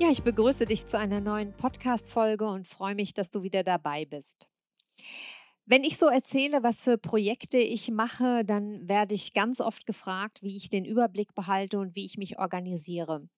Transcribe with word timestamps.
Ja, 0.00 0.10
ich 0.10 0.24
begrüße 0.24 0.66
dich 0.66 0.86
zu 0.86 0.98
einer 0.98 1.20
neuen 1.20 1.56
Podcast-Folge 1.56 2.46
und 2.46 2.66
freue 2.66 2.96
mich, 2.96 3.14
dass 3.14 3.30
du 3.30 3.42
wieder 3.42 3.62
dabei 3.62 4.04
bist. 4.04 4.50
Wenn 5.66 5.84
ich 5.84 5.96
so 5.96 6.06
erzähle, 6.06 6.62
was 6.62 6.82
für 6.82 6.98
Projekte 6.98 7.58
ich 7.58 7.90
mache, 7.90 8.44
dann 8.44 8.88
werde 8.88 9.14
ich 9.14 9.32
ganz 9.32 9.60
oft 9.60 9.86
gefragt, 9.86 10.42
wie 10.42 10.56
ich 10.56 10.68
den 10.68 10.84
Überblick 10.84 11.34
behalte 11.34 11.78
und 11.78 11.94
wie 11.94 12.04
ich 12.04 12.18
mich 12.18 12.38
organisiere. 12.38 13.28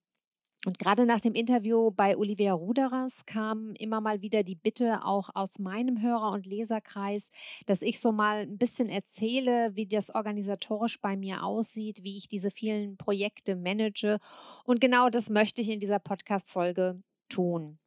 Und 0.66 0.80
gerade 0.80 1.06
nach 1.06 1.20
dem 1.20 1.34
Interview 1.34 1.92
bei 1.92 2.16
Olivia 2.16 2.52
Ruderers 2.52 3.24
kam 3.24 3.72
immer 3.78 4.00
mal 4.00 4.20
wieder 4.20 4.42
die 4.42 4.56
Bitte 4.56 5.04
auch 5.04 5.30
aus 5.32 5.60
meinem 5.60 6.02
Hörer- 6.02 6.32
und 6.32 6.44
Leserkreis, 6.44 7.30
dass 7.66 7.82
ich 7.82 8.00
so 8.00 8.10
mal 8.10 8.38
ein 8.38 8.58
bisschen 8.58 8.88
erzähle, 8.88 9.76
wie 9.76 9.86
das 9.86 10.12
organisatorisch 10.12 11.00
bei 11.00 11.16
mir 11.16 11.44
aussieht, 11.44 12.02
wie 12.02 12.16
ich 12.16 12.26
diese 12.26 12.50
vielen 12.50 12.96
Projekte 12.96 13.54
manage. 13.54 14.18
Und 14.64 14.80
genau 14.80 15.08
das 15.08 15.30
möchte 15.30 15.60
ich 15.60 15.68
in 15.68 15.78
dieser 15.78 16.00
Podcast-Folge 16.00 17.00
tun. 17.28 17.78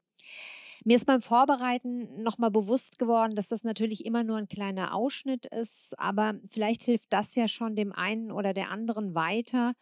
Mir 0.86 0.95
ist 0.95 1.06
beim 1.06 1.22
Vorbereiten 1.22 2.23
nochmal 2.23 2.50
bewusst 2.50 2.98
geworden, 2.98 3.36
dass 3.36 3.50
das 3.50 3.66
natürlich 3.66 4.06
immer 4.06 4.23
nur 4.23 4.38
ein 4.38 4.48
kleiner 4.48 4.95
Ausschnitt 4.95 5.48
ist, 5.48 6.00
aber 6.00 6.36
vielleicht 6.45 6.84
hilft 6.84 7.11
das 7.11 7.36
ja 7.36 7.50
schon 7.50 7.76
dem 7.76 7.92
einen 7.92 8.32
oder 8.32 8.54
der 8.54 8.72
anderen 8.72 9.16
weiter. 9.16 9.73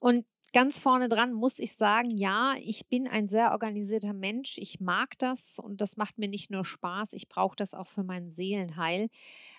Und 0.00 0.24
ganz 0.52 0.80
vorne 0.80 1.08
dran 1.08 1.32
muss 1.32 1.58
ich 1.58 1.74
sagen, 1.74 2.16
ja, 2.16 2.54
ich 2.60 2.86
bin 2.88 3.06
ein 3.06 3.28
sehr 3.28 3.52
organisierter 3.52 4.14
Mensch. 4.14 4.58
Ich 4.58 4.80
mag 4.80 5.18
das 5.18 5.58
und 5.58 5.80
das 5.80 5.96
macht 5.96 6.18
mir 6.18 6.28
nicht 6.28 6.50
nur 6.50 6.64
Spaß, 6.64 7.12
ich 7.12 7.28
brauche 7.28 7.56
das 7.56 7.74
auch 7.74 7.88
für 7.88 8.04
mein 8.04 8.28
Seelenheil, 8.30 9.08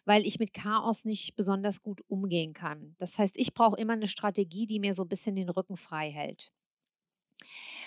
weil 0.05 0.25
ich 0.25 0.39
mit 0.39 0.53
Chaos 0.53 1.05
nicht 1.05 1.35
besonders 1.35 1.81
gut 1.81 2.02
umgehen 2.08 2.53
kann. 2.53 2.95
Das 2.97 3.17
heißt, 3.17 3.38
ich 3.38 3.53
brauche 3.53 3.77
immer 3.77 3.93
eine 3.93 4.08
Strategie, 4.08 4.65
die 4.67 4.80
mir 4.80 4.93
so 4.93 5.03
ein 5.03 5.09
bisschen 5.09 5.35
den 5.35 5.49
Rücken 5.49 5.77
frei 5.77 6.09
hält. 6.11 6.52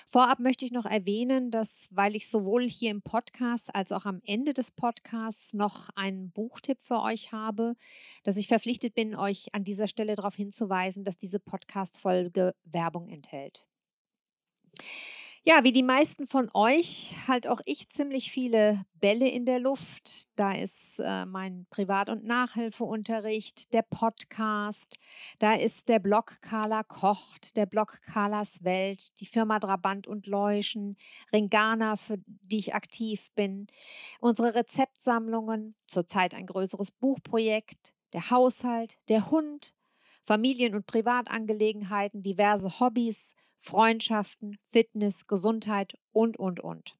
Vorab 0.06 0.40
möchte 0.40 0.64
ich 0.64 0.72
noch 0.72 0.86
erwähnen, 0.86 1.50
dass, 1.50 1.88
weil 1.90 2.16
ich 2.16 2.28
sowohl 2.28 2.68
hier 2.68 2.90
im 2.90 3.02
Podcast 3.02 3.74
als 3.74 3.92
auch 3.92 4.06
am 4.06 4.20
Ende 4.24 4.52
des 4.54 4.70
Podcasts 4.72 5.52
noch 5.52 5.88
einen 5.94 6.30
Buchtipp 6.30 6.80
für 6.80 7.00
euch 7.00 7.32
habe, 7.32 7.74
dass 8.24 8.36
ich 8.36 8.48
verpflichtet 8.48 8.94
bin, 8.94 9.14
euch 9.14 9.54
an 9.54 9.64
dieser 9.64 9.86
Stelle 9.86 10.14
darauf 10.14 10.34
hinzuweisen, 10.34 11.04
dass 11.04 11.16
diese 11.16 11.40
Podcast-Folge 11.40 12.54
Werbung 12.64 13.08
enthält. 13.08 13.68
Ja, 15.46 15.64
wie 15.64 15.72
die 15.72 15.82
meisten 15.82 16.26
von 16.26 16.50
euch, 16.52 17.14
halt 17.26 17.46
auch 17.46 17.62
ich 17.64 17.88
ziemlich 17.88 18.30
viele 18.30 18.84
Bälle 19.00 19.26
in 19.26 19.46
der 19.46 19.58
Luft. 19.58 20.28
Da 20.36 20.52
ist 20.52 20.98
äh, 21.02 21.24
mein 21.24 21.66
Privat- 21.70 22.10
und 22.10 22.24
Nachhilfeunterricht, 22.24 23.72
der 23.72 23.80
Podcast, 23.80 24.98
da 25.38 25.54
ist 25.54 25.88
der 25.88 25.98
Blog 25.98 26.42
Carla 26.42 26.82
Kocht, 26.82 27.56
der 27.56 27.64
Blog 27.64 28.02
Carlas 28.02 28.64
Welt, 28.64 29.18
die 29.18 29.24
Firma 29.24 29.58
Drabant 29.58 30.06
und 30.06 30.26
Leuschen, 30.26 30.98
Ringana, 31.32 31.96
für 31.96 32.18
die 32.26 32.58
ich 32.58 32.74
aktiv 32.74 33.28
bin, 33.34 33.66
unsere 34.20 34.54
Rezeptsammlungen, 34.54 35.74
zurzeit 35.86 36.34
ein 36.34 36.44
größeres 36.44 36.90
Buchprojekt, 36.90 37.94
der 38.12 38.30
Haushalt, 38.30 38.98
der 39.08 39.30
Hund, 39.30 39.74
Familien- 40.30 40.76
und 40.76 40.86
Privatangelegenheiten, 40.86 42.22
diverse 42.22 42.78
Hobbys, 42.78 43.34
Freundschaften, 43.58 44.56
Fitness, 44.68 45.26
Gesundheit 45.26 45.94
und, 46.12 46.38
und, 46.38 46.60
und. 46.60 46.96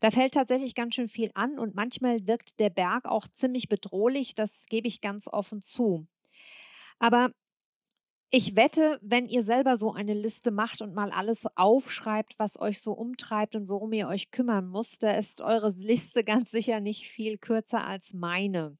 Da 0.00 0.10
fällt 0.10 0.34
tatsächlich 0.34 0.74
ganz 0.74 0.96
schön 0.96 1.06
viel 1.06 1.30
an 1.34 1.56
und 1.56 1.76
manchmal 1.76 2.26
wirkt 2.26 2.58
der 2.58 2.70
Berg 2.70 3.06
auch 3.06 3.28
ziemlich 3.28 3.68
bedrohlich, 3.68 4.34
das 4.34 4.66
gebe 4.68 4.88
ich 4.88 5.00
ganz 5.00 5.28
offen 5.28 5.62
zu. 5.62 6.08
Aber 6.98 7.30
ich 8.30 8.56
wette, 8.56 8.98
wenn 9.02 9.28
ihr 9.28 9.44
selber 9.44 9.76
so 9.76 9.92
eine 9.92 10.14
Liste 10.14 10.50
macht 10.50 10.82
und 10.82 10.96
mal 10.96 11.12
alles 11.12 11.44
aufschreibt, 11.54 12.40
was 12.40 12.58
euch 12.58 12.80
so 12.82 12.90
umtreibt 12.90 13.54
und 13.54 13.68
worum 13.68 13.92
ihr 13.92 14.08
euch 14.08 14.32
kümmern 14.32 14.68
müsst, 14.68 15.04
da 15.04 15.12
ist 15.12 15.42
eure 15.42 15.70
Liste 15.70 16.24
ganz 16.24 16.50
sicher 16.50 16.80
nicht 16.80 17.08
viel 17.08 17.38
kürzer 17.38 17.86
als 17.86 18.14
meine. 18.14 18.76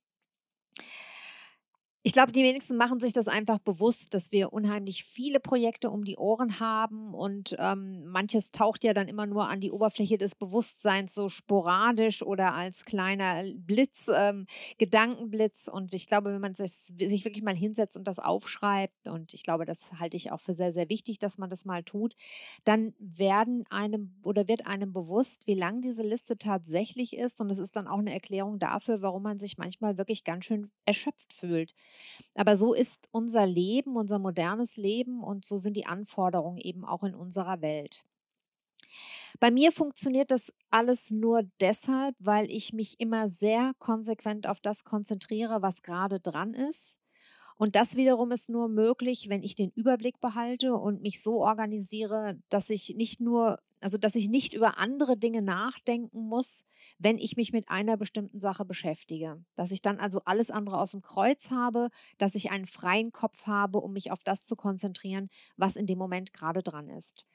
Ich 2.06 2.12
glaube, 2.12 2.30
die 2.30 2.44
wenigsten 2.44 2.76
machen 2.76 3.00
sich 3.00 3.12
das 3.12 3.26
einfach 3.26 3.58
bewusst, 3.58 4.14
dass 4.14 4.30
wir 4.30 4.52
unheimlich 4.52 5.02
viele 5.02 5.40
Projekte 5.40 5.90
um 5.90 6.04
die 6.04 6.16
Ohren 6.18 6.60
haben 6.60 7.12
und 7.14 7.56
ähm, 7.58 8.06
manches 8.06 8.52
taucht 8.52 8.84
ja 8.84 8.94
dann 8.94 9.08
immer 9.08 9.26
nur 9.26 9.48
an 9.48 9.58
die 9.58 9.72
Oberfläche 9.72 10.16
des 10.16 10.36
Bewusstseins 10.36 11.14
so 11.14 11.28
sporadisch 11.28 12.22
oder 12.22 12.54
als 12.54 12.84
kleiner 12.84 13.42
Blitz, 13.56 14.08
ähm, 14.16 14.46
Gedankenblitz. 14.78 15.66
Und 15.66 15.94
ich 15.94 16.06
glaube, 16.06 16.32
wenn 16.32 16.40
man 16.40 16.54
sich, 16.54 16.70
sich 16.70 17.24
wirklich 17.24 17.42
mal 17.42 17.56
hinsetzt 17.56 17.96
und 17.96 18.04
das 18.04 18.20
aufschreibt, 18.20 19.08
und 19.08 19.34
ich 19.34 19.42
glaube, 19.42 19.64
das 19.64 19.98
halte 19.98 20.16
ich 20.16 20.30
auch 20.30 20.40
für 20.40 20.54
sehr, 20.54 20.70
sehr 20.70 20.88
wichtig, 20.88 21.18
dass 21.18 21.38
man 21.38 21.50
das 21.50 21.64
mal 21.64 21.82
tut, 21.82 22.14
dann 22.62 22.94
werden 23.00 23.64
einem 23.68 24.14
oder 24.24 24.46
wird 24.46 24.68
einem 24.68 24.92
bewusst, 24.92 25.48
wie 25.48 25.54
lang 25.54 25.80
diese 25.80 26.04
Liste 26.04 26.38
tatsächlich 26.38 27.16
ist. 27.16 27.40
Und 27.40 27.50
es 27.50 27.58
ist 27.58 27.74
dann 27.74 27.88
auch 27.88 27.98
eine 27.98 28.12
Erklärung 28.14 28.60
dafür, 28.60 29.02
warum 29.02 29.24
man 29.24 29.38
sich 29.38 29.58
manchmal 29.58 29.98
wirklich 29.98 30.22
ganz 30.22 30.44
schön 30.44 30.68
erschöpft 30.84 31.32
fühlt. 31.32 31.74
Aber 32.34 32.56
so 32.56 32.74
ist 32.74 33.08
unser 33.12 33.46
Leben, 33.46 33.96
unser 33.96 34.18
modernes 34.18 34.76
Leben 34.76 35.22
und 35.22 35.44
so 35.44 35.56
sind 35.58 35.76
die 35.76 35.86
Anforderungen 35.86 36.58
eben 36.58 36.84
auch 36.84 37.04
in 37.04 37.14
unserer 37.14 37.60
Welt. 37.62 38.04
Bei 39.40 39.50
mir 39.50 39.72
funktioniert 39.72 40.30
das 40.30 40.52
alles 40.70 41.10
nur 41.10 41.42
deshalb, 41.60 42.14
weil 42.20 42.50
ich 42.50 42.72
mich 42.72 42.98
immer 43.00 43.28
sehr 43.28 43.72
konsequent 43.78 44.46
auf 44.46 44.60
das 44.60 44.84
konzentriere, 44.84 45.62
was 45.62 45.82
gerade 45.82 46.20
dran 46.20 46.54
ist. 46.54 46.98
Und 47.58 47.76
das 47.76 47.96
wiederum 47.96 48.32
ist 48.32 48.50
nur 48.50 48.68
möglich, 48.68 49.28
wenn 49.28 49.42
ich 49.42 49.54
den 49.54 49.70
Überblick 49.70 50.20
behalte 50.20 50.74
und 50.76 51.02
mich 51.02 51.22
so 51.22 51.42
organisiere, 51.42 52.38
dass 52.50 52.70
ich 52.70 52.94
nicht 52.96 53.20
nur 53.20 53.58
also, 53.80 53.98
dass 53.98 54.14
ich 54.14 54.28
nicht 54.28 54.54
über 54.54 54.78
andere 54.78 55.16
Dinge 55.16 55.42
nachdenken 55.42 56.28
muss, 56.28 56.64
wenn 56.98 57.18
ich 57.18 57.36
mich 57.36 57.52
mit 57.52 57.68
einer 57.68 57.96
bestimmten 57.96 58.40
Sache 58.40 58.64
beschäftige. 58.64 59.44
Dass 59.54 59.70
ich 59.70 59.82
dann 59.82 59.98
also 59.98 60.20
alles 60.24 60.50
andere 60.50 60.78
aus 60.78 60.92
dem 60.92 61.02
Kreuz 61.02 61.50
habe, 61.50 61.88
dass 62.18 62.34
ich 62.34 62.50
einen 62.50 62.66
freien 62.66 63.12
Kopf 63.12 63.46
habe, 63.46 63.78
um 63.78 63.92
mich 63.92 64.10
auf 64.10 64.22
das 64.22 64.44
zu 64.44 64.56
konzentrieren, 64.56 65.28
was 65.56 65.76
in 65.76 65.86
dem 65.86 65.98
Moment 65.98 66.32
gerade 66.32 66.62
dran 66.62 66.88
ist. 66.88 67.26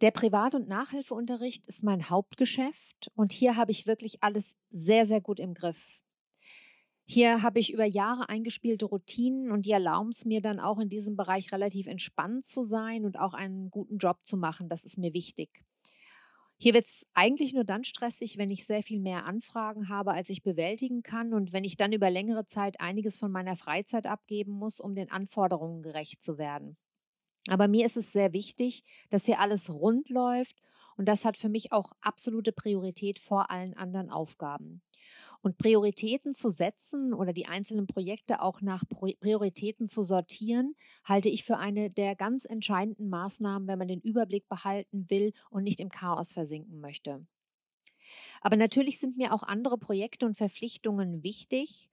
Der 0.00 0.10
Privat- 0.10 0.54
und 0.54 0.68
Nachhilfeunterricht 0.68 1.66
ist 1.66 1.84
mein 1.84 2.10
Hauptgeschäft 2.10 3.10
und 3.14 3.32
hier 3.32 3.56
habe 3.56 3.70
ich 3.70 3.86
wirklich 3.86 4.22
alles 4.22 4.56
sehr, 4.70 5.06
sehr 5.06 5.20
gut 5.20 5.38
im 5.38 5.54
Griff. 5.54 6.03
Hier 7.06 7.42
habe 7.42 7.58
ich 7.58 7.72
über 7.72 7.84
Jahre 7.84 8.28
eingespielte 8.30 8.86
Routinen 8.86 9.50
und 9.50 9.66
die 9.66 9.72
erlauben 9.72 10.08
es 10.08 10.24
mir 10.24 10.40
dann 10.40 10.58
auch 10.58 10.78
in 10.78 10.88
diesem 10.88 11.16
Bereich 11.16 11.52
relativ 11.52 11.86
entspannt 11.86 12.46
zu 12.46 12.62
sein 12.62 13.04
und 13.04 13.18
auch 13.18 13.34
einen 13.34 13.70
guten 13.70 13.98
Job 13.98 14.24
zu 14.24 14.38
machen. 14.38 14.70
Das 14.70 14.84
ist 14.86 14.96
mir 14.96 15.12
wichtig. 15.12 15.64
Hier 16.56 16.72
wird 16.72 16.86
es 16.86 17.06
eigentlich 17.12 17.52
nur 17.52 17.64
dann 17.64 17.84
stressig, 17.84 18.38
wenn 18.38 18.48
ich 18.48 18.64
sehr 18.64 18.82
viel 18.82 19.00
mehr 19.00 19.26
Anfragen 19.26 19.88
habe, 19.90 20.12
als 20.12 20.30
ich 20.30 20.42
bewältigen 20.42 21.02
kann 21.02 21.34
und 21.34 21.52
wenn 21.52 21.64
ich 21.64 21.76
dann 21.76 21.92
über 21.92 22.10
längere 22.10 22.46
Zeit 22.46 22.80
einiges 22.80 23.18
von 23.18 23.30
meiner 23.30 23.56
Freizeit 23.56 24.06
abgeben 24.06 24.52
muss, 24.52 24.80
um 24.80 24.94
den 24.94 25.10
Anforderungen 25.10 25.82
gerecht 25.82 26.22
zu 26.22 26.38
werden. 26.38 26.78
Aber 27.48 27.68
mir 27.68 27.84
ist 27.84 27.98
es 27.98 28.12
sehr 28.12 28.32
wichtig, 28.32 28.82
dass 29.10 29.26
hier 29.26 29.40
alles 29.40 29.68
rund 29.68 30.08
läuft 30.08 30.56
und 30.96 31.06
das 31.06 31.26
hat 31.26 31.36
für 31.36 31.50
mich 31.50 31.72
auch 31.72 31.92
absolute 32.00 32.52
Priorität 32.52 33.18
vor 33.18 33.50
allen 33.50 33.74
anderen 33.74 34.08
Aufgaben. 34.08 34.80
Und 35.42 35.58
Prioritäten 35.58 36.32
zu 36.32 36.48
setzen 36.48 37.12
oder 37.12 37.32
die 37.32 37.46
einzelnen 37.46 37.86
Projekte 37.86 38.40
auch 38.40 38.60
nach 38.60 38.84
Prioritäten 38.88 39.88
zu 39.88 40.04
sortieren, 40.04 40.74
halte 41.04 41.28
ich 41.28 41.44
für 41.44 41.58
eine 41.58 41.90
der 41.90 42.16
ganz 42.16 42.44
entscheidenden 42.44 43.08
Maßnahmen, 43.08 43.68
wenn 43.68 43.78
man 43.78 43.88
den 43.88 44.00
Überblick 44.00 44.48
behalten 44.48 45.08
will 45.10 45.32
und 45.50 45.64
nicht 45.64 45.80
im 45.80 45.90
Chaos 45.90 46.32
versinken 46.32 46.80
möchte. 46.80 47.26
Aber 48.40 48.56
natürlich 48.56 48.98
sind 48.98 49.16
mir 49.16 49.32
auch 49.32 49.42
andere 49.42 49.78
Projekte 49.78 50.26
und 50.26 50.36
Verpflichtungen 50.36 51.22
wichtig. 51.22 51.88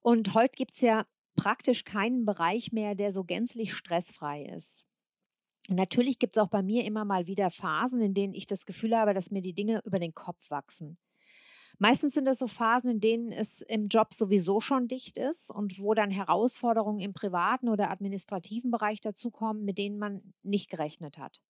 Und 0.00 0.34
heute 0.34 0.56
gibt 0.56 0.72
es 0.72 0.80
ja 0.80 1.06
praktisch 1.36 1.84
keinen 1.84 2.24
Bereich 2.24 2.72
mehr, 2.72 2.94
der 2.94 3.12
so 3.12 3.24
gänzlich 3.24 3.74
stressfrei 3.74 4.44
ist. 4.44 4.86
Natürlich 5.68 6.18
gibt 6.18 6.36
es 6.36 6.42
auch 6.42 6.48
bei 6.48 6.62
mir 6.62 6.84
immer 6.84 7.04
mal 7.04 7.26
wieder 7.26 7.50
Phasen, 7.50 8.00
in 8.00 8.14
denen 8.14 8.34
ich 8.34 8.46
das 8.46 8.66
Gefühl 8.66 8.96
habe, 8.96 9.14
dass 9.14 9.30
mir 9.30 9.42
die 9.42 9.54
Dinge 9.54 9.80
über 9.84 9.98
den 9.98 10.14
Kopf 10.14 10.50
wachsen. 10.50 10.98
Meistens 11.82 12.12
sind 12.12 12.26
das 12.26 12.38
so 12.38 12.46
Phasen, 12.46 12.90
in 12.90 13.00
denen 13.00 13.32
es 13.32 13.62
im 13.62 13.88
Job 13.88 14.12
sowieso 14.12 14.60
schon 14.60 14.86
dicht 14.86 15.16
ist 15.16 15.50
und 15.50 15.78
wo 15.78 15.94
dann 15.94 16.10
Herausforderungen 16.10 16.98
im 16.98 17.14
privaten 17.14 17.70
oder 17.70 17.90
administrativen 17.90 18.70
Bereich 18.70 19.00
dazukommen, 19.00 19.64
mit 19.64 19.78
denen 19.78 19.98
man 19.98 20.34
nicht 20.42 20.68
gerechnet 20.68 21.16
hat. 21.16 21.40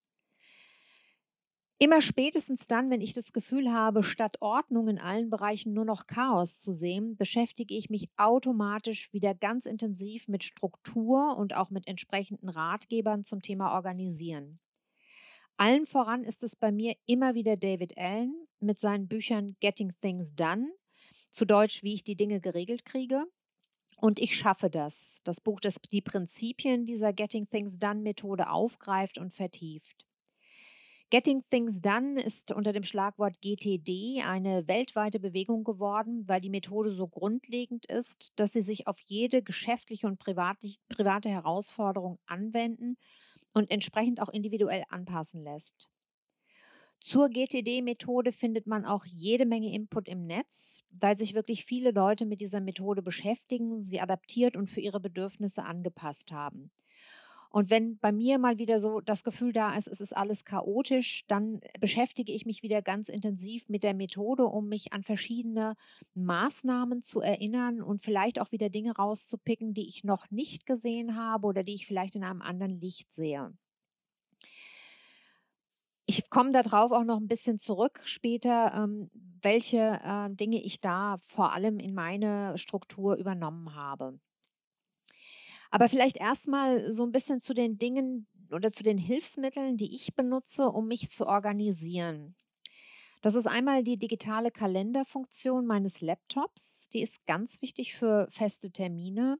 Immer 1.80 2.00
spätestens 2.00 2.66
dann, 2.66 2.90
wenn 2.90 3.00
ich 3.00 3.12
das 3.12 3.32
Gefühl 3.32 3.72
habe, 3.72 4.04
statt 4.04 4.36
Ordnung 4.40 4.86
in 4.86 5.00
allen 5.00 5.30
Bereichen 5.30 5.72
nur 5.72 5.84
noch 5.84 6.06
Chaos 6.06 6.60
zu 6.60 6.72
sehen, 6.72 7.16
beschäftige 7.16 7.74
ich 7.74 7.90
mich 7.90 8.06
automatisch 8.16 9.12
wieder 9.12 9.34
ganz 9.34 9.66
intensiv 9.66 10.28
mit 10.28 10.44
Struktur 10.44 11.36
und 11.38 11.56
auch 11.56 11.70
mit 11.70 11.88
entsprechenden 11.88 12.50
Ratgebern 12.50 13.24
zum 13.24 13.42
Thema 13.42 13.72
Organisieren. 13.74 14.60
Allen 15.56 15.86
voran 15.86 16.24
ist 16.24 16.42
es 16.42 16.56
bei 16.56 16.72
mir 16.72 16.94
immer 17.06 17.34
wieder 17.34 17.56
David 17.56 17.96
Allen 17.98 18.46
mit 18.60 18.78
seinen 18.78 19.08
Büchern 19.08 19.56
Getting 19.60 19.92
Things 20.00 20.34
Done, 20.34 20.72
zu 21.30 21.44
Deutsch, 21.44 21.82
wie 21.82 21.94
ich 21.94 22.04
die 22.04 22.16
Dinge 22.16 22.40
geregelt 22.40 22.84
kriege. 22.84 23.24
Und 23.96 24.18
ich 24.18 24.36
schaffe 24.36 24.70
das. 24.70 25.20
Das 25.24 25.40
Buch, 25.40 25.60
das 25.60 25.76
die 25.90 26.00
Prinzipien 26.00 26.86
dieser 26.86 27.12
Getting 27.12 27.48
Things 27.48 27.78
Done 27.78 28.00
Methode 28.00 28.48
aufgreift 28.48 29.18
und 29.18 29.32
vertieft. 29.32 30.06
Getting 31.10 31.42
Things 31.50 31.80
Done 31.82 32.22
ist 32.22 32.52
unter 32.52 32.72
dem 32.72 32.84
Schlagwort 32.84 33.40
GTD 33.40 34.22
eine 34.24 34.68
weltweite 34.68 35.18
Bewegung 35.18 35.64
geworden, 35.64 36.28
weil 36.28 36.40
die 36.40 36.50
Methode 36.50 36.90
so 36.92 37.08
grundlegend 37.08 37.84
ist, 37.86 38.32
dass 38.36 38.52
sie 38.52 38.62
sich 38.62 38.86
auf 38.86 38.96
jede 39.00 39.42
geschäftliche 39.42 40.06
und 40.06 40.20
private 40.20 41.28
Herausforderung 41.28 42.20
anwenden 42.26 42.96
und 43.54 43.70
entsprechend 43.70 44.20
auch 44.20 44.28
individuell 44.28 44.84
anpassen 44.88 45.42
lässt. 45.42 45.90
Zur 47.00 47.30
GTD-Methode 47.30 48.30
findet 48.30 48.66
man 48.66 48.84
auch 48.84 49.06
jede 49.06 49.46
Menge 49.46 49.72
Input 49.72 50.06
im 50.06 50.26
Netz, 50.26 50.84
weil 50.90 51.16
sich 51.16 51.32
wirklich 51.32 51.64
viele 51.64 51.92
Leute 51.92 52.26
mit 52.26 52.40
dieser 52.40 52.60
Methode 52.60 53.00
beschäftigen, 53.02 53.80
sie 53.80 54.00
adaptiert 54.00 54.54
und 54.54 54.68
für 54.68 54.80
ihre 54.80 55.00
Bedürfnisse 55.00 55.64
angepasst 55.64 56.30
haben. 56.30 56.70
Und 57.50 57.68
wenn 57.68 57.98
bei 57.98 58.12
mir 58.12 58.38
mal 58.38 58.58
wieder 58.58 58.78
so 58.78 59.00
das 59.00 59.24
Gefühl 59.24 59.52
da 59.52 59.74
ist, 59.74 59.88
es 59.88 60.00
ist 60.00 60.16
alles 60.16 60.44
chaotisch, 60.44 61.24
dann 61.26 61.60
beschäftige 61.80 62.32
ich 62.32 62.46
mich 62.46 62.62
wieder 62.62 62.80
ganz 62.80 63.08
intensiv 63.08 63.68
mit 63.68 63.82
der 63.82 63.92
Methode, 63.92 64.44
um 64.46 64.68
mich 64.68 64.92
an 64.92 65.02
verschiedene 65.02 65.74
Maßnahmen 66.14 67.02
zu 67.02 67.20
erinnern 67.20 67.82
und 67.82 68.00
vielleicht 68.00 68.40
auch 68.40 68.52
wieder 68.52 68.68
Dinge 68.70 68.94
rauszupicken, 68.94 69.74
die 69.74 69.88
ich 69.88 70.04
noch 70.04 70.30
nicht 70.30 70.64
gesehen 70.64 71.16
habe 71.16 71.48
oder 71.48 71.64
die 71.64 71.74
ich 71.74 71.86
vielleicht 71.86 72.14
in 72.14 72.22
einem 72.22 72.40
anderen 72.40 72.80
Licht 72.80 73.12
sehe. 73.12 73.52
Ich 76.06 76.30
komme 76.30 76.52
darauf 76.52 76.92
auch 76.92 77.04
noch 77.04 77.18
ein 77.18 77.28
bisschen 77.28 77.58
zurück 77.58 78.00
später, 78.04 78.72
ähm, 78.74 79.10
welche 79.42 80.00
äh, 80.04 80.28
Dinge 80.34 80.62
ich 80.62 80.80
da 80.80 81.16
vor 81.22 81.52
allem 81.52 81.78
in 81.78 81.94
meine 81.94 82.58
Struktur 82.58 83.16
übernommen 83.16 83.74
habe. 83.74 84.18
Aber 85.70 85.88
vielleicht 85.88 86.16
erstmal 86.16 86.90
so 86.90 87.04
ein 87.04 87.12
bisschen 87.12 87.40
zu 87.40 87.54
den 87.54 87.78
Dingen 87.78 88.26
oder 88.52 88.72
zu 88.72 88.82
den 88.82 88.98
Hilfsmitteln, 88.98 89.76
die 89.76 89.94
ich 89.94 90.14
benutze, 90.14 90.68
um 90.68 90.88
mich 90.88 91.10
zu 91.10 91.26
organisieren. 91.26 92.34
Das 93.22 93.34
ist 93.34 93.46
einmal 93.46 93.84
die 93.84 93.98
digitale 93.98 94.50
Kalenderfunktion 94.50 95.66
meines 95.66 96.00
Laptops. 96.00 96.88
Die 96.88 97.02
ist 97.02 97.26
ganz 97.26 97.60
wichtig 97.62 97.94
für 97.94 98.26
feste 98.30 98.70
Termine. 98.70 99.38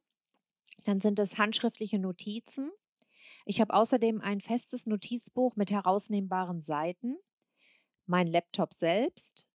Dann 0.85 1.01
sind 1.01 1.19
es 1.19 1.39
handschriftliche 1.39 1.99
Notizen. 1.99 2.71
Ich 3.47 3.61
habe 3.61 3.75
außerdem 3.75 4.21
ein 4.21 4.41
festes 4.41 4.87
Notizbuch 4.87 5.57
mit 5.57 5.71
herausnehmbaren 5.71 6.63
Seiten, 6.63 7.17
mein 8.07 8.27
Laptop 8.27 8.75
selbst, 8.75 9.47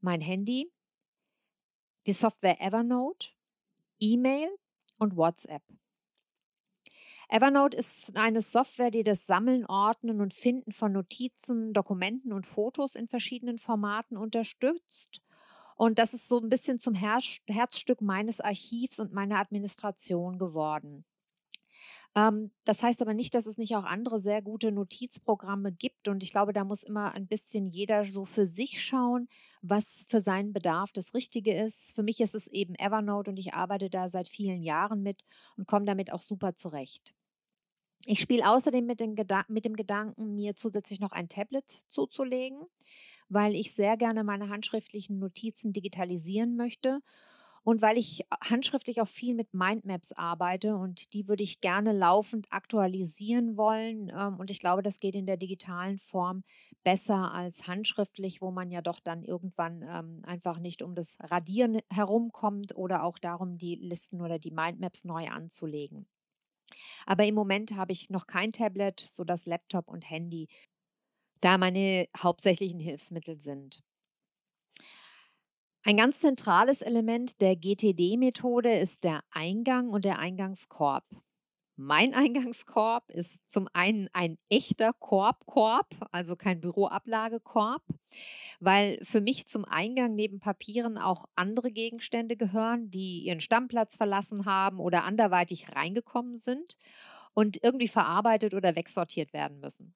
mein 0.00 0.20
Handy, 0.20 0.72
die 2.06 2.12
Software 2.12 2.60
Evernote, 2.60 3.28
E-Mail 3.98 4.48
und 4.98 5.16
WhatsApp. 5.16 5.62
Evernote 7.30 7.76
ist 7.76 8.16
eine 8.16 8.40
Software, 8.40 8.90
die 8.90 9.02
das 9.02 9.26
Sammeln, 9.26 9.66
Ordnen 9.66 10.22
und 10.22 10.32
Finden 10.32 10.72
von 10.72 10.92
Notizen, 10.92 11.74
Dokumenten 11.74 12.32
und 12.32 12.46
Fotos 12.46 12.94
in 12.94 13.06
verschiedenen 13.06 13.58
Formaten 13.58 14.16
unterstützt. 14.16 15.20
Und 15.76 15.98
das 15.98 16.14
ist 16.14 16.26
so 16.26 16.40
ein 16.40 16.48
bisschen 16.48 16.78
zum 16.78 16.94
Herz 16.94 17.38
Herzstück 17.46 18.00
meines 18.00 18.40
Archivs 18.40 18.98
und 18.98 19.12
meiner 19.12 19.38
Administration 19.38 20.38
geworden. 20.38 21.04
Ähm, 22.16 22.50
das 22.64 22.82
heißt 22.82 23.02
aber 23.02 23.14
nicht, 23.14 23.34
dass 23.34 23.46
es 23.46 23.58
nicht 23.58 23.76
auch 23.76 23.84
andere 23.84 24.18
sehr 24.18 24.42
gute 24.42 24.72
Notizprogramme 24.72 25.72
gibt. 25.72 26.08
Und 26.08 26.22
ich 26.22 26.32
glaube, 26.32 26.52
da 26.52 26.64
muss 26.64 26.82
immer 26.82 27.14
ein 27.14 27.26
bisschen 27.26 27.66
jeder 27.66 28.04
so 28.04 28.24
für 28.24 28.46
sich 28.46 28.82
schauen, 28.82 29.28
was 29.62 30.06
für 30.08 30.20
seinen 30.20 30.52
Bedarf 30.52 30.92
das 30.92 31.14
Richtige 31.14 31.54
ist. 31.54 31.94
Für 31.94 32.02
mich 32.02 32.20
ist 32.20 32.34
es 32.34 32.48
eben 32.48 32.74
Evernote 32.76 33.30
und 33.30 33.38
ich 33.38 33.54
arbeite 33.54 33.90
da 33.90 34.08
seit 34.08 34.28
vielen 34.28 34.62
Jahren 34.62 35.02
mit 35.02 35.22
und 35.56 35.66
komme 35.66 35.84
damit 35.84 36.12
auch 36.12 36.22
super 36.22 36.54
zurecht. 36.56 37.14
Ich 38.06 38.20
spiele 38.20 38.48
außerdem 38.48 38.86
mit, 38.86 39.00
mit, 39.48 39.64
dem 39.64 39.76
Gedanken, 39.76 40.34
mir 40.34 40.56
zusätzlich 40.56 41.00
noch 41.00 41.12
ein 41.12 41.28
Tablet 41.28 41.68
zuzulegen, 41.68 42.60
weil 43.28 43.54
ich 43.54 43.72
sehr 43.72 43.96
gerne 43.96 44.24
meine 44.24 44.48
handschriftlichen 44.48 45.18
Notizen 45.18 45.72
digitalisieren 45.72 46.56
möchte 46.56 47.00
und 47.68 47.82
weil 47.82 47.98
ich 47.98 48.24
handschriftlich 48.42 49.02
auch 49.02 49.08
viel 49.08 49.34
mit 49.34 49.52
Mindmaps 49.52 50.12
arbeite 50.12 50.76
und 50.76 51.12
die 51.12 51.28
würde 51.28 51.42
ich 51.42 51.60
gerne 51.60 51.92
laufend 51.92 52.46
aktualisieren 52.50 53.58
wollen. 53.58 54.10
Ähm, 54.16 54.36
und 54.38 54.50
ich 54.50 54.60
glaube, 54.60 54.82
das 54.82 55.00
geht 55.00 55.14
in 55.14 55.26
der 55.26 55.36
digitalen 55.36 55.98
Form 55.98 56.44
besser 56.82 57.34
als 57.34 57.66
handschriftlich, 57.66 58.40
wo 58.40 58.50
man 58.50 58.70
ja 58.70 58.80
doch 58.80 59.00
dann 59.00 59.22
irgendwann 59.22 59.84
ähm, 59.86 60.22
einfach 60.24 60.58
nicht 60.58 60.82
um 60.82 60.94
das 60.94 61.18
Radieren 61.20 61.80
herumkommt 61.92 62.74
oder 62.74 63.02
auch 63.02 63.18
darum, 63.18 63.58
die 63.58 63.74
Listen 63.74 64.22
oder 64.22 64.38
die 64.38 64.50
Mindmaps 64.52 65.04
neu 65.04 65.28
anzulegen. 65.28 66.06
Aber 67.06 67.24
im 67.24 67.34
Moment 67.34 67.76
habe 67.76 67.92
ich 67.92 68.10
noch 68.10 68.26
kein 68.26 68.52
Tablet, 68.52 69.00
so 69.00 69.24
dass 69.24 69.46
Laptop 69.46 69.88
und 69.88 70.08
Handy 70.10 70.48
da 71.40 71.58
meine 71.58 72.08
hauptsächlichen 72.16 72.80
Hilfsmittel 72.80 73.38
sind. 73.38 73.82
Ein 75.84 75.96
ganz 75.96 76.20
zentrales 76.20 76.82
Element 76.82 77.40
der 77.40 77.56
GTD-Methode 77.56 78.72
ist 78.72 79.04
der 79.04 79.22
Eingang 79.30 79.88
und 79.88 80.04
der 80.04 80.18
Eingangskorb. 80.18 81.04
Mein 81.80 82.12
Eingangskorb 82.14 83.08
ist 83.12 83.48
zum 83.48 83.68
einen 83.72 84.08
ein 84.12 84.36
echter 84.50 84.92
Korbkorb, 84.92 86.08
also 86.10 86.34
kein 86.34 86.60
Büroablagekorb, 86.60 87.84
weil 88.58 88.98
für 89.02 89.20
mich 89.20 89.46
zum 89.46 89.64
Eingang 89.64 90.16
neben 90.16 90.40
Papieren 90.40 90.98
auch 90.98 91.26
andere 91.36 91.70
Gegenstände 91.70 92.36
gehören, 92.36 92.90
die 92.90 93.20
ihren 93.20 93.38
Stammplatz 93.38 93.96
verlassen 93.96 94.44
haben 94.44 94.80
oder 94.80 95.04
anderweitig 95.04 95.76
reingekommen 95.76 96.34
sind 96.34 96.76
und 97.32 97.62
irgendwie 97.62 97.88
verarbeitet 97.88 98.54
oder 98.54 98.74
wegsortiert 98.74 99.32
werden 99.32 99.60
müssen. 99.60 99.94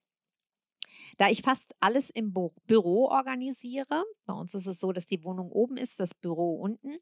Da 1.18 1.30
ich 1.30 1.42
fast 1.42 1.74
alles 1.80 2.10
im 2.10 2.32
Büro 2.32 3.08
organisiere, 3.08 4.04
bei 4.24 4.34
uns 4.34 4.54
ist 4.54 4.66
es 4.66 4.78
so, 4.78 4.92
dass 4.92 5.06
die 5.06 5.24
Wohnung 5.24 5.50
oben 5.50 5.76
ist, 5.76 5.98
das 5.98 6.14
Büro 6.14 6.54
unten, 6.54 6.98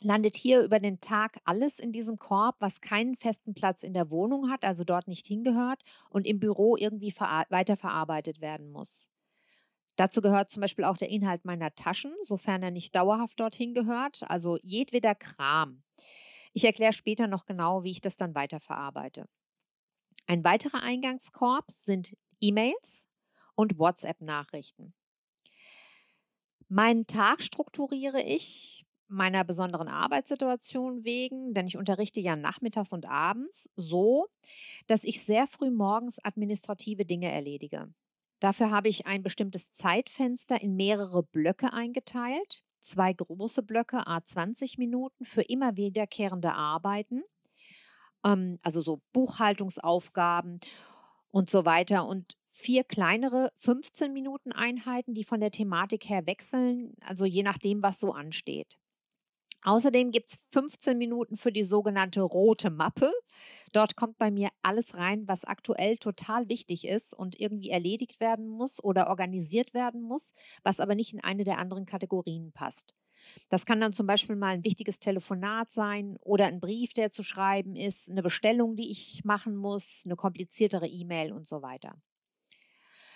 landet 0.00 0.36
hier 0.36 0.62
über 0.62 0.80
den 0.80 1.00
Tag 1.00 1.38
alles 1.44 1.78
in 1.78 1.92
diesem 1.92 2.18
Korb, 2.18 2.56
was 2.60 2.80
keinen 2.80 3.16
festen 3.16 3.54
Platz 3.54 3.82
in 3.82 3.94
der 3.94 4.10
Wohnung 4.10 4.50
hat, 4.50 4.64
also 4.64 4.84
dort 4.84 5.08
nicht 5.08 5.26
hingehört 5.26 5.82
und 6.10 6.26
im 6.26 6.38
Büro 6.38 6.76
irgendwie 6.76 7.12
weiterverarbeitet 7.12 8.40
werden 8.40 8.70
muss. 8.70 9.08
Dazu 9.96 10.20
gehört 10.20 10.50
zum 10.50 10.60
Beispiel 10.60 10.84
auch 10.84 10.96
der 10.96 11.10
Inhalt 11.10 11.44
meiner 11.44 11.74
Taschen, 11.74 12.14
sofern 12.22 12.62
er 12.62 12.70
nicht 12.70 12.94
dauerhaft 12.94 13.40
dorthin 13.40 13.74
gehört, 13.74 14.22
also 14.28 14.58
jedweder 14.62 15.16
Kram. 15.16 15.82
Ich 16.52 16.64
erkläre 16.64 16.92
später 16.92 17.26
noch 17.26 17.46
genau, 17.46 17.82
wie 17.82 17.90
ich 17.90 18.00
das 18.00 18.16
dann 18.16 18.34
weiterverarbeite. 18.34 19.28
Ein 20.28 20.44
weiterer 20.44 20.82
Eingangskorb 20.82 21.70
sind 21.70 22.16
E-Mails 22.40 23.08
und 23.56 23.78
WhatsApp-Nachrichten. 23.78 24.94
Meinen 26.68 27.06
Tag 27.06 27.42
strukturiere 27.42 28.22
ich 28.22 28.86
meiner 29.08 29.44
besonderen 29.44 29.88
Arbeitssituation 29.88 31.04
wegen, 31.04 31.54
denn 31.54 31.66
ich 31.66 31.76
unterrichte 31.76 32.20
ja 32.20 32.36
nachmittags 32.36 32.92
und 32.92 33.08
abends, 33.08 33.70
so, 33.76 34.28
dass 34.86 35.04
ich 35.04 35.24
sehr 35.24 35.46
früh 35.46 35.70
morgens 35.70 36.18
administrative 36.24 37.04
Dinge 37.04 37.30
erledige. 37.30 37.92
Dafür 38.40 38.70
habe 38.70 38.88
ich 38.88 39.06
ein 39.06 39.22
bestimmtes 39.22 39.72
Zeitfenster 39.72 40.60
in 40.60 40.76
mehrere 40.76 41.22
Blöcke 41.24 41.72
eingeteilt. 41.72 42.62
Zwei 42.80 43.12
große 43.12 43.62
Blöcke, 43.62 44.06
a 44.06 44.24
20 44.24 44.78
Minuten 44.78 45.24
für 45.24 45.42
immer 45.42 45.76
wiederkehrende 45.76 46.54
Arbeiten, 46.54 47.22
ähm, 48.24 48.56
also 48.62 48.80
so 48.80 49.02
Buchhaltungsaufgaben 49.12 50.60
und 51.30 51.50
so 51.50 51.64
weiter. 51.64 52.06
Und 52.06 52.36
vier 52.50 52.84
kleinere 52.84 53.50
15 53.56 54.12
Minuten 54.12 54.52
Einheiten, 54.52 55.14
die 55.14 55.24
von 55.24 55.40
der 55.40 55.50
Thematik 55.50 56.08
her 56.08 56.26
wechseln, 56.26 56.94
also 57.00 57.24
je 57.24 57.42
nachdem, 57.42 57.82
was 57.82 57.98
so 57.98 58.12
ansteht. 58.12 58.78
Außerdem 59.64 60.12
gibt 60.12 60.28
es 60.30 60.46
15 60.52 60.96
Minuten 60.96 61.36
für 61.36 61.50
die 61.50 61.64
sogenannte 61.64 62.22
rote 62.22 62.70
Mappe. 62.70 63.12
Dort 63.72 63.96
kommt 63.96 64.16
bei 64.16 64.30
mir 64.30 64.50
alles 64.62 64.96
rein, 64.96 65.26
was 65.26 65.44
aktuell 65.44 65.98
total 65.98 66.48
wichtig 66.48 66.86
ist 66.86 67.12
und 67.12 67.38
irgendwie 67.40 67.70
erledigt 67.70 68.20
werden 68.20 68.48
muss 68.48 68.82
oder 68.82 69.08
organisiert 69.08 69.74
werden 69.74 70.00
muss, 70.00 70.32
was 70.62 70.80
aber 70.80 70.94
nicht 70.94 71.12
in 71.12 71.20
eine 71.22 71.44
der 71.44 71.58
anderen 71.58 71.86
Kategorien 71.86 72.52
passt. 72.52 72.94
Das 73.48 73.66
kann 73.66 73.80
dann 73.80 73.92
zum 73.92 74.06
Beispiel 74.06 74.36
mal 74.36 74.54
ein 74.54 74.64
wichtiges 74.64 75.00
Telefonat 75.00 75.70
sein 75.72 76.16
oder 76.20 76.46
ein 76.46 76.60
Brief, 76.60 76.92
der 76.92 77.10
zu 77.10 77.22
schreiben 77.22 77.74
ist, 77.74 78.10
eine 78.10 78.22
Bestellung, 78.22 78.76
die 78.76 78.90
ich 78.90 79.22
machen 79.24 79.56
muss, 79.56 80.02
eine 80.04 80.16
kompliziertere 80.16 80.86
E-Mail 80.86 81.32
und 81.32 81.46
so 81.46 81.62
weiter. 81.62 82.00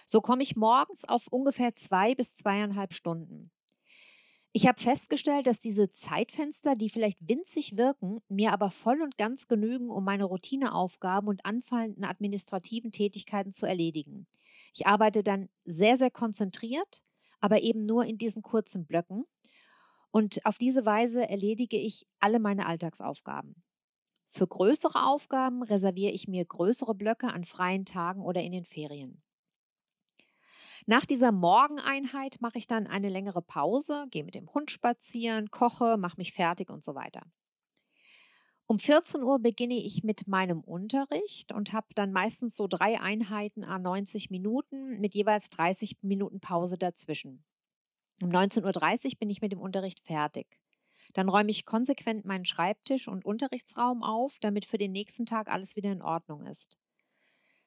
So 0.06 0.20
komme 0.20 0.42
ich 0.42 0.56
morgens 0.56 1.04
auf 1.04 1.28
ungefähr 1.28 1.74
zwei 1.74 2.14
bis 2.14 2.34
zweieinhalb 2.34 2.92
Stunden. 2.92 3.50
Ich 4.54 4.66
habe 4.66 4.78
festgestellt, 4.78 5.46
dass 5.46 5.60
diese 5.60 5.88
Zeitfenster, 5.90 6.74
die 6.74 6.90
vielleicht 6.90 7.26
winzig 7.26 7.78
wirken, 7.78 8.20
mir 8.28 8.52
aber 8.52 8.70
voll 8.70 9.00
und 9.00 9.16
ganz 9.16 9.48
genügen, 9.48 9.88
um 9.88 10.04
meine 10.04 10.24
Routineaufgaben 10.24 11.26
und 11.26 11.46
anfallenden 11.46 12.04
administrativen 12.04 12.92
Tätigkeiten 12.92 13.50
zu 13.50 13.64
erledigen. 13.64 14.26
Ich 14.74 14.86
arbeite 14.86 15.22
dann 15.22 15.48
sehr, 15.64 15.96
sehr 15.96 16.10
konzentriert, 16.10 17.02
aber 17.40 17.62
eben 17.62 17.82
nur 17.82 18.04
in 18.04 18.18
diesen 18.18 18.42
kurzen 18.42 18.84
Blöcken. 18.84 19.24
Und 20.10 20.44
auf 20.44 20.58
diese 20.58 20.84
Weise 20.84 21.26
erledige 21.26 21.78
ich 21.78 22.04
alle 22.20 22.38
meine 22.38 22.66
Alltagsaufgaben. 22.66 23.62
Für 24.26 24.46
größere 24.46 25.06
Aufgaben 25.06 25.62
reserviere 25.62 26.12
ich 26.12 26.28
mir 26.28 26.44
größere 26.44 26.94
Blöcke 26.94 27.28
an 27.28 27.44
freien 27.44 27.86
Tagen 27.86 28.20
oder 28.20 28.42
in 28.42 28.52
den 28.52 28.66
Ferien. 28.66 29.22
Nach 30.86 31.06
dieser 31.06 31.32
Morgeneinheit 31.32 32.40
mache 32.40 32.58
ich 32.58 32.66
dann 32.66 32.86
eine 32.86 33.08
längere 33.08 33.42
Pause, 33.42 34.04
gehe 34.10 34.24
mit 34.24 34.34
dem 34.34 34.52
Hund 34.52 34.70
spazieren, 34.70 35.50
koche, 35.50 35.96
mache 35.96 36.16
mich 36.16 36.32
fertig 36.32 36.70
und 36.70 36.82
so 36.82 36.94
weiter. 36.94 37.22
Um 38.66 38.78
14 38.78 39.22
Uhr 39.22 39.38
beginne 39.38 39.74
ich 39.74 40.02
mit 40.02 40.26
meinem 40.26 40.60
Unterricht 40.60 41.52
und 41.52 41.72
habe 41.72 41.88
dann 41.94 42.12
meistens 42.12 42.56
so 42.56 42.66
drei 42.66 43.00
Einheiten 43.00 43.64
a 43.64 43.78
90 43.78 44.30
Minuten 44.30 44.98
mit 44.98 45.14
jeweils 45.14 45.50
30 45.50 45.98
Minuten 46.02 46.40
Pause 46.40 46.78
dazwischen. 46.78 47.44
Um 48.22 48.30
19.30 48.30 49.04
Uhr 49.04 49.18
bin 49.18 49.30
ich 49.30 49.42
mit 49.42 49.52
dem 49.52 49.60
Unterricht 49.60 50.00
fertig. 50.00 50.58
Dann 51.12 51.28
räume 51.28 51.50
ich 51.50 51.66
konsequent 51.66 52.24
meinen 52.24 52.44
Schreibtisch 52.44 53.08
und 53.08 53.24
Unterrichtsraum 53.24 54.02
auf, 54.02 54.38
damit 54.40 54.64
für 54.64 54.78
den 54.78 54.92
nächsten 54.92 55.26
Tag 55.26 55.48
alles 55.48 55.76
wieder 55.76 55.92
in 55.92 56.02
Ordnung 56.02 56.46
ist. 56.46 56.78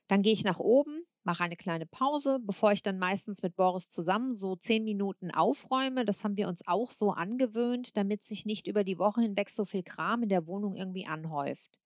Dann 0.07 0.21
gehe 0.21 0.33
ich 0.33 0.43
nach 0.43 0.59
oben, 0.59 1.05
mache 1.25 1.43
eine 1.43 1.55
kleine 1.55 1.85
Pause, 1.85 2.39
bevor 2.41 2.71
ich 2.71 2.83
dann 2.83 2.99
meistens 2.99 3.41
mit 3.41 3.55
Boris 3.55 3.89
zusammen 3.89 4.33
so 4.33 4.55
zehn 4.55 4.83
Minuten 4.83 5.31
aufräume. 5.31 6.05
Das 6.05 6.23
haben 6.23 6.37
wir 6.37 6.47
uns 6.47 6.67
auch 6.67 6.91
so 6.91 7.11
angewöhnt, 7.11 7.97
damit 7.97 8.21
sich 8.21 8.45
nicht 8.45 8.67
über 8.67 8.83
die 8.83 8.99
Woche 8.99 9.21
hinweg 9.21 9.49
so 9.49 9.65
viel 9.65 9.83
Kram 9.83 10.23
in 10.23 10.29
der 10.29 10.47
Wohnung 10.47 10.75
irgendwie 10.75 11.05
anhäuft. 11.07 11.77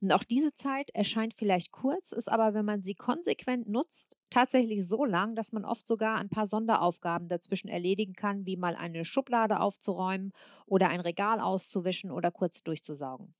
Und 0.00 0.12
auch 0.12 0.24
diese 0.24 0.52
Zeit 0.52 0.90
erscheint 0.90 1.34
vielleicht 1.34 1.72
kurz, 1.72 2.12
ist 2.12 2.30
aber, 2.30 2.54
wenn 2.54 2.64
man 2.64 2.82
sie 2.82 2.94
konsequent 2.94 3.68
nutzt, 3.68 4.18
tatsächlich 4.30 4.86
so 4.86 5.04
lang, 5.04 5.34
dass 5.34 5.52
man 5.52 5.64
oft 5.64 5.86
sogar 5.86 6.16
ein 6.16 6.28
paar 6.28 6.46
Sonderaufgaben 6.46 7.28
dazwischen 7.28 7.68
erledigen 7.68 8.14
kann, 8.14 8.46
wie 8.46 8.56
mal 8.56 8.76
eine 8.76 9.04
Schublade 9.04 9.60
aufzuräumen 9.60 10.32
oder 10.66 10.88
ein 10.88 11.00
Regal 11.00 11.40
auszuwischen 11.40 12.10
oder 12.10 12.30
kurz 12.30 12.62
durchzusaugen. 12.62 13.34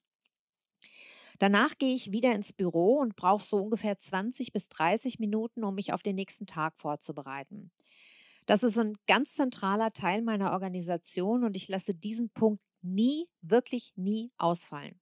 Danach 1.38 1.78
gehe 1.78 1.94
ich 1.94 2.12
wieder 2.12 2.34
ins 2.34 2.52
Büro 2.52 2.98
und 2.98 3.16
brauche 3.16 3.44
so 3.44 3.56
ungefähr 3.56 3.98
20 3.98 4.52
bis 4.52 4.68
30 4.68 5.18
Minuten, 5.18 5.64
um 5.64 5.74
mich 5.74 5.92
auf 5.92 6.02
den 6.02 6.16
nächsten 6.16 6.46
Tag 6.46 6.76
vorzubereiten. 6.76 7.70
Das 8.46 8.62
ist 8.62 8.78
ein 8.78 8.94
ganz 9.06 9.34
zentraler 9.34 9.92
Teil 9.92 10.22
meiner 10.22 10.52
Organisation 10.52 11.44
und 11.44 11.56
ich 11.56 11.68
lasse 11.68 11.94
diesen 11.94 12.30
Punkt 12.30 12.62
nie, 12.82 13.26
wirklich 13.40 13.92
nie 13.96 14.32
ausfallen. 14.36 15.00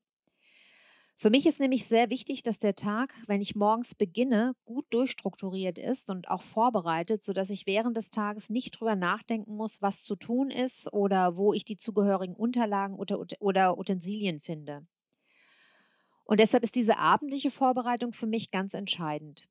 Für 1.16 1.30
mich 1.30 1.46
ist 1.46 1.60
nämlich 1.60 1.86
sehr 1.86 2.10
wichtig, 2.10 2.42
dass 2.42 2.58
der 2.58 2.74
Tag, 2.74 3.14
wenn 3.28 3.40
ich 3.40 3.54
morgens 3.54 3.94
beginne, 3.94 4.54
gut 4.64 4.86
durchstrukturiert 4.90 5.78
ist 5.78 6.10
und 6.10 6.28
auch 6.28 6.42
vorbereitet, 6.42 7.22
sodass 7.22 7.50
ich 7.50 7.66
während 7.66 7.96
des 7.96 8.10
Tages 8.10 8.50
nicht 8.50 8.72
drüber 8.72 8.96
nachdenken 8.96 9.54
muss, 9.54 9.82
was 9.82 10.02
zu 10.02 10.16
tun 10.16 10.50
ist 10.50 10.92
oder 10.92 11.36
wo 11.36 11.52
ich 11.52 11.64
die 11.64 11.76
zugehörigen 11.76 12.34
Unterlagen 12.34 12.96
oder, 12.96 13.78
Utensilien 13.78 14.40
finde. 14.40 14.86
Und 16.32 16.40
deshalb 16.40 16.62
ist 16.62 16.76
diese 16.76 16.96
abendliche 16.96 17.50
Vorbereitung 17.50 18.14
für 18.14 18.26
mich 18.26 18.50
ganz 18.50 18.72
entscheidend. 18.72 19.50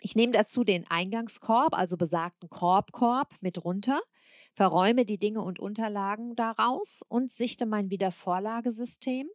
Ich 0.00 0.16
nehme 0.16 0.32
dazu 0.32 0.64
den 0.64 0.86
Eingangskorb, 0.88 1.76
also 1.76 1.98
besagten 1.98 2.48
Korbkorb, 2.48 3.34
mit 3.42 3.62
runter, 3.62 4.00
verräume 4.54 5.04
die 5.04 5.18
Dinge 5.18 5.42
und 5.42 5.60
Unterlagen 5.60 6.34
daraus 6.34 7.02
und 7.10 7.30
sichte 7.30 7.66
mein 7.66 7.90
Wiedervorlagesystem, 7.90 9.28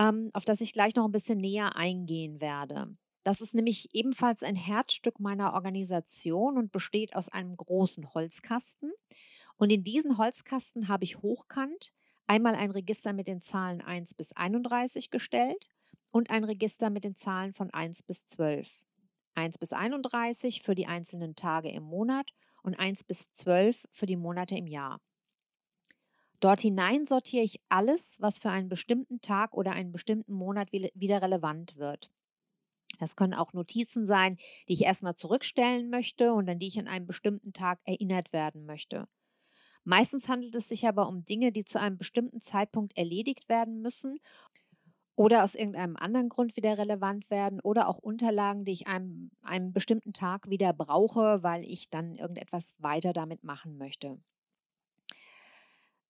ähm, 0.00 0.30
auf 0.32 0.44
das 0.44 0.62
ich 0.62 0.72
gleich 0.72 0.96
noch 0.96 1.04
ein 1.04 1.12
bisschen 1.12 1.38
näher 1.38 1.76
eingehen 1.76 2.40
werde. 2.40 2.96
Das 3.22 3.40
ist 3.40 3.54
nämlich 3.54 3.94
ebenfalls 3.94 4.42
ein 4.42 4.56
Herzstück 4.56 5.20
meiner 5.20 5.54
Organisation 5.54 6.58
und 6.58 6.72
besteht 6.72 7.14
aus 7.14 7.28
einem 7.28 7.56
großen 7.56 8.14
Holzkasten. 8.14 8.90
Und 9.58 9.70
in 9.70 9.84
diesen 9.84 10.18
Holzkasten 10.18 10.88
habe 10.88 11.04
ich 11.04 11.18
hochkant 11.18 11.92
einmal 12.26 12.54
ein 12.54 12.70
Register 12.70 13.12
mit 13.12 13.26
den 13.26 13.40
Zahlen 13.40 13.80
1 13.80 14.14
bis 14.14 14.32
31 14.32 15.10
gestellt 15.10 15.66
und 16.12 16.30
ein 16.30 16.44
Register 16.44 16.90
mit 16.90 17.04
den 17.04 17.16
Zahlen 17.16 17.52
von 17.52 17.70
1 17.70 18.02
bis 18.02 18.26
12. 18.26 18.86
1 19.34 19.58
bis 19.58 19.72
31 19.72 20.62
für 20.62 20.74
die 20.74 20.86
einzelnen 20.86 21.34
Tage 21.34 21.70
im 21.70 21.82
Monat 21.82 22.30
und 22.62 22.78
1 22.78 23.04
bis 23.04 23.28
12 23.28 23.86
für 23.90 24.06
die 24.06 24.16
Monate 24.16 24.56
im 24.56 24.66
Jahr. 24.66 25.00
Dort 26.40 26.60
hinein 26.60 27.06
sortiere 27.06 27.44
ich 27.44 27.60
alles, 27.68 28.16
was 28.20 28.40
für 28.40 28.50
einen 28.50 28.68
bestimmten 28.68 29.20
Tag 29.20 29.54
oder 29.54 29.72
einen 29.72 29.92
bestimmten 29.92 30.32
Monat 30.32 30.72
wieder 30.72 31.22
relevant 31.22 31.76
wird. 31.76 32.10
Das 32.98 33.16
können 33.16 33.34
auch 33.34 33.52
Notizen 33.52 34.06
sein, 34.06 34.36
die 34.68 34.74
ich 34.74 34.82
erstmal 34.82 35.14
zurückstellen 35.14 35.88
möchte 35.88 36.34
und 36.34 36.48
an 36.48 36.58
die 36.58 36.66
ich 36.66 36.78
an 36.78 36.88
einem 36.88 37.06
bestimmten 37.06 37.52
Tag 37.52 37.80
erinnert 37.84 38.32
werden 38.32 38.66
möchte. 38.66 39.06
Meistens 39.84 40.28
handelt 40.28 40.54
es 40.54 40.68
sich 40.68 40.86
aber 40.86 41.08
um 41.08 41.22
Dinge, 41.22 41.52
die 41.52 41.64
zu 41.64 41.80
einem 41.80 41.98
bestimmten 41.98 42.40
Zeitpunkt 42.40 42.96
erledigt 42.96 43.48
werden 43.48 43.80
müssen 43.80 44.18
oder 45.16 45.44
aus 45.44 45.54
irgendeinem 45.54 45.96
anderen 45.96 46.28
Grund 46.28 46.56
wieder 46.56 46.78
relevant 46.78 47.30
werden 47.30 47.60
oder 47.60 47.88
auch 47.88 47.98
Unterlagen, 47.98 48.64
die 48.64 48.72
ich 48.72 48.86
einem, 48.86 49.30
einem 49.42 49.72
bestimmten 49.72 50.12
Tag 50.12 50.48
wieder 50.48 50.72
brauche, 50.72 51.42
weil 51.42 51.64
ich 51.64 51.90
dann 51.90 52.14
irgendetwas 52.14 52.76
weiter 52.78 53.12
damit 53.12 53.44
machen 53.44 53.76
möchte. 53.76 54.18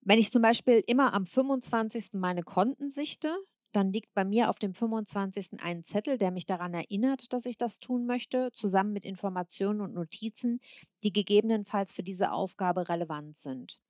Wenn 0.02 0.19
ich 0.19 0.33
zum 0.33 0.43
Beispiel 0.43 0.83
immer 0.87 1.14
am 1.14 1.26
25. 1.26 2.14
meine 2.14 2.43
Konten 2.43 2.91
sichte, 2.91 3.37
dann 3.73 3.93
liegt 3.93 4.14
bei 4.14 4.25
mir 4.25 4.49
auf 4.50 4.59
dem 4.59 4.75
25. 4.75 5.62
ein 5.62 5.85
Zettel, 5.85 6.19
der 6.19 6.31
mich 6.31 6.47
daran 6.47 6.75
erinnert, 6.75 7.33
dass 7.33 7.47
ich 7.47 7.57
das 7.57 7.81
tun 7.81 8.07
möchte, 8.07 8.50
zusammen 8.52 8.93
mit 8.93 9.05
Informationen 9.05 9.81
und 9.81 9.95
Notizen, 9.95 10.61
die 11.02 11.12
gegebenenfalls 11.12 11.93
für 11.93 12.02
diese 12.02 12.33
Aufgabe 12.33 12.88
relevant 12.88 13.37
sind. 13.37 13.81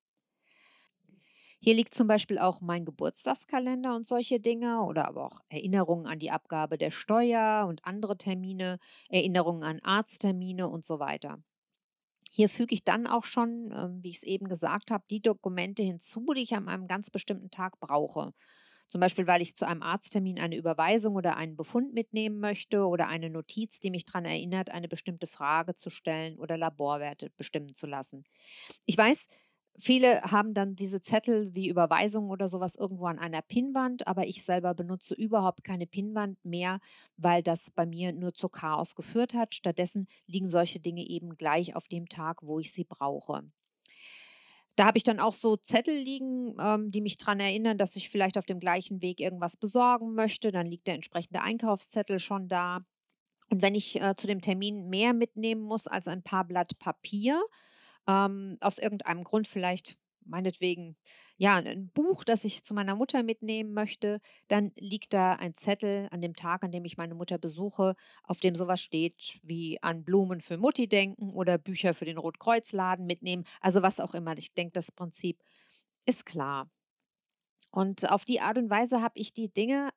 Hier 1.61 1.75
liegt 1.75 1.95
zum 1.95 2.09
Beispiel 2.09 2.39
auch 2.39 2.61
mein 2.61 2.85
Geburtstagskalender 2.85 3.95
und 3.95 4.05
solche 4.05 4.41
Dinge 4.41 4.83
oder 4.83 5.07
aber 5.07 5.27
auch 5.27 5.41
Erinnerungen 5.49 6.07
an 6.07 6.19
die 6.19 6.33
Abgabe 6.33 6.77
der 6.77 6.91
Steuer 6.91 7.67
und 7.69 7.85
andere 7.85 8.17
Termine, 8.17 8.79
Erinnerungen 9.09 9.63
an 9.63 9.79
Arzttermine 9.81 10.69
und 10.69 10.85
so 10.85 10.99
weiter. 10.99 11.39
Hier 12.33 12.49
füge 12.49 12.75
ich 12.75 12.83
dann 12.83 13.07
auch 13.07 13.25
schon, 13.25 13.73
ähm, 13.77 14.03
wie 14.03 14.09
ich 14.09 14.17
es 14.17 14.23
eben 14.23 14.49
gesagt 14.49 14.91
habe, 14.91 15.05
die 15.09 15.21
Dokumente 15.21 15.83
hinzu, 15.83 16.25
die 16.35 16.43
ich 16.43 16.55
an 16.57 16.69
einem 16.69 16.89
ganz 16.89 17.11
bestimmten 17.11 17.51
Tag 17.51 17.79
brauche. 17.79 18.33
Zum 18.93 19.01
Beispiel, 19.01 19.27
weil 19.27 19.41
ich 19.41 19.57
zu 19.57 19.67
einem 19.67 19.81
Arzttermin 19.81 20.39
eine 20.39 20.55
Überweisung 20.55 21.17
oder 21.17 21.39
einen 21.39 21.57
Befund 21.57 21.95
mitnehmen 21.95 22.41
möchte 22.41 22.85
oder 22.87 23.09
eine 23.09 23.31
Notiz, 23.31 23.81
die 23.81 23.91
mich 23.91 24.05
daran 24.05 24.27
erinnert, 24.27 24.69
eine 24.69 24.87
bestimmte 24.87 25.27
Frage 25.27 25.73
zu 25.73 25.89
stellen 25.89 26.39
oder 26.39 26.59
Laborwerte 26.59 27.31
bestimmen 27.39 27.73
zu 27.73 27.87
lassen. 27.87 28.25
Ich 28.85 28.99
weiß, 28.99 29.29
Viele 29.79 30.21
haben 30.25 30.53
dann 30.53 30.77
diese 30.77 31.01
Zettel 31.01 31.55
wie 31.55 31.71
Überweisungen 31.71 32.31
oder 32.31 32.47
sowas 32.47 32.77
irgendwo 32.77 33.07
an 33.07 33.19
einer 33.19 33.41
Pinnwand, 33.41 34.07
aber 34.07 34.27
ich 34.27 34.45
selber 34.45 34.75
benutze 34.75 35.15
überhaupt 35.15 35.65
keine 35.65 35.87
Pinnwand 35.87 36.45
mehr, 36.45 36.79
weil 37.17 37.43
das 37.43 37.71
bei 37.71 37.87
mir 37.87 38.13
nur 38.13 38.35
zu 38.35 38.51
Chaos 38.51 38.95
geführt 38.95 39.33
hat. 39.33 39.55
Stattdessen 39.55 40.09
liegen 40.27 40.51
solche 40.51 40.79
Dinge 40.79 41.09
eben 41.09 41.37
gleich 41.37 41.75
auf 41.75 41.89
dem 41.89 42.11
Tag, 42.11 42.43
wo 42.43 42.59
ich 42.61 42.71
sie 42.71 42.85
brauche. 42.85 43.51
Da 44.77 44.87
habe 44.87 44.97
ich 44.99 45.05
dann 45.05 45.21
auch 45.21 45.35
so 45.35 45.57
Zettel 45.57 45.97
liegen, 45.97 46.57
ähm, 46.59 46.91
die 46.91 47.01
mich 47.01 47.19
daran 47.19 47.41
erinnern, 47.41 47.79
dass 47.79 47.97
ich 47.97 48.09
vielleicht 48.09 48.39
auf 48.39 48.47
dem 48.47 48.59
gleichen 48.59 49.03
Weg 49.03 49.21
irgendwas 49.21 49.57
besorgen 49.57 50.15
möchte. 50.15 50.51
Dann 50.51 50.67
liegt 50.67 50.87
der 50.87 50.95
entsprechende 50.95 51.43
Einkaufszettel 51.43 52.19
schon 52.19 52.49
da. 52.49 52.81
Und 53.51 53.61
wenn 53.61 53.75
ich 53.75 54.01
äh, 54.01 54.15
zu 54.17 54.27
dem 54.27 54.41
Termin 54.41 54.89
mehr 54.89 55.13
mitnehmen 55.13 55.63
muss 55.63 55.87
als 55.87 56.09
ein 56.09 56.23
paar 56.23 56.47
Blatt 56.47 56.79
Papier, 56.79 57.43
ähm, 58.09 58.57
aus 58.61 58.79
irgendeinem 58.79 59.25
Grund 59.25 59.47
vielleicht 59.47 59.99
meinetwegen, 60.27 60.97
ja, 61.39 61.57
ein 61.57 61.91
Buch, 61.91 62.25
das 62.25 62.45
ich 62.45 62.63
zu 62.65 62.75
meiner 62.75 62.95
Mutter 62.97 63.23
mitnehmen 63.23 63.73
möchte, 63.73 64.21
dann 64.49 64.73
liegt 64.77 65.13
da 65.13 65.35
ein 65.35 65.55
Zettel 65.55 66.09
an 66.11 66.21
dem 66.21 66.35
Tag, 66.35 66.65
an 66.65 66.73
dem 66.73 66.85
ich 66.85 66.97
meine 66.97 67.15
Mutter 67.15 67.39
besuche, 67.39 67.95
auf 68.25 68.41
dem 68.41 68.55
sowas 68.55 68.81
steht 68.81 69.41
wie 69.43 69.83
an 69.83 70.05
Blumen 70.05 70.41
für 70.41 70.59
Mutti 70.59 70.89
denken 70.89 71.31
oder 71.31 71.59
Bücher 71.59 71.95
für 71.95 72.05
den 72.05 72.19
Rotkreuzladen 72.19 73.07
mitnehmen, 73.07 73.45
also 73.61 73.83
was 73.83 74.01
auch 74.01 74.15
immer. 74.15 74.37
Ich 74.39 74.55
denke, 74.55 74.73
das 74.73 74.93
Prinzip 74.93 75.43
ist 76.07 76.27
klar. 76.27 76.71
Und 77.71 78.11
auf 78.11 78.25
die 78.25 78.41
Art 78.41 78.59
und 78.59 78.71
Weise 78.71 79.03
habe 79.03 79.15
ich 79.19 79.33
die 79.33 79.53
Dinge 79.53 79.91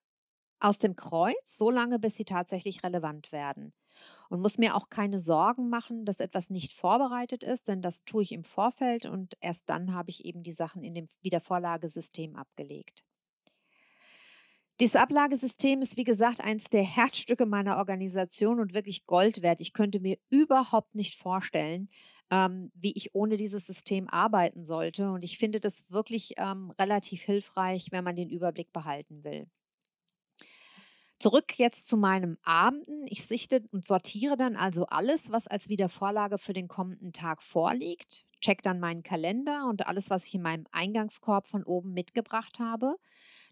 aus 0.60 0.80
dem 0.80 0.96
Kreuz, 0.96 1.58
so 1.58 1.70
lange, 1.70 2.00
bis 2.00 2.16
sie 2.16 2.26
tatsächlich 2.26 2.84
relevant 2.84 3.32
werden 3.32 3.74
und 4.30 4.42
muss 4.42 4.58
mir 4.58 4.76
auch 4.76 4.90
keine 4.90 5.20
Sorgen 5.20 5.70
machen, 5.70 6.06
dass 6.06 6.20
etwas 6.20 6.50
nicht 6.50 6.74
vorbereitet 6.74 7.44
ist, 7.44 7.68
denn 7.68 7.82
das 7.82 8.06
tue 8.06 8.24
ich 8.24 8.32
im 8.32 8.44
Vorfeld 8.44 9.06
und 9.06 9.36
erst 9.42 9.70
dann 9.70 9.94
habe 9.94 10.10
ich 10.10 10.26
eben 10.26 10.44
die 10.44 10.52
Sachen 10.52 10.84
in 10.84 10.94
dem 10.94 11.08
Wiedervorlagesystem 11.22 12.36
abgelegt. 12.36 13.06
Dieses 14.82 14.98
Ablagesystem 14.98 15.82
ist, 15.82 15.96
wie 15.96 16.04
gesagt, 16.04 16.42
eines 16.42 16.66
der 16.66 16.84
Herzstücke 16.84 17.46
meiner 17.46 17.78
Organisation 17.78 18.60
und 18.60 18.74
wirklich 18.74 19.06
Gold 19.06 19.42
wert. 19.42 19.62
Ich 19.62 19.72
könnte 19.72 20.02
mir 20.02 20.18
überhaupt 20.30 20.96
nicht 20.96 21.16
vorstellen, 21.16 21.88
ähm, 22.30 22.72
wie 22.76 22.92
ich 22.92 23.16
ohne 23.16 23.38
dieses 23.38 23.66
System 23.68 24.10
arbeiten 24.10 24.66
sollte. 24.66 25.12
Und 25.12 25.24
ich 25.24 25.38
finde 25.38 25.62
das 25.62 25.86
wirklich 25.90 26.34
ähm, 26.38 26.72
relativ 26.78 27.22
hilfreich, 27.22 27.88
wenn 27.92 28.04
man 28.04 28.18
den 28.18 28.30
Überblick 28.30 28.74
behalten 28.74 29.24
will. 29.24 29.48
Zurück 31.26 31.58
jetzt 31.58 31.88
zu 31.88 31.98
meinem 31.98 32.38
Abenden. 32.44 33.08
Ich 33.08 33.26
sichte 33.26 33.64
und 33.72 33.84
sortiere 33.84 34.38
dann 34.38 34.56
also 34.56 34.86
alles, 34.86 35.32
was 35.32 35.48
als 35.48 35.70
Wiedervorlage 35.70 36.38
für 36.38 36.54
den 36.54 36.68
kommenden 36.68 37.14
Tag 37.14 37.42
vorliegt, 37.42 38.28
check 38.42 38.62
dann 38.62 38.80
meinen 38.80 39.02
Kalender 39.02 39.66
und 39.68 39.88
alles, 39.88 40.12
was 40.12 40.28
ich 40.28 40.36
in 40.36 40.44
meinem 40.44 40.68
Eingangskorb 40.72 41.48
von 41.48 41.64
oben 41.64 41.94
mitgebracht 41.94 42.60
habe. 42.60 42.98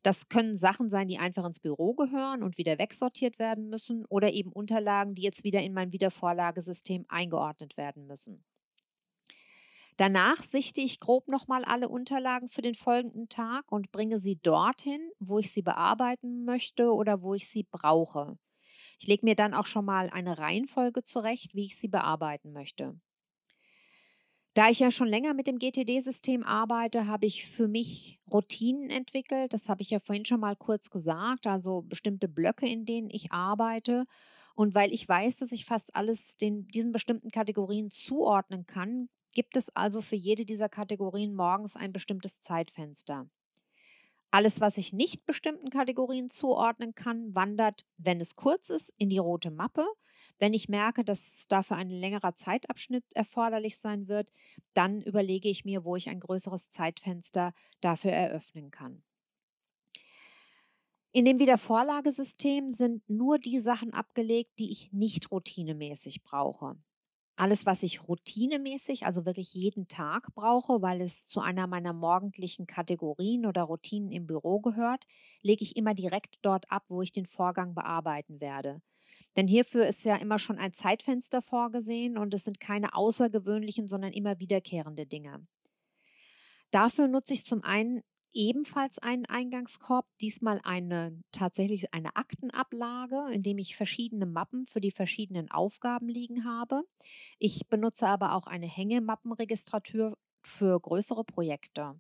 Das 0.04 0.30
können 0.30 0.56
Sachen 0.56 0.88
sein, 0.92 1.08
die 1.08 1.18
einfach 1.18 1.46
ins 1.46 1.62
Büro 1.62 1.96
gehören 1.96 2.44
und 2.44 2.60
wieder 2.60 2.78
wegsortiert 2.78 3.40
werden 3.40 3.70
müssen 3.70 4.06
oder 4.06 4.32
eben 4.34 4.52
Unterlagen, 4.52 5.16
die 5.16 5.24
jetzt 5.24 5.44
wieder 5.44 5.64
in 5.64 5.74
mein 5.74 5.92
Wiedervorlagesystem 5.92 7.06
eingeordnet 7.08 7.76
werden 7.76 8.06
müssen. 8.06 8.44
Danach 9.98 10.38
sichte 10.38 10.82
ich 10.82 11.00
grob 11.00 11.28
nochmal 11.28 11.64
alle 11.66 11.90
Unterlagen 11.90 12.48
für 12.48 12.62
den 12.62 12.74
folgenden 12.74 13.30
Tag 13.30 13.72
und 13.72 13.92
bringe 13.92 14.18
sie 14.18 14.38
dorthin, 14.42 15.02
wo 15.20 15.40
ich 15.40 15.52
sie 15.52 15.62
bearbeiten 15.62 16.46
möchte 16.46 16.92
oder 16.94 17.22
wo 17.22 17.34
ich 17.34 17.48
sie 17.48 17.64
brauche. 17.70 18.38
Ich 19.00 19.08
lege 19.08 19.26
mir 19.26 19.36
dann 19.36 19.54
auch 19.54 19.66
schon 19.66 19.86
mal 19.86 20.10
eine 20.10 20.38
Reihenfolge 20.38 21.04
zurecht, 21.04 21.54
wie 21.56 21.66
ich 21.66 21.78
sie 21.78 21.90
bearbeiten 21.90 22.54
möchte. 22.54 23.00
Da 24.56 24.70
ich 24.70 24.80
ja 24.80 24.92
schon 24.92 25.08
länger 25.08 25.34
mit 25.34 25.48
dem 25.48 25.58
GTD-System 25.58 26.44
arbeite, 26.44 27.08
habe 27.08 27.26
ich 27.26 27.46
für 27.46 27.68
mich 27.68 28.20
Routinen 28.32 28.92
entwickelt. 28.92 29.52
Das 29.52 29.68
habe 29.68 29.82
ich 29.82 29.90
ja 29.90 30.00
vorhin 30.00 30.26
schon 30.26 30.40
mal 30.40 30.56
kurz 30.56 30.92
gesagt, 30.92 31.48
also 31.48 31.82
bestimmte 31.82 32.28
Blöcke, 32.28 32.68
in 32.68 32.86
denen 32.86 33.10
ich 33.10 33.32
arbeite. 33.32 34.06
Und 34.56 34.76
weil 34.76 34.94
ich 34.94 35.08
weiß, 35.08 35.38
dass 35.38 35.52
ich 35.52 35.66
fast 35.66 35.96
alles 35.96 36.38
den, 36.38 36.68
diesen 36.68 36.92
bestimmten 36.92 37.30
Kategorien 37.30 37.90
zuordnen 37.90 38.66
kann, 38.66 39.10
gibt 39.34 39.58
es 39.58 39.76
also 39.76 40.02
für 40.02 40.16
jede 40.16 40.46
dieser 40.46 40.70
Kategorien 40.70 41.34
morgens 41.34 41.76
ein 41.76 41.92
bestimmtes 41.92 42.40
Zeitfenster. 42.40 43.28
Alles, 44.30 44.62
was 44.62 44.78
ich 44.78 44.94
nicht 44.94 45.26
bestimmten 45.26 45.70
Kategorien 45.70 46.28
zuordnen 46.28 46.96
kann, 46.96 47.36
wandert, 47.36 47.86
wenn 47.98 48.20
es 48.20 48.34
kurz 48.34 48.72
ist, 48.72 48.92
in 48.98 49.10
die 49.10 49.20
rote 49.20 49.52
Mappe. 49.52 49.86
Wenn 50.40 50.54
ich 50.54 50.70
merke, 50.70 51.04
dass 51.04 51.46
dafür 51.50 51.78
ein 51.78 51.90
längerer 51.90 52.34
Zeitabschnitt 52.34 53.06
erforderlich 53.14 53.78
sein 53.78 54.08
wird, 54.08 54.32
dann 54.74 55.02
überlege 55.02 55.50
ich 55.50 55.66
mir, 55.66 55.86
wo 55.86 55.96
ich 55.96 56.10
ein 56.10 56.20
größeres 56.20 56.72
Zeitfenster 56.72 57.54
dafür 57.80 58.12
eröffnen 58.12 58.72
kann. 58.72 59.04
In 61.16 61.26
dem 61.26 61.38
Wiedervorlagesystem 61.38 62.72
sind 62.72 63.08
nur 63.08 63.38
die 63.38 63.60
Sachen 63.60 63.94
abgelegt, 63.94 64.58
die 64.58 64.72
ich 64.72 64.92
nicht 64.92 65.30
routinemäßig 65.32 66.24
brauche. 66.24 66.76
Alles, 67.36 67.68
was 67.68 67.84
ich 67.84 68.08
routinemäßig, 68.08 69.06
also 69.06 69.24
wirklich 69.24 69.54
jeden 69.54 69.88
Tag 69.88 70.34
brauche, 70.34 70.82
weil 70.82 71.02
es 71.02 71.28
zu 71.28 71.40
einer 71.40 71.68
meiner 71.68 71.94
morgendlichen 71.94 72.66
Kategorien 72.66 73.46
oder 73.46 73.62
Routinen 73.62 74.12
im 74.12 74.26
Büro 74.26 74.60
gehört, 74.60 75.06
lege 75.44 75.64
ich 75.64 75.76
immer 75.76 75.94
direkt 75.94 76.38
dort 76.42 76.72
ab, 76.72 76.86
wo 76.88 77.04
ich 77.04 77.12
den 77.12 77.28
Vorgang 77.28 77.76
bearbeiten 77.76 78.42
werde. 78.42 78.82
Denn 79.36 79.48
hierfür 79.48 79.86
ist 79.86 80.06
ja 80.06 80.16
immer 80.16 80.40
schon 80.40 80.58
ein 80.58 80.74
Zeitfenster 80.74 81.44
vorgesehen 81.44 82.18
und 82.18 82.34
es 82.34 82.44
sind 82.44 82.60
keine 82.60 82.96
außergewöhnlichen, 82.96 83.88
sondern 83.88 84.14
immer 84.14 84.40
wiederkehrende 84.40 85.06
Dinge. 85.06 85.46
Dafür 86.72 87.08
nutze 87.08 87.36
ich 87.36 87.46
zum 87.46 87.64
einen 87.64 88.02
ebenfalls 88.34 89.00
einen 89.00 89.26
Eingangskorb, 89.26 90.08
diesmal 90.22 90.60
eine 90.64 91.22
tatsächlich 91.32 91.94
eine 91.94 92.16
Aktenablage, 92.16 93.30
in 93.32 93.42
dem 93.44 93.58
ich 93.58 93.76
verschiedene 93.76 94.26
Mappen 94.26 94.66
für 94.66 94.82
die 94.82 94.92
verschiedenen 94.92 95.52
Aufgaben 95.52 96.08
liegen 96.10 96.46
habe. 96.46 96.84
Ich 97.40 97.68
benutze 97.70 98.08
aber 98.08 98.34
auch 98.36 98.48
eine 98.48 98.68
Hängemappenregistratur 98.68 100.18
für 100.44 100.80
größere 100.80 101.24
Projekte. 101.24 102.00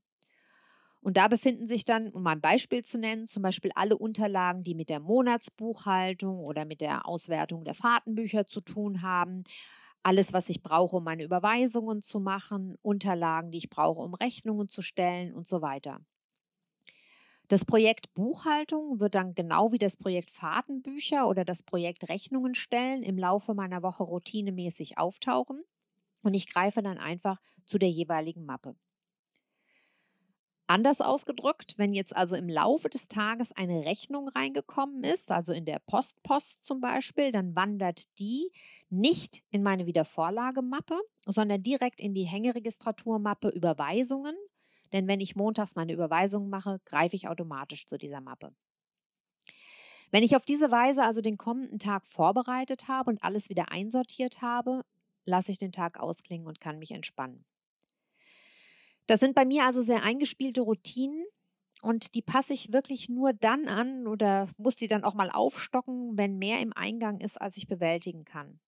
Und 1.01 1.17
da 1.17 1.27
befinden 1.27 1.67
sich 1.67 1.83
dann, 1.83 2.09
um 2.09 2.25
ein 2.27 2.39
Beispiel 2.39 2.83
zu 2.83 2.97
nennen, 2.97 3.25
zum 3.27 3.43
Beispiel 3.43 3.71
alle 3.75 3.97
Unterlagen, 3.97 4.61
die 4.63 4.73
mit 4.75 4.89
der 4.89 5.01
Monatsbuchhaltung 5.01 6.39
oder 6.39 6.63
mit 6.65 6.79
der 6.79 7.07
Auswertung 7.07 7.65
der 7.65 7.73
Fahrtenbücher 7.73 8.47
zu 8.47 8.61
tun 8.61 9.01
haben, 9.01 9.43
alles, 10.03 10.33
was 10.33 10.49
ich 10.49 10.61
brauche, 10.63 10.97
um 10.97 11.03
meine 11.03 11.23
Überweisungen 11.23 12.01
zu 12.01 12.19
machen, 12.19 12.75
Unterlagen, 12.81 13.51
die 13.51 13.57
ich 13.59 13.69
brauche, 13.69 14.01
um 14.01 14.13
Rechnungen 14.13 14.69
zu 14.69 14.81
stellen 14.81 15.33
und 15.33 15.47
so 15.47 15.61
weiter. 15.61 15.99
Das 17.47 17.65
Projekt 17.65 18.13
Buchhaltung 18.13 18.99
wird 18.99 19.15
dann 19.15 19.33
genau 19.33 19.71
wie 19.71 19.77
das 19.77 19.95
Projekt 19.97 20.31
Fahrtenbücher 20.31 21.27
oder 21.27 21.43
das 21.45 21.63
Projekt 21.63 22.09
Rechnungen 22.09 22.55
stellen 22.55 23.03
im 23.03 23.17
Laufe 23.17 23.53
meiner 23.53 23.81
Woche 23.83 24.03
routinemäßig 24.03 24.97
auftauchen 24.97 25.63
und 26.23 26.33
ich 26.33 26.47
greife 26.51 26.81
dann 26.81 26.97
einfach 26.97 27.39
zu 27.65 27.77
der 27.77 27.89
jeweiligen 27.89 28.45
Mappe. 28.45 28.75
Anders 30.67 31.01
ausgedrückt, 31.01 31.73
wenn 31.77 31.93
jetzt 31.93 32.15
also 32.15 32.35
im 32.35 32.47
Laufe 32.47 32.89
des 32.89 33.07
Tages 33.09 33.51
eine 33.51 33.85
Rechnung 33.85 34.29
reingekommen 34.29 35.03
ist, 35.03 35.29
also 35.31 35.51
in 35.51 35.65
der 35.65 35.79
Postpost 35.79 36.63
zum 36.63 36.79
Beispiel, 36.79 37.31
dann 37.31 37.55
wandert 37.55 38.03
die 38.17 38.49
nicht 38.89 39.43
in 39.51 39.61
meine 39.61 39.85
Wiedervorlagemappe, 39.85 40.99
sondern 41.25 41.61
direkt 41.63 41.99
in 41.99 42.13
die 42.13 42.23
Hängeregistraturmappe 42.23 43.49
Überweisungen 43.49 44.35
denn 44.93 45.07
wenn 45.07 45.19
ich 45.19 45.35
montags 45.35 45.75
meine 45.75 45.93
Überweisungen 45.93 46.49
mache, 46.49 46.79
greife 46.85 47.15
ich 47.15 47.27
automatisch 47.27 47.85
zu 47.87 47.97
dieser 47.97 48.21
Mappe. 48.21 48.55
Wenn 50.11 50.23
ich 50.23 50.35
auf 50.35 50.45
diese 50.45 50.71
Weise 50.71 51.03
also 51.03 51.21
den 51.21 51.37
kommenden 51.37 51.79
Tag 51.79 52.05
vorbereitet 52.05 52.87
habe 52.87 53.09
und 53.09 53.23
alles 53.23 53.49
wieder 53.49 53.71
einsortiert 53.71 54.41
habe, 54.41 54.83
lasse 55.25 55.51
ich 55.51 55.57
den 55.57 55.71
Tag 55.71 55.99
ausklingen 55.99 56.47
und 56.47 56.59
kann 56.59 56.77
mich 56.77 56.91
entspannen. 56.91 57.45
Das 59.07 59.19
sind 59.19 59.35
bei 59.35 59.43
mir 59.43 59.65
also 59.65 59.81
sehr 59.81 60.03
eingespielte 60.03 60.61
Routinen 60.61 61.25
und 61.81 62.13
die 62.13 62.21
passe 62.21 62.53
ich 62.53 62.71
wirklich 62.71 63.09
nur 63.09 63.33
dann 63.33 63.67
an 63.67 64.07
oder 64.07 64.47
muss 64.57 64.75
sie 64.75 64.87
dann 64.87 65.03
auch 65.03 65.15
mal 65.15 65.29
aufstocken, 65.29 66.17
wenn 66.17 66.37
mehr 66.37 66.61
im 66.61 66.73
Eingang 66.73 67.19
ist, 67.19 67.41
als 67.41 67.57
ich 67.57 67.67
bewältigen 67.67 68.23
kann. 68.23 68.59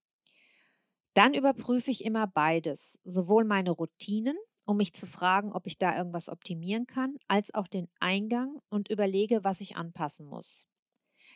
Dann 1.13 1.33
überprüfe 1.33 1.91
ich 1.91 2.03
immer 2.03 2.27
beides, 2.27 2.99
sowohl 3.05 3.45
meine 3.45 3.71
Routinen, 3.71 4.35
um 4.65 4.77
mich 4.77 4.93
zu 4.93 5.05
fragen, 5.07 5.53
ob 5.53 5.67
ich 5.67 5.77
da 5.77 5.95
irgendwas 5.97 6.29
optimieren 6.29 6.87
kann, 6.87 7.17
als 7.27 7.53
auch 7.53 7.67
den 7.67 7.87
Eingang 7.99 8.59
und 8.69 8.89
überlege, 8.89 9.43
was 9.43 9.61
ich 9.61 9.77
anpassen 9.77 10.25
muss. 10.27 10.67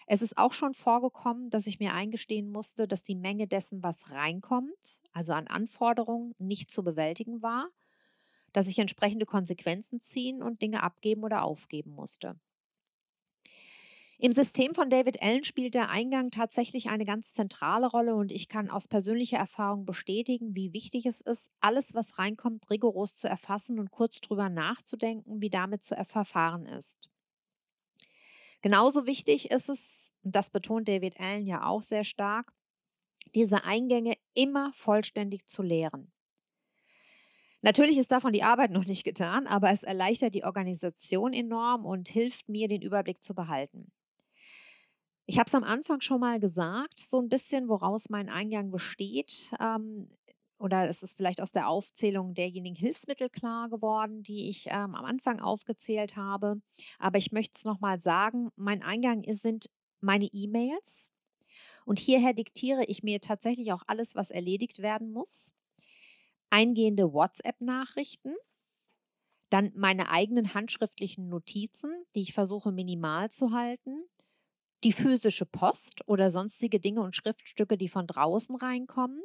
Es 0.08 0.22
ist 0.22 0.38
auch 0.38 0.54
schon 0.54 0.74
vorgekommen, 0.74 1.50
dass 1.50 1.68
ich 1.68 1.80
mir 1.80 1.94
eingestehen 1.94 2.52
musste, 2.52 2.88
dass 2.88 3.04
die 3.04 3.15
Menge 3.15 3.48
dessen, 3.48 3.84
was 3.84 4.12
reinkommt, 4.12 5.02
also 5.13 5.34
an 5.34 5.48
Anforderungen, 5.48 6.34
nicht 6.39 6.72
zu 6.72 6.84
bewältigen 6.84 7.42
war, 7.42 7.70
dass 8.54 8.68
ich 8.68 8.80
entsprechende 8.80 9.26
Konsequenzen 9.26 10.02
ziehen 10.02 10.44
und 10.44 10.62
Dinge 10.62 10.84
abgeben 10.84 11.24
oder 11.24 11.44
aufgeben 11.44 11.92
musste. 11.92 12.39
Im 14.21 14.34
System 14.34 14.73
von 14.73 14.89
David 14.89 15.21
Allen 15.21 15.45
spielt 15.45 15.75
der 15.75 15.88
Eingang 15.88 16.29
tatsächlich 16.29 16.89
eine 16.89 17.05
ganz 17.05 17.34
zentrale 17.34 17.88
Rolle 17.88 18.15
und 18.15 18.34
ich 18.34 18.49
kann 18.49 18.69
aus 18.69 18.89
persönlicher 18.89 19.38
Erfahrung 19.38 19.86
bestätigen, 19.86 20.53
wie 20.55 20.73
wichtig 20.73 21.05
es 21.05 21.21
ist, 21.21 21.51
alles, 21.62 21.95
was 21.95 22.19
reinkommt, 22.19 22.69
rigoros 22.69 23.15
zu 23.15 23.29
erfassen 23.29 23.79
und 23.79 23.91
kurz 23.91 24.19
drüber 24.19 24.49
nachzudenken, 24.49 25.39
wie 25.39 25.49
damit 25.49 25.84
zu 25.84 25.95
verfahren 26.03 26.65
ist. 26.65 27.10
Genauso 28.62 29.05
wichtig 29.05 29.51
ist 29.51 29.69
es, 29.69 30.12
und 30.21 30.36
das 30.36 30.49
betont 30.49 30.89
David 30.89 31.17
Allen 31.21 31.45
ja 31.45 31.65
auch 31.65 31.82
sehr 31.82 32.03
stark, 32.03 32.51
diese 33.36 33.63
Eingänge 33.63 34.15
immer 34.34 34.73
vollständig 34.73 35.47
zu 35.47 35.63
leeren. 35.63 36.12
Natürlich 37.62 37.97
ist 37.97 38.12
davon 38.12 38.34
die 38.34 38.43
Arbeit 38.43 38.71
noch 38.71 38.86
nicht 38.86 39.05
getan, 39.05 39.47
aber 39.47 39.71
es 39.71 39.84
erleichtert 39.84 40.36
die 40.36 40.43
Organisation 40.43 41.32
enorm 41.32 41.86
und 41.86 42.10
hilft 42.10 42.49
mir, 42.49 42.67
den 42.67 42.82
Überblick 42.82 43.23
zu 43.23 43.34
behalten. 43.34 43.93
Ich 45.30 45.38
habe 45.38 45.46
es 45.46 45.54
am 45.54 45.63
Anfang 45.63 46.02
schon 46.02 46.22
mal 46.22 46.39
gesagt, 46.39 46.98
so 46.98 47.22
ein 47.22 47.30
bisschen, 47.30 47.70
woraus 47.70 48.10
mein 48.10 48.30
Eingang 48.30 48.72
besteht. 48.72 49.52
Ähm, 49.60 50.10
oder 50.58 50.89
es 50.89 51.04
ist 51.04 51.18
vielleicht 51.18 51.39
aus 51.39 51.52
der 51.52 51.70
Aufzählung 51.70 52.34
derjenigen 52.34 52.76
Hilfsmittel 52.76 53.30
klar 53.30 53.70
geworden, 53.70 54.24
die 54.24 54.50
ich 54.50 54.65
ähm, 54.72 54.96
am 54.96 55.06
Anfang 55.06 55.39
aufgezählt 55.39 56.15
habe. 56.15 56.63
Aber 56.98 57.20
ich 57.20 57.32
möchte 57.32 57.60
es 57.60 57.63
nochmal 57.63 58.00
sagen, 58.00 58.50
mein 58.56 58.82
Eingang 58.82 59.24
ist, 59.24 59.44
sind 59.44 59.70
meine 60.02 60.26
E-Mails. 60.26 61.12
Und 61.86 62.00
hierher 62.00 62.34
diktiere 62.34 62.86
ich 62.86 63.04
mir 63.04 63.22
tatsächlich 63.22 63.72
auch 63.72 63.84
alles, 63.86 64.15
was 64.15 64.32
erledigt 64.32 64.80
werden 64.80 65.12
muss. 65.12 65.54
Eingehende 66.50 67.13
WhatsApp-Nachrichten, 67.13 68.34
dann 69.52 69.72
meine 69.76 70.10
eigenen 70.10 70.56
handschriftlichen 70.56 71.30
Notizen, 71.30 71.92
die 72.15 72.22
ich 72.22 72.34
versuche 72.34 72.72
minimal 72.72 73.30
zu 73.30 73.52
halten 73.52 74.06
die 74.84 74.94
physische 74.94 75.46
Post 75.46 76.08
oder 76.08 76.32
sonstige 76.32 76.80
Dinge 76.80 77.02
und 77.02 77.15
Schriftstücke, 77.15 77.78
die 77.78 77.89
von 77.89 78.08
draußen 78.08 78.56
reinkommen 78.56 79.22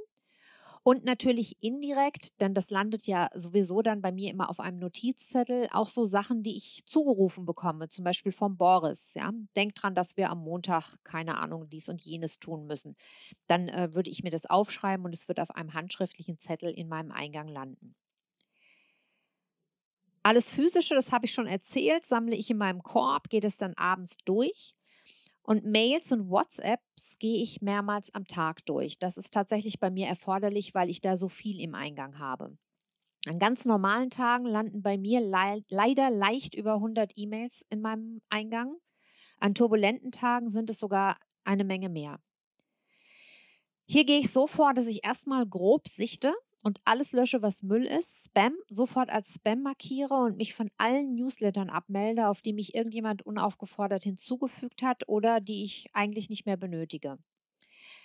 Und 0.87 1.05
natürlich 1.05 1.57
indirekt, 1.63 2.41
denn 2.41 2.53
das 2.55 2.71
landet 2.71 3.07
ja 3.07 3.31
sowieso 3.35 3.81
dann 3.83 4.03
bei 4.03 4.13
mir 4.13 4.31
immer 4.31 4.51
auf 4.51 4.61
einem 4.61 4.79
Notizzettel, 4.79 5.69
auch 5.73 5.89
so 5.89 6.05
Sachen, 6.05 6.43
die 6.43 6.57
ich 6.57 6.83
zugerufen 6.87 7.47
bekomme, 7.47 7.89
zum 7.89 8.05
Beispiel 8.05 8.33
vom 8.33 8.59
Boris. 8.59 9.15
Ja, 9.15 9.33
denk 9.57 9.75
dran, 9.77 9.95
dass 9.95 10.17
wir 10.19 10.31
am 10.31 10.41
Montag, 10.41 10.99
keine 11.05 11.39
Ahnung, 11.39 11.71
dies 11.71 11.89
und 11.89 12.03
jenes 12.03 12.39
tun 12.39 12.67
müssen. 12.67 12.97
Dann 13.47 13.69
äh, 13.69 13.95
würde 13.95 14.11
ich 14.11 14.23
mir 14.25 14.31
das 14.31 14.47
aufschreiben 14.47 15.07
und 15.07 15.15
es 15.15 15.29
wird 15.29 15.41
auf 15.41 15.53
einem 15.53 15.75
handschriftlichen 15.75 16.39
Zettel 16.39 16.71
in 16.71 16.89
meinem 16.89 17.13
Eingang 17.13 17.49
landen. 17.49 17.95
Alles 20.23 20.55
Physische, 20.55 20.95
das 20.95 21.13
habe 21.13 21.27
ich 21.27 21.33
schon 21.33 21.47
erzählt, 21.47 22.05
sammle 22.05 22.35
ich 22.35 22.51
in 22.51 22.57
meinem 22.59 22.83
Korb, 22.83 23.29
geht 23.29 23.45
es 23.45 23.59
dann 23.59 23.75
abends 23.75 24.17
durch. 24.25 24.75
Und 25.47 25.67
Mails 25.67 26.11
und 26.11 26.31
WhatsApps 26.31 27.19
gehe 27.19 27.43
ich 27.43 27.61
mehrmals 27.61 28.13
am 28.15 28.27
Tag 28.27 28.65
durch. 28.65 28.99
Das 28.99 29.19
ist 29.19 29.33
tatsächlich 29.33 29.79
bei 29.79 29.91
mir 29.91 30.07
erforderlich, 30.07 30.75
weil 30.75 30.89
ich 30.89 31.03
da 31.03 31.19
so 31.19 31.29
viel 31.29 31.61
im 31.61 31.75
Eingang 31.75 32.19
habe. 32.19 32.57
An 33.27 33.39
ganz 33.39 33.67
normalen 33.67 34.09
Tagen 34.09 34.47
landen 34.47 34.83
bei 34.83 34.97
mir 34.97 35.21
le 35.21 35.63
leider 35.69 36.11
leicht 36.11 36.55
über 36.55 36.75
100 36.75 37.13
E-Mails 37.17 37.65
in 37.69 37.83
meinem 37.83 38.23
Eingang. 38.31 38.77
An 39.39 39.55
turbulenten 39.55 40.13
Tagen 40.13 40.49
sind 40.49 40.71
es 40.71 40.79
sogar 40.79 41.19
eine 41.45 41.65
Menge 41.65 41.91
mehr. 41.91 42.21
Hier 43.87 44.07
gehe 44.07 44.21
ich 44.21 44.33
so 44.33 44.47
vor, 44.47 44.73
dass 44.73 44.87
ich 44.87 45.05
erstmal 45.05 45.47
grob 45.47 45.89
sichte, 45.89 46.35
und 46.65 46.81
alles 46.87 47.13
lösche, 47.13 47.43
was 47.43 47.63
Müll 47.63 47.85
ist, 47.85 48.25
Spam, 48.27 48.55
sofort 48.71 49.11
als 49.11 49.35
Spam 49.35 49.63
markiere 49.63 50.15
und 50.15 50.39
mich 50.39 50.55
von 50.55 50.71
allen 50.79 51.15
Newslettern 51.15 51.71
abmelde, 51.71 52.29
auf 52.29 52.41
die 52.41 52.55
mich 52.55 52.75
irgendjemand 52.75 53.25
unaufgefordert 53.25 54.03
hinzugefügt 54.03 54.83
hat 54.83 55.07
oder 55.07 55.41
die 55.41 55.63
ich 55.63 55.91
eigentlich 55.93 56.31
nicht 56.31 56.47
mehr 56.47 56.57
benötige. 56.57 57.19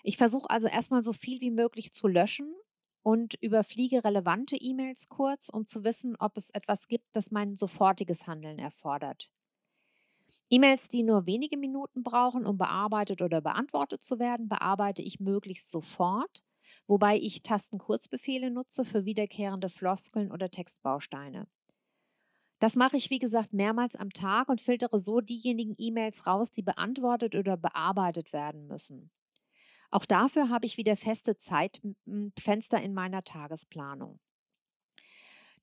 Ich 0.04 0.17
versuche 0.17 0.50
also 0.50 0.67
erstmal 0.67 1.04
so 1.04 1.13
viel 1.13 1.41
wie 1.41 1.52
möglich 1.52 1.93
zu 1.93 2.08
löschen 2.08 2.54
und 3.02 3.36
überfliege 3.41 4.04
relevante 4.04 4.58
E-Mails 4.58 5.08
kurz, 5.08 5.50
um 5.50 5.65
zu 5.65 5.84
wissen, 5.86 6.15
ob 6.19 6.36
es 6.38 6.50
etwas 6.52 6.88
gibt, 6.88 7.06
das 7.13 7.32
mein 7.32 7.56
sofortiges 7.56 8.28
Handeln 8.28 8.60
erfordert. 8.60 9.32
E-Mails, 10.50 10.89
die 10.89 11.04
nur 11.04 11.26
wenige 11.26 11.58
Minuten 11.58 12.04
brauchen, 12.04 12.45
um 12.45 12.58
bearbeitet 12.58 13.22
oder 13.22 13.41
beantwortet 13.41 14.04
zu 14.04 14.19
werden, 14.19 14.48
bearbeite 14.50 15.02
ich 15.02 15.19
möglichst 15.19 15.72
sofort 15.72 16.43
wobei 16.88 17.18
ich 17.18 17.44
Tastenkurzbefehle 17.44 18.52
nutze 18.52 18.86
für 18.86 19.06
wiederkehrende 19.06 19.70
Floskeln 19.70 20.32
oder 20.32 20.50
Textbausteine. 20.50 21.48
Das 22.60 22.76
mache 22.76 22.98
ich, 22.98 23.10
wie 23.10 23.20
gesagt, 23.20 23.54
mehrmals 23.54 23.96
am 23.96 24.12
Tag 24.12 24.50
und 24.50 24.60
filtere 24.60 25.00
so 25.00 25.22
diejenigen 25.22 25.76
E-Mails 25.78 26.28
raus, 26.28 26.52
die 26.52 26.62
beantwortet 26.62 27.36
oder 27.36 27.56
bearbeitet 27.56 28.34
werden 28.34 28.68
müssen. 28.68 29.12
Auch 29.92 30.06
dafür 30.06 30.50
habe 30.50 30.66
ich 30.66 30.78
wieder 30.78 30.98
feste 30.98 31.38
Zeitfenster 31.38 32.82
in 32.82 32.94
meiner 32.94 33.24
Tagesplanung. 33.24 34.20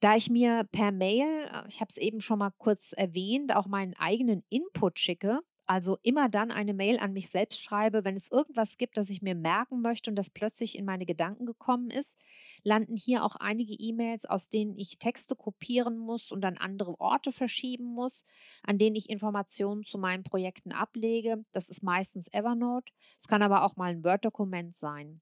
Da 0.01 0.17
ich 0.17 0.29
mir 0.29 0.65
per 0.73 0.93
Mail, 0.93 1.49
äh, 1.53 1.69
ich 1.69 1.81
habe 1.81 1.89
es 1.89 1.97
eben 1.97 2.21
schon 2.21 2.39
mal 2.39 2.51
kurz 2.59 2.93
erwähnt, 2.93 3.55
auch 3.55 3.67
meinen 3.67 3.95
eigenen 3.95 4.45
Input 4.51 4.99
schicke, 4.99 5.41
also 5.67 5.99
immer 6.03 6.29
dann 6.29 6.51
eine 6.51 6.75
Mail 6.75 6.99
an 6.99 7.13
mich 7.13 7.29
selbst 7.29 7.61
schreibe, 7.61 8.05
wenn 8.05 8.17
es 8.17 8.31
irgendwas 8.31 8.77
gibt, 8.79 8.97
das 8.97 9.11
ich 9.11 9.23
mir 9.23 9.35
merken 9.35 9.81
möchte 9.83 10.11
und 10.11 10.17
das 10.17 10.31
plötzlich 10.31 10.77
in 10.79 10.85
meine 10.85 11.07
Gedanken 11.07 11.47
gekommen 11.47 11.91
ist, 11.91 12.17
landen 12.63 12.97
hier 12.97 13.25
auch 13.25 13.37
einige 13.37 13.75
E-Mails, 13.75 14.27
aus 14.27 14.49
denen 14.49 14.77
ich 14.77 14.99
Texte 14.99 15.37
kopieren 15.37 15.99
muss 15.99 16.31
und 16.31 16.45
an 16.45 16.57
andere 16.57 17.01
Orte 17.01 17.33
verschieben 17.33 17.85
muss, 17.87 18.25
an 18.63 18.79
denen 18.79 18.97
ich 18.97 19.11
Informationen 19.11 19.85
zu 19.85 19.99
meinen 19.99 20.23
Projekten 20.23 20.73
ablege. 20.73 21.45
Das 21.53 21.69
ist 21.69 21.83
meistens 21.83 22.29
Evernote. 22.33 22.93
Es 23.19 23.27
kann 23.27 23.43
aber 23.43 23.65
auch 23.65 23.77
mal 23.77 23.91
ein 23.91 24.05
Word-Dokument 24.05 24.75
sein. 24.75 25.21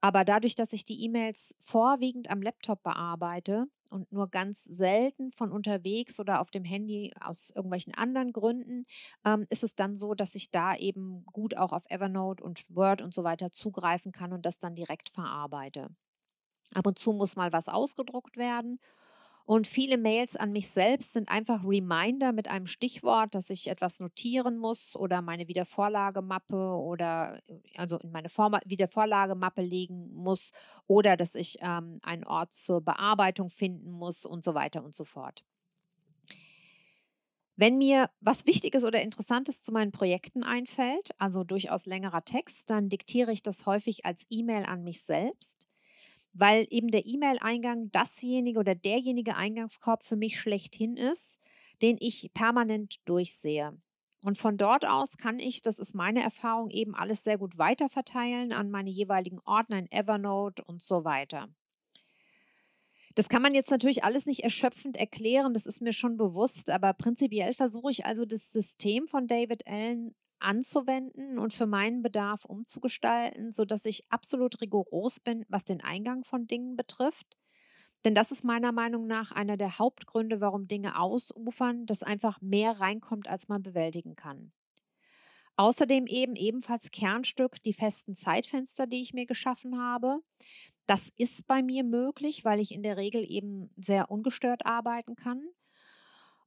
Aber 0.00 0.24
dadurch, 0.24 0.54
dass 0.54 0.72
ich 0.72 0.84
die 0.84 1.02
E-Mails 1.04 1.54
vorwiegend 1.58 2.30
am 2.30 2.40
Laptop 2.40 2.82
bearbeite 2.82 3.66
und 3.90 4.12
nur 4.12 4.28
ganz 4.28 4.62
selten 4.62 5.32
von 5.32 5.50
unterwegs 5.50 6.20
oder 6.20 6.40
auf 6.40 6.50
dem 6.50 6.64
Handy 6.64 7.12
aus 7.20 7.50
irgendwelchen 7.50 7.94
anderen 7.94 8.32
Gründen, 8.32 8.84
ähm, 9.24 9.46
ist 9.50 9.64
es 9.64 9.74
dann 9.74 9.96
so, 9.96 10.14
dass 10.14 10.34
ich 10.34 10.50
da 10.50 10.76
eben 10.76 11.24
gut 11.32 11.56
auch 11.56 11.72
auf 11.72 11.84
Evernote 11.88 12.44
und 12.44 12.64
Word 12.68 13.02
und 13.02 13.12
so 13.12 13.24
weiter 13.24 13.50
zugreifen 13.50 14.12
kann 14.12 14.32
und 14.32 14.46
das 14.46 14.58
dann 14.58 14.74
direkt 14.76 15.10
verarbeite. 15.10 15.88
Ab 16.74 16.86
und 16.86 16.98
zu 16.98 17.12
muss 17.12 17.36
mal 17.36 17.52
was 17.52 17.68
ausgedruckt 17.68 18.36
werden 18.36 18.78
und 19.48 19.66
viele 19.66 19.96
Mails 19.96 20.36
an 20.36 20.52
mich 20.52 20.68
selbst 20.68 21.14
sind 21.14 21.30
einfach 21.30 21.64
Reminder 21.64 22.34
mit 22.34 22.48
einem 22.48 22.66
Stichwort, 22.66 23.34
dass 23.34 23.48
ich 23.48 23.68
etwas 23.68 23.98
notieren 23.98 24.58
muss 24.58 24.94
oder 24.94 25.22
meine 25.22 25.48
Wiedervorlagemappe 25.48 26.54
oder 26.54 27.40
also 27.78 27.98
in 28.00 28.10
meine 28.10 28.28
Form 28.28 28.58
Wiedervorlagemappe 28.66 29.62
legen 29.62 30.12
muss 30.12 30.50
oder 30.86 31.16
dass 31.16 31.34
ich 31.34 31.56
ähm, 31.62 31.98
einen 32.02 32.24
Ort 32.24 32.52
zur 32.52 32.82
Bearbeitung 32.82 33.48
finden 33.48 33.90
muss 33.90 34.26
und 34.26 34.44
so 34.44 34.52
weiter 34.52 34.84
und 34.84 34.94
so 34.94 35.04
fort. 35.04 35.42
Wenn 37.56 37.78
mir 37.78 38.10
was 38.20 38.46
Wichtiges 38.46 38.84
oder 38.84 39.00
Interessantes 39.00 39.62
zu 39.62 39.72
meinen 39.72 39.92
Projekten 39.92 40.42
einfällt, 40.42 41.12
also 41.16 41.42
durchaus 41.42 41.86
längerer 41.86 42.22
Text, 42.22 42.68
dann 42.68 42.90
diktiere 42.90 43.32
ich 43.32 43.42
das 43.42 43.64
häufig 43.64 44.04
als 44.04 44.26
E-Mail 44.28 44.66
an 44.66 44.84
mich 44.84 45.00
selbst 45.00 45.68
weil 46.38 46.66
eben 46.70 46.88
der 46.88 47.04
E-Mail-Eingang 47.04 47.90
dasjenige 47.90 48.60
oder 48.60 48.74
derjenige 48.76 49.36
Eingangskorb 49.36 50.04
für 50.04 50.16
mich 50.16 50.40
schlechthin 50.40 50.96
ist, 50.96 51.40
den 51.82 51.96
ich 51.98 52.30
permanent 52.32 52.96
durchsehe. 53.06 53.76
Und 54.24 54.38
von 54.38 54.56
dort 54.56 54.86
aus 54.86 55.16
kann 55.16 55.38
ich, 55.38 55.62
das 55.62 55.78
ist 55.78 55.94
meine 55.94 56.22
Erfahrung, 56.22 56.70
eben 56.70 56.94
alles 56.94 57.24
sehr 57.24 57.38
gut 57.38 57.58
weiterverteilen 57.58 58.52
an 58.52 58.70
meine 58.70 58.90
jeweiligen 58.90 59.40
Ordner 59.40 59.78
in 59.78 59.90
Evernote 59.90 60.64
und 60.64 60.82
so 60.82 61.04
weiter. 61.04 61.48
Das 63.14 63.28
kann 63.28 63.42
man 63.42 63.54
jetzt 63.54 63.70
natürlich 63.70 64.04
alles 64.04 64.26
nicht 64.26 64.44
erschöpfend 64.44 64.96
erklären, 64.96 65.52
das 65.52 65.66
ist 65.66 65.82
mir 65.82 65.92
schon 65.92 66.16
bewusst, 66.16 66.70
aber 66.70 66.92
prinzipiell 66.94 67.52
versuche 67.52 67.90
ich 67.90 68.06
also 68.06 68.24
das 68.24 68.52
System 68.52 69.08
von 69.08 69.26
David 69.26 69.66
Allen 69.66 70.14
anzuwenden 70.40 71.38
und 71.38 71.52
für 71.52 71.66
meinen 71.66 72.02
Bedarf 72.02 72.44
umzugestalten, 72.44 73.50
sodass 73.50 73.84
ich 73.84 74.10
absolut 74.10 74.60
rigoros 74.60 75.20
bin, 75.20 75.44
was 75.48 75.64
den 75.64 75.80
Eingang 75.80 76.24
von 76.24 76.46
Dingen 76.46 76.76
betrifft. 76.76 77.36
Denn 78.04 78.14
das 78.14 78.30
ist 78.32 78.44
meiner 78.44 78.72
Meinung 78.72 79.06
nach 79.06 79.32
einer 79.32 79.56
der 79.56 79.78
Hauptgründe, 79.78 80.40
warum 80.40 80.68
Dinge 80.68 80.98
ausufern, 80.98 81.86
dass 81.86 82.02
einfach 82.02 82.40
mehr 82.40 82.80
reinkommt, 82.80 83.28
als 83.28 83.48
man 83.48 83.62
bewältigen 83.62 84.14
kann. 84.14 84.52
Außerdem 85.56 86.06
eben 86.06 86.36
ebenfalls 86.36 86.90
Kernstück 86.92 87.60
die 87.64 87.72
festen 87.72 88.14
Zeitfenster, 88.14 88.86
die 88.86 89.00
ich 89.00 89.12
mir 89.12 89.26
geschaffen 89.26 89.76
habe. 89.78 90.20
Das 90.86 91.10
ist 91.16 91.48
bei 91.48 91.62
mir 91.62 91.82
möglich, 91.84 92.44
weil 92.44 92.60
ich 92.60 92.72
in 92.72 92.82
der 92.82 92.96
Regel 92.96 93.28
eben 93.28 93.70
sehr 93.76 94.10
ungestört 94.10 94.66
arbeiten 94.66 95.16
kann. 95.16 95.42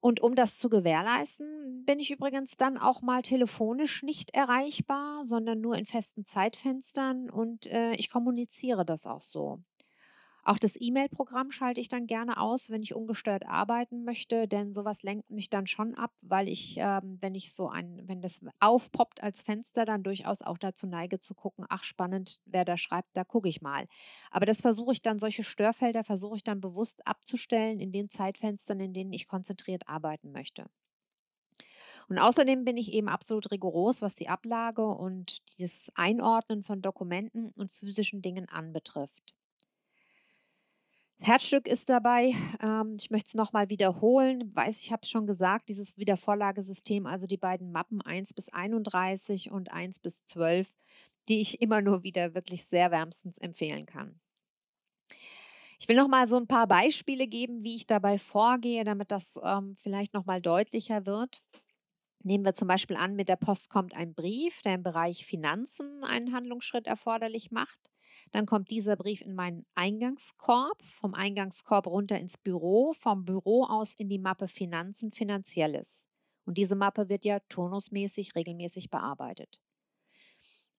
Und 0.02 0.20
um 0.20 0.36
das 0.36 0.58
zu 0.58 0.70
gewährleisten, 0.70 1.84
bin 1.86 2.00
ich 2.00 2.12
übrigens 2.12 2.58
dann 2.58 2.78
auch 2.78 3.02
mal 3.02 3.22
telefonisch 3.22 4.04
nicht 4.04 4.34
erreichbar, 4.34 5.24
sondern 5.24 5.62
nur 5.62 5.76
in 5.78 5.86
festen 5.86 6.26
Zeitfenstern 6.26 7.30
und 7.30 7.68
äh, 7.68 7.94
ich 7.94 8.10
kommuniziere 8.10 8.84
das 8.84 9.06
auch 9.06 9.22
so. 9.22 9.60
Auch 10.44 10.58
das 10.58 10.76
E-Mail-Programm 10.80 11.52
schalte 11.52 11.82
ich 11.82 11.88
dann 11.88 12.08
gerne 12.08 12.40
aus, 12.40 12.72
wenn 12.72 12.82
ich 12.82 12.96
ungestört 12.96 13.46
arbeiten 13.46 14.04
möchte, 14.04 14.48
denn 14.48 14.74
sowas 14.74 15.04
lenkt 15.04 15.30
mich 15.30 15.50
dann 15.50 15.68
schon 15.68 15.94
ab, 15.94 16.14
weil 16.24 16.50
ich, 16.50 16.76
ähm, 16.78 17.18
wenn 17.22 17.36
ich 17.36 17.54
so 17.54 17.70
ein, 17.70 18.02
wenn 18.08 18.22
das 18.22 18.42
aufpoppt 18.60 19.22
als 19.22 19.44
Fenster, 19.44 19.86
dann 19.86 20.02
durchaus 20.04 20.42
auch 20.42 20.58
dazu 20.58 20.88
neige 20.88 21.20
zu 21.20 21.36
gucken, 21.36 21.66
ach 21.70 21.84
spannend, 21.84 22.40
wer 22.46 22.66
da 22.66 22.76
schreibt, 22.78 23.10
da 23.16 23.24
gucke 23.24 23.50
ich 23.50 23.62
mal. 23.62 23.86
Aber 24.32 24.46
das 24.48 24.62
versuche 24.62 24.94
ich 24.94 25.02
dann, 25.04 25.20
solche 25.20 25.44
Störfelder 25.44 26.04
versuche 26.04 26.38
ich 26.38 26.44
dann 26.44 26.60
bewusst 26.60 27.06
abzustellen 27.08 27.80
in 27.80 27.92
den 27.92 28.10
Zeitfenstern, 28.10 28.80
in 28.80 28.94
denen 28.94 29.14
ich 29.14 29.28
konzentriert 29.28 29.88
arbeiten 29.88 30.32
möchte. 30.32 30.66
Und 32.10 32.20
außerdem 32.20 32.64
bin 32.66 32.78
ich 32.78 32.94
eben 32.94 33.08
absolut 33.10 33.52
rigoros, 33.52 34.02
was 34.02 34.16
die 34.16 34.30
Ablage 34.30 34.86
und 34.86 35.40
das 35.60 35.90
Einordnen 35.96 36.64
von 36.64 36.82
Dokumenten 36.82 37.52
und 37.58 37.72
physischen 37.72 38.22
Dingen 38.22 38.50
anbetrifft. 38.50 39.34
Herzstück 41.24 41.68
ist 41.68 41.88
dabei, 41.88 42.34
ähm, 42.64 42.98
ich 43.00 43.12
möchte 43.12 43.28
es 43.28 43.34
nochmal 43.36 43.70
wiederholen, 43.70 44.56
weiß 44.56 44.82
ich 44.82 44.92
habe 44.92 45.02
es 45.04 45.10
schon 45.10 45.28
gesagt, 45.28 45.70
dieses 45.70 45.96
Wiedervorlagesystem, 45.96 47.06
also 47.06 47.28
die 47.28 47.38
beiden 47.38 47.72
Mappen 47.72 48.02
1 48.02 48.34
bis 48.34 48.50
31 48.50 49.52
und 49.52 49.72
1 49.72 50.00
bis 50.00 50.26
12, 50.26 50.74
die 51.30 51.40
ich 51.40 51.62
immer 51.62 51.84
nur 51.84 52.02
wieder 52.02 52.34
wirklich 52.34 52.66
sehr 52.66 52.90
wärmstens 52.90 53.38
empfehlen 53.38 53.86
kann. 53.86 54.20
Ich 55.80 55.88
will 55.88 55.96
nochmal 55.96 56.28
so 56.28 56.38
ein 56.38 56.48
paar 56.48 56.66
Beispiele 56.66 57.28
geben, 57.28 57.64
wie 57.64 57.76
ich 57.76 57.86
dabei 57.86 58.18
vorgehe, 58.18 58.84
damit 58.84 59.12
das 59.12 59.40
ähm, 59.44 59.76
vielleicht 59.76 60.16
nochmal 60.16 60.42
deutlicher 60.42 61.06
wird. 61.06 61.44
Nehmen 62.24 62.46
wir 62.46 62.56
zum 62.56 62.68
Beispiel 62.68 62.96
an, 62.96 63.16
mit 63.16 63.30
der 63.30 63.36
Post 63.36 63.70
kommt 63.70 63.96
ein 63.96 64.16
Brief, 64.16 64.64
der 64.64 64.74
im 64.74 64.84
Bereich 64.84 65.24
Finanzen 65.24 66.04
einen 66.04 66.34
Handlungsschritt 66.34 66.88
erforderlich 66.88 67.52
macht. 67.52 67.91
Dann 68.32 68.46
kommt 68.46 68.72
dieser 68.72 68.96
Brief 68.96 69.22
in 69.22 69.36
meinen 69.36 69.66
Eingangskorb, 69.76 70.82
vom 70.84 71.14
Eingangskorb 71.14 71.88
runter 71.88 72.20
ins 72.20 72.38
Büro, 72.38 72.94
vom 72.94 73.26
Büro 73.26 73.66
aus 73.66 73.94
in 73.96 74.10
die 74.10 74.20
Mappe 74.20 74.48
Finanzen, 74.48 75.12
Finanzielles. 75.12 76.08
Und 76.46 76.58
diese 76.58 76.76
Mappe 76.76 77.10
wird 77.10 77.26
ja 77.26 77.40
turnusmäßig 77.50 78.36
regelmäßig 78.36 78.90
bearbeitet. 78.90 79.60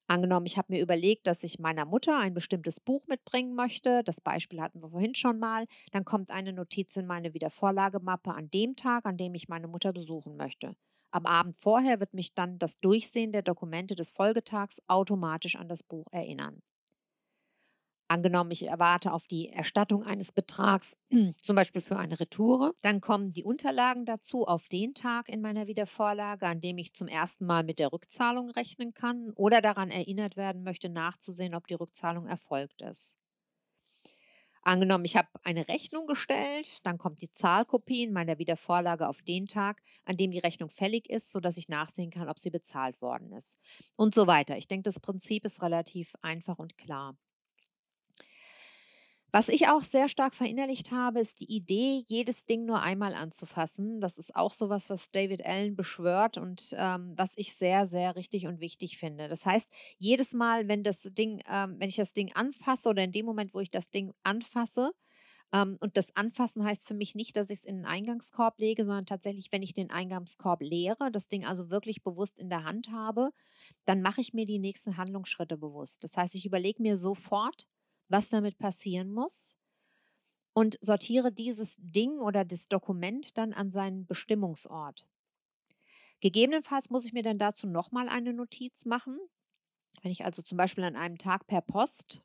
Angenommen, 0.07 0.45
ich 0.45 0.57
habe 0.57 0.73
mir 0.73 0.81
überlegt, 0.81 1.27
dass 1.27 1.43
ich 1.43 1.59
meiner 1.59 1.85
Mutter 1.85 2.19
ein 2.19 2.33
bestimmtes 2.33 2.79
Buch 2.79 3.07
mitbringen 3.07 3.55
möchte. 3.55 4.03
Das 4.03 4.19
Beispiel 4.19 4.61
hatten 4.61 4.81
wir 4.81 4.89
vorhin 4.89 5.15
schon 5.15 5.39
mal. 5.39 5.65
Dann 5.91 6.03
kommt 6.03 6.29
eine 6.29 6.51
Notiz 6.51 6.95
in 6.97 7.07
meine 7.07 7.33
Wiedervorlagemappe 7.33 8.33
an 8.33 8.49
dem 8.49 8.75
Tag, 8.75 9.05
an 9.05 9.17
dem 9.17 9.33
ich 9.33 9.47
meine 9.47 9.67
Mutter 9.67 9.93
besuchen 9.93 10.35
möchte. 10.35 10.75
Am 11.11 11.25
Abend 11.25 11.55
vorher 11.55 11.99
wird 11.99 12.13
mich 12.13 12.33
dann 12.33 12.59
das 12.59 12.79
Durchsehen 12.79 13.31
der 13.31 13.43
Dokumente 13.43 13.95
des 13.95 14.09
Folgetags 14.09 14.81
automatisch 14.87 15.55
an 15.55 15.69
das 15.69 15.83
Buch 15.83 16.07
erinnern. 16.11 16.61
Angenommen, 18.07 18.51
ich 18.51 18.67
erwarte 18.67 19.13
auf 19.13 19.27
die 19.27 19.49
Erstattung 19.49 20.03
eines 20.03 20.31
Betrags, 20.31 20.97
zum 21.41 21.55
Beispiel 21.55 21.81
für 21.81 21.97
eine 21.97 22.19
Retoure, 22.19 22.73
dann 22.81 23.01
kommen 23.01 23.31
die 23.31 23.43
Unterlagen 23.43 24.05
dazu 24.05 24.45
auf 24.45 24.67
den 24.67 24.93
Tag 24.93 25.29
in 25.29 25.41
meiner 25.41 25.67
Wiedervorlage, 25.67 26.45
an 26.47 26.61
dem 26.61 26.77
ich 26.77 26.93
zum 26.93 27.07
ersten 27.07 27.45
Mal 27.45 27.63
mit 27.63 27.79
der 27.79 27.91
Rückzahlung 27.91 28.49
rechnen 28.51 28.93
kann 28.93 29.31
oder 29.35 29.61
daran 29.61 29.89
erinnert 29.89 30.37
werden 30.37 30.63
möchte, 30.63 30.89
nachzusehen, 30.89 31.55
ob 31.55 31.67
die 31.67 31.75
Rückzahlung 31.75 32.27
erfolgt 32.27 32.81
ist. 32.81 33.17
Angenommen, 34.65 35.03
ich 35.03 35.17
habe 35.17 35.27
eine 35.43 35.67
Rechnung 35.67 36.07
gestellt, 36.07 36.79
dann 36.83 36.97
kommt 36.97 37.21
die 37.21 37.29
Zahlkopie 37.31 38.03
in 38.03 38.13
meiner 38.13 38.39
Wiedervorlage 38.39 39.09
auf 39.09 39.21
den 39.21 39.45
Tag, 39.47 39.81
an 40.05 40.15
dem 40.15 40.31
die 40.31 40.39
Rechnung 40.39 40.69
fällig 40.69 41.09
ist, 41.09 41.31
sodass 41.33 41.57
ich 41.57 41.67
nachsehen 41.67 42.11
kann, 42.11 42.29
ob 42.29 42.39
sie 42.39 42.49
bezahlt 42.49 43.01
worden 43.01 43.33
ist. 43.33 43.59
Und 43.97 44.15
so 44.15 44.25
weiter. 44.25 44.57
Ich 44.57 44.67
denke, 44.69 44.83
das 44.83 45.01
Prinzip 45.01 45.43
ist 45.45 45.61
relativ 45.61 46.13
einfach 46.21 46.59
und 46.59 46.77
klar. 46.77 47.17
Was 49.35 49.49
ich 49.49 49.67
auch 49.67 49.81
sehr 49.81 50.09
stark 50.09 50.35
verinnerlicht 50.35 50.91
habe, 50.91 51.19
ist 51.19 51.41
die 51.41 51.51
Idee, 51.51 52.03
jedes 52.05 52.45
Ding 52.45 52.65
nur 52.65 52.83
einmal 52.83 53.15
anzufassen. 53.15 53.99
Das 53.99 54.19
ist 54.19 54.35
auch 54.35 54.53
sowas, 54.53 54.91
was 54.91 55.09
David 55.09 55.43
Allen 55.43 55.75
beschwört 55.75 56.37
und 56.37 56.75
ähm, 56.77 57.13
was 57.17 57.33
ich 57.35 57.55
sehr, 57.55 57.87
sehr 57.87 58.15
richtig 58.15 58.45
und 58.45 58.59
wichtig 58.59 58.99
finde. 58.99 59.27
Das 59.27 59.47
heißt, 59.47 59.73
jedes 59.97 60.33
Mal, 60.33 60.67
wenn 60.67 60.83
das 60.83 61.01
Ding, 61.01 61.41
ähm, 61.49 61.77
wenn 61.79 61.89
ich 61.89 61.95
das 61.95 62.13
Ding 62.13 62.31
anfasse 62.35 62.87
oder 62.89 63.03
in 63.03 63.11
dem 63.11 63.25
Moment, 63.25 63.55
wo 63.55 63.59
ich 63.59 63.71
das 63.71 63.89
Ding 63.89 64.13
anfasse, 64.21 64.91
ähm, 65.51 65.77
und 65.81 65.97
das 65.97 66.15
Anfassen 66.15 66.63
heißt 66.63 66.87
für 66.87 66.93
mich 66.93 67.15
nicht, 67.15 67.35
dass 67.35 67.49
ich 67.49 67.59
es 67.59 67.65
in 67.65 67.77
den 67.77 67.85
Eingangskorb 67.85 68.59
lege, 68.59 68.85
sondern 68.85 69.07
tatsächlich, 69.07 69.51
wenn 69.51 69.63
ich 69.63 69.73
den 69.73 69.89
Eingangskorb 69.89 70.61
leere, 70.61 71.09
das 71.11 71.27
Ding 71.27 71.43
also 71.43 71.71
wirklich 71.71 72.03
bewusst 72.03 72.39
in 72.39 72.49
der 72.49 72.65
Hand 72.65 72.89
habe, 72.91 73.31
dann 73.85 74.03
mache 74.03 74.21
ich 74.21 74.33
mir 74.33 74.45
die 74.45 74.59
nächsten 74.59 74.97
Handlungsschritte 74.97 75.57
bewusst. 75.57 76.03
Das 76.03 76.17
heißt, 76.17 76.35
ich 76.35 76.45
überlege 76.45 76.83
mir 76.83 76.97
sofort, 76.97 77.67
was 78.09 78.29
damit 78.29 78.57
passieren 78.57 79.11
muss 79.11 79.57
und 80.53 80.77
sortiere 80.81 81.31
dieses 81.31 81.77
Ding 81.81 82.19
oder 82.19 82.45
das 82.45 82.67
Dokument 82.67 83.37
dann 83.37 83.53
an 83.53 83.71
seinen 83.71 84.05
Bestimmungsort. 84.05 85.07
Gegebenenfalls 86.21 86.89
muss 86.89 87.05
ich 87.05 87.13
mir 87.13 87.23
dann 87.23 87.37
dazu 87.37 87.67
nochmal 87.67 88.07
eine 88.07 88.33
Notiz 88.33 88.85
machen. 88.85 89.19
Wenn 90.01 90.11
ich 90.11 90.25
also 90.25 90.41
zum 90.41 90.57
Beispiel 90.57 90.83
an 90.83 90.95
einem 90.95 91.17
Tag 91.17 91.47
per 91.47 91.61
Post, 91.61 92.23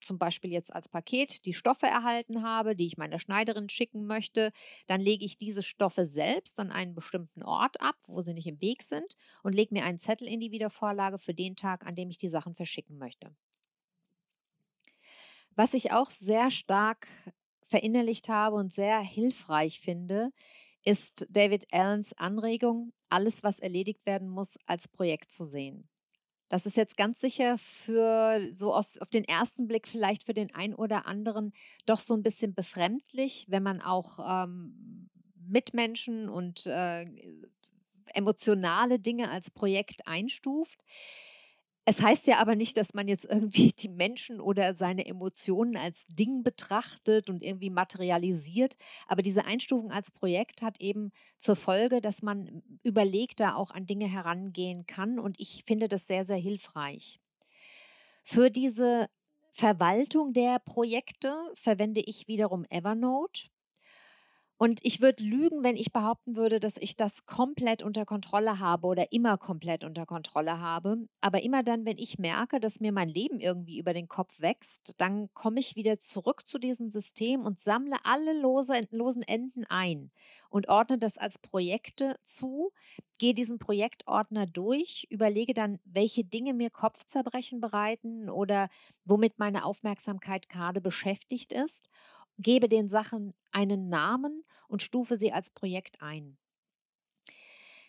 zum 0.00 0.18
Beispiel 0.18 0.50
jetzt 0.50 0.74
als 0.74 0.88
Paket, 0.88 1.44
die 1.44 1.52
Stoffe 1.52 1.86
erhalten 1.86 2.42
habe, 2.42 2.74
die 2.74 2.86
ich 2.86 2.96
meiner 2.96 3.18
Schneiderin 3.18 3.68
schicken 3.68 4.06
möchte, 4.06 4.50
dann 4.86 5.00
lege 5.00 5.24
ich 5.24 5.36
diese 5.36 5.62
Stoffe 5.62 6.06
selbst 6.06 6.58
an 6.60 6.70
einen 6.72 6.94
bestimmten 6.94 7.42
Ort 7.42 7.80
ab, 7.80 7.96
wo 8.06 8.20
sie 8.22 8.34
nicht 8.34 8.46
im 8.46 8.60
Weg 8.60 8.82
sind 8.82 9.16
und 9.42 9.54
lege 9.54 9.74
mir 9.74 9.84
einen 9.84 9.98
Zettel 9.98 10.28
in 10.28 10.40
die 10.40 10.50
Wiedervorlage 10.50 11.18
für 11.18 11.34
den 11.34 11.56
Tag, 11.56 11.86
an 11.86 11.94
dem 11.94 12.10
ich 12.10 12.18
die 12.18 12.28
Sachen 12.28 12.54
verschicken 12.54 12.98
möchte. 12.98 13.34
Was 15.56 15.72
ich 15.72 15.90
auch 15.90 16.10
sehr 16.10 16.50
stark 16.50 17.08
verinnerlicht 17.62 18.28
habe 18.28 18.56
und 18.56 18.72
sehr 18.72 19.00
hilfreich 19.00 19.80
finde, 19.80 20.30
ist 20.84 21.26
David 21.30 21.66
Allens 21.72 22.12
Anregung, 22.12 22.92
alles, 23.08 23.42
was 23.42 23.58
erledigt 23.58 24.04
werden 24.06 24.28
muss, 24.28 24.58
als 24.66 24.86
Projekt 24.86 25.32
zu 25.32 25.44
sehen. 25.44 25.88
Das 26.48 26.64
ist 26.64 26.76
jetzt 26.76 26.96
ganz 26.96 27.20
sicher 27.20 27.58
für 27.58 28.40
so 28.52 28.72
aus, 28.72 28.98
auf 28.98 29.08
den 29.08 29.24
ersten 29.24 29.66
Blick 29.66 29.88
vielleicht 29.88 30.24
für 30.24 30.34
den 30.34 30.54
einen 30.54 30.74
oder 30.74 31.06
anderen 31.06 31.52
doch 31.86 31.98
so 31.98 32.14
ein 32.14 32.22
bisschen 32.22 32.54
befremdlich, 32.54 33.46
wenn 33.48 33.64
man 33.64 33.80
auch 33.80 34.44
ähm, 34.44 35.10
Mitmenschen 35.48 36.28
und 36.28 36.66
äh, 36.66 37.04
emotionale 38.14 39.00
Dinge 39.00 39.30
als 39.30 39.50
Projekt 39.50 40.06
einstuft. 40.06 40.84
Es 41.88 42.02
heißt 42.02 42.26
ja 42.26 42.38
aber 42.38 42.56
nicht, 42.56 42.76
dass 42.78 42.94
man 42.94 43.06
jetzt 43.06 43.24
irgendwie 43.24 43.70
die 43.78 43.88
Menschen 43.88 44.40
oder 44.40 44.74
seine 44.74 45.06
Emotionen 45.06 45.76
als 45.76 46.06
Ding 46.08 46.42
betrachtet 46.42 47.30
und 47.30 47.44
irgendwie 47.44 47.70
materialisiert. 47.70 48.76
Aber 49.06 49.22
diese 49.22 49.44
Einstufung 49.44 49.92
als 49.92 50.10
Projekt 50.10 50.62
hat 50.62 50.80
eben 50.80 51.12
zur 51.38 51.54
Folge, 51.54 52.00
dass 52.00 52.22
man 52.22 52.62
überlegter 52.82 53.56
auch 53.56 53.70
an 53.70 53.86
Dinge 53.86 54.06
herangehen 54.06 54.86
kann. 54.86 55.20
Und 55.20 55.38
ich 55.38 55.62
finde 55.64 55.88
das 55.88 56.08
sehr, 56.08 56.24
sehr 56.24 56.36
hilfreich. 56.36 57.20
Für 58.24 58.50
diese 58.50 59.08
Verwaltung 59.52 60.32
der 60.32 60.58
Projekte 60.58 61.36
verwende 61.54 62.00
ich 62.00 62.26
wiederum 62.26 62.64
Evernote. 62.68 63.48
Und 64.58 64.80
ich 64.82 65.02
würde 65.02 65.22
lügen, 65.22 65.62
wenn 65.62 65.76
ich 65.76 65.92
behaupten 65.92 66.34
würde, 66.34 66.60
dass 66.60 66.76
ich 66.78 66.96
das 66.96 67.26
komplett 67.26 67.82
unter 67.82 68.06
Kontrolle 68.06 68.58
habe 68.58 68.86
oder 68.86 69.12
immer 69.12 69.36
komplett 69.36 69.84
unter 69.84 70.06
Kontrolle 70.06 70.60
habe. 70.60 70.96
Aber 71.20 71.42
immer 71.42 71.62
dann, 71.62 71.84
wenn 71.84 71.98
ich 71.98 72.18
merke, 72.18 72.58
dass 72.58 72.80
mir 72.80 72.90
mein 72.90 73.10
Leben 73.10 73.38
irgendwie 73.38 73.78
über 73.78 73.92
den 73.92 74.08
Kopf 74.08 74.40
wächst, 74.40 74.94
dann 74.96 75.28
komme 75.34 75.60
ich 75.60 75.76
wieder 75.76 75.98
zurück 75.98 76.48
zu 76.48 76.58
diesem 76.58 76.90
System 76.90 77.42
und 77.44 77.60
sammle 77.60 77.96
alle 78.04 78.40
lose, 78.40 78.80
losen 78.90 79.22
Enden 79.22 79.64
ein 79.66 80.10
und 80.48 80.68
ordne 80.70 80.96
das 80.96 81.18
als 81.18 81.38
Projekte 81.38 82.16
zu, 82.22 82.72
gehe 83.18 83.34
diesen 83.34 83.58
Projektordner 83.58 84.46
durch, 84.46 85.06
überlege 85.10 85.54
dann, 85.54 85.78
welche 85.84 86.24
Dinge 86.24 86.54
mir 86.54 86.70
Kopfzerbrechen 86.70 87.60
bereiten 87.60 88.28
oder 88.30 88.68
womit 89.04 89.38
meine 89.38 89.64
Aufmerksamkeit 89.64 90.48
gerade 90.48 90.80
beschäftigt 90.80 91.52
ist 91.52 91.88
gebe 92.38 92.68
den 92.68 92.88
Sachen 92.88 93.34
einen 93.52 93.88
Namen 93.88 94.44
und 94.68 94.82
stufe 94.82 95.16
sie 95.16 95.32
als 95.32 95.50
Projekt 95.50 96.02
ein. 96.02 96.38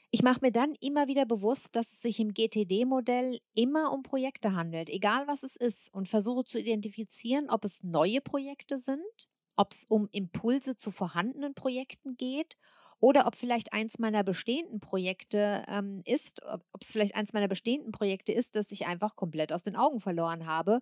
Ich 0.09 0.23
mache 0.23 0.39
mir 0.41 0.51
dann 0.51 0.73
immer 0.79 1.09
wieder 1.09 1.25
bewusst, 1.25 1.75
dass 1.75 1.91
es 1.91 2.01
sich 2.01 2.19
im 2.21 2.33
GTD-Modell 2.33 3.39
immer 3.53 3.91
um 3.91 4.03
Projekte 4.03 4.53
handelt, 4.53 4.89
egal 4.89 5.27
was 5.27 5.43
es 5.43 5.57
ist, 5.57 5.93
und 5.93 6.07
versuche 6.07 6.45
zu 6.45 6.59
identifizieren, 6.59 7.49
ob 7.49 7.65
es 7.65 7.83
neue 7.83 8.21
Projekte 8.21 8.77
sind, 8.77 9.27
ob 9.57 9.73
es 9.73 9.83
um 9.83 10.07
Impulse 10.11 10.77
zu 10.77 10.91
vorhandenen 10.91 11.55
Projekten 11.55 12.15
geht 12.15 12.55
oder 12.99 13.27
ob 13.27 13.35
vielleicht 13.35 13.73
eins 13.73 13.99
meiner 13.99 14.23
bestehenden 14.23 14.79
Projekte 14.79 15.63
ähm, 15.67 16.01
ist, 16.05 16.41
ob 16.45 16.81
es 16.81 16.91
vielleicht 16.91 17.15
eins 17.15 17.33
meiner 17.33 17.47
bestehenden 17.47 17.91
Projekte 17.91 18.31
ist, 18.31 18.55
das 18.55 18.71
ich 18.71 18.87
einfach 18.87 19.15
komplett 19.15 19.53
aus 19.53 19.63
den 19.63 19.75
Augen 19.75 19.99
verloren 19.99 20.45
habe 20.47 20.79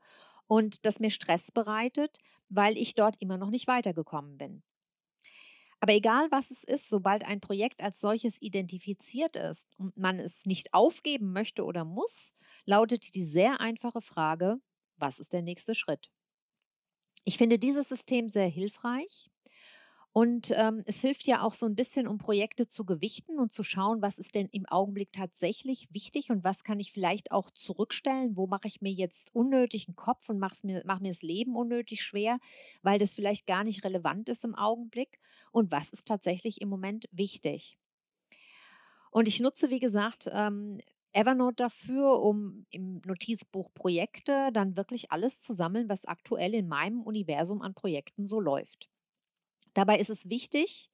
und 0.47 0.85
das 0.85 0.99
mir 0.99 1.09
Stress 1.11 1.51
bereitet, 1.51 2.17
weil 2.49 2.77
ich 2.77 2.95
dort 2.95 3.21
immer 3.21 3.37
noch 3.37 3.49
nicht 3.49 3.67
weitergekommen 3.67 4.37
bin. 4.37 4.63
Aber 5.79 5.93
egal 5.93 6.27
was 6.31 6.51
es 6.51 6.63
ist, 6.63 6.89
sobald 6.89 7.25
ein 7.25 7.41
Projekt 7.41 7.81
als 7.81 7.99
solches 7.99 8.41
identifiziert 8.41 9.35
ist 9.35 9.69
und 9.77 9.95
man 9.97 10.19
es 10.19 10.45
nicht 10.45 10.73
aufgeben 10.73 11.31
möchte 11.33 11.63
oder 11.63 11.85
muss, 11.85 12.31
lautet 12.65 13.13
die 13.13 13.23
sehr 13.23 13.59
einfache 13.59 14.01
Frage, 14.01 14.57
was 14.97 15.19
ist 15.19 15.33
der 15.33 15.41
nächste 15.41 15.75
Schritt? 15.75 16.09
Ich 17.25 17.37
finde 17.37 17.59
dieses 17.59 17.89
System 17.89 18.29
sehr 18.29 18.47
hilfreich, 18.47 19.29
und 20.17 20.53
ähm, 20.55 20.81
es 20.85 21.01
hilft 21.01 21.27
ja 21.27 21.41
auch 21.41 21.53
so 21.53 21.65
ein 21.65 21.75
bisschen, 21.75 22.07
um 22.07 22.17
Projekte 22.17 22.69
zu 22.69 22.85
gewichten 22.85 23.37
und 23.37 23.51
zu 23.51 23.63
schauen, 23.63 24.01
was 24.01 24.17
ist 24.17 24.33
denn 24.33 24.47
im 24.53 24.65
Augenblick 24.65 25.11
tatsächlich 25.11 25.89
wichtig 25.91 26.29
und 26.29 26.45
was 26.45 26.63
kann 26.63 26.79
ich 26.79 26.93
vielleicht 26.93 27.33
auch 27.33 27.51
zurückstellen, 27.51 28.37
wo 28.37 28.47
mache 28.47 28.69
ich 28.69 28.79
mir 28.79 28.93
jetzt 28.93 29.35
unnötigen 29.35 29.97
Kopf 29.97 30.29
und 30.29 30.39
mache 30.39 30.55
mir, 30.63 30.83
mach 30.85 31.01
mir 31.01 31.09
das 31.09 31.21
Leben 31.21 31.57
unnötig 31.57 32.01
schwer, 32.01 32.37
weil 32.81 32.97
das 32.97 33.15
vielleicht 33.15 33.45
gar 33.45 33.65
nicht 33.65 33.83
relevant 33.83 34.29
ist 34.29 34.45
im 34.45 34.55
Augenblick 34.55 35.17
und 35.51 35.71
was 35.71 35.89
ist 35.89 36.07
tatsächlich 36.07 36.61
im 36.61 36.69
Moment 36.69 37.09
wichtig. 37.11 37.77
Und 39.11 39.27
ich 39.27 39.41
nutze, 39.41 39.69
wie 39.69 39.79
gesagt, 39.79 40.29
ähm, 40.31 40.77
Evernote 41.11 41.55
dafür, 41.57 42.21
um 42.21 42.65
im 42.69 43.01
Notizbuch 43.05 43.73
Projekte 43.73 44.51
dann 44.53 44.77
wirklich 44.77 45.11
alles 45.11 45.41
zu 45.41 45.51
sammeln, 45.53 45.89
was 45.89 46.05
aktuell 46.05 46.53
in 46.53 46.69
meinem 46.69 47.01
Universum 47.03 47.61
an 47.61 47.73
Projekten 47.73 48.25
so 48.25 48.39
läuft. 48.39 48.87
Dabei 49.75 49.99
ist 49.99 50.09
es 50.09 50.29
wichtig, 50.29 50.89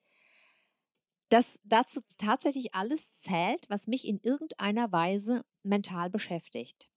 dass 1.30 1.62
dazu 1.63 2.02
tatsächlich 2.17 2.76
alles 2.76 3.15
zählt, 3.15 3.65
was 3.70 3.88
mich 3.88 4.06
in 4.06 4.20
irgendeiner 4.22 4.91
Weise 4.91 5.46
mental 5.63 6.10
beschäftigt. 6.10 6.89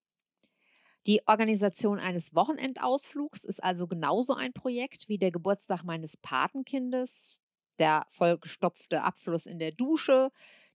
Die 1.07 1.20
Organisation 1.29 1.99
eines 1.99 2.35
Wochenendausflugs 2.35 3.44
ist 3.44 3.62
also 3.62 3.87
genauso 3.87 4.35
ein 4.35 4.55
Projekt 4.55 5.09
wie 5.09 5.18
der 5.18 5.31
Geburtstag 5.31 5.85
meines 5.85 6.16
Patenkindes, 6.16 7.38
der 7.79 8.07
vollgestopfte 8.09 9.03
Abfluss 9.03 9.44
in 9.44 9.59
der 9.59 9.73
Dusche, 9.73 10.31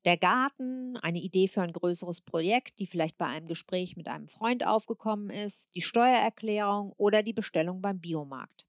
der 0.06 0.18
Garten, 0.18 0.96
eine 0.98 1.20
Idee 1.20 1.48
für 1.48 1.64
ein 1.64 1.74
größeres 1.74 2.22
Projekt, 2.22 2.78
die 2.80 2.88
vielleicht 2.88 3.18
bei 3.18 3.26
einem 3.26 3.48
Gespräch 3.48 3.98
mit 3.98 4.08
einem 4.08 4.28
Freund 4.28 4.66
aufgekommen 4.66 5.32
ist, 5.32 5.74
die 5.74 5.82
Steuererklärung 5.82 6.94
oder 6.98 7.24
die 7.24 7.34
Bestellung 7.34 7.82
beim 7.82 8.00
Biomarkt. 8.00 8.69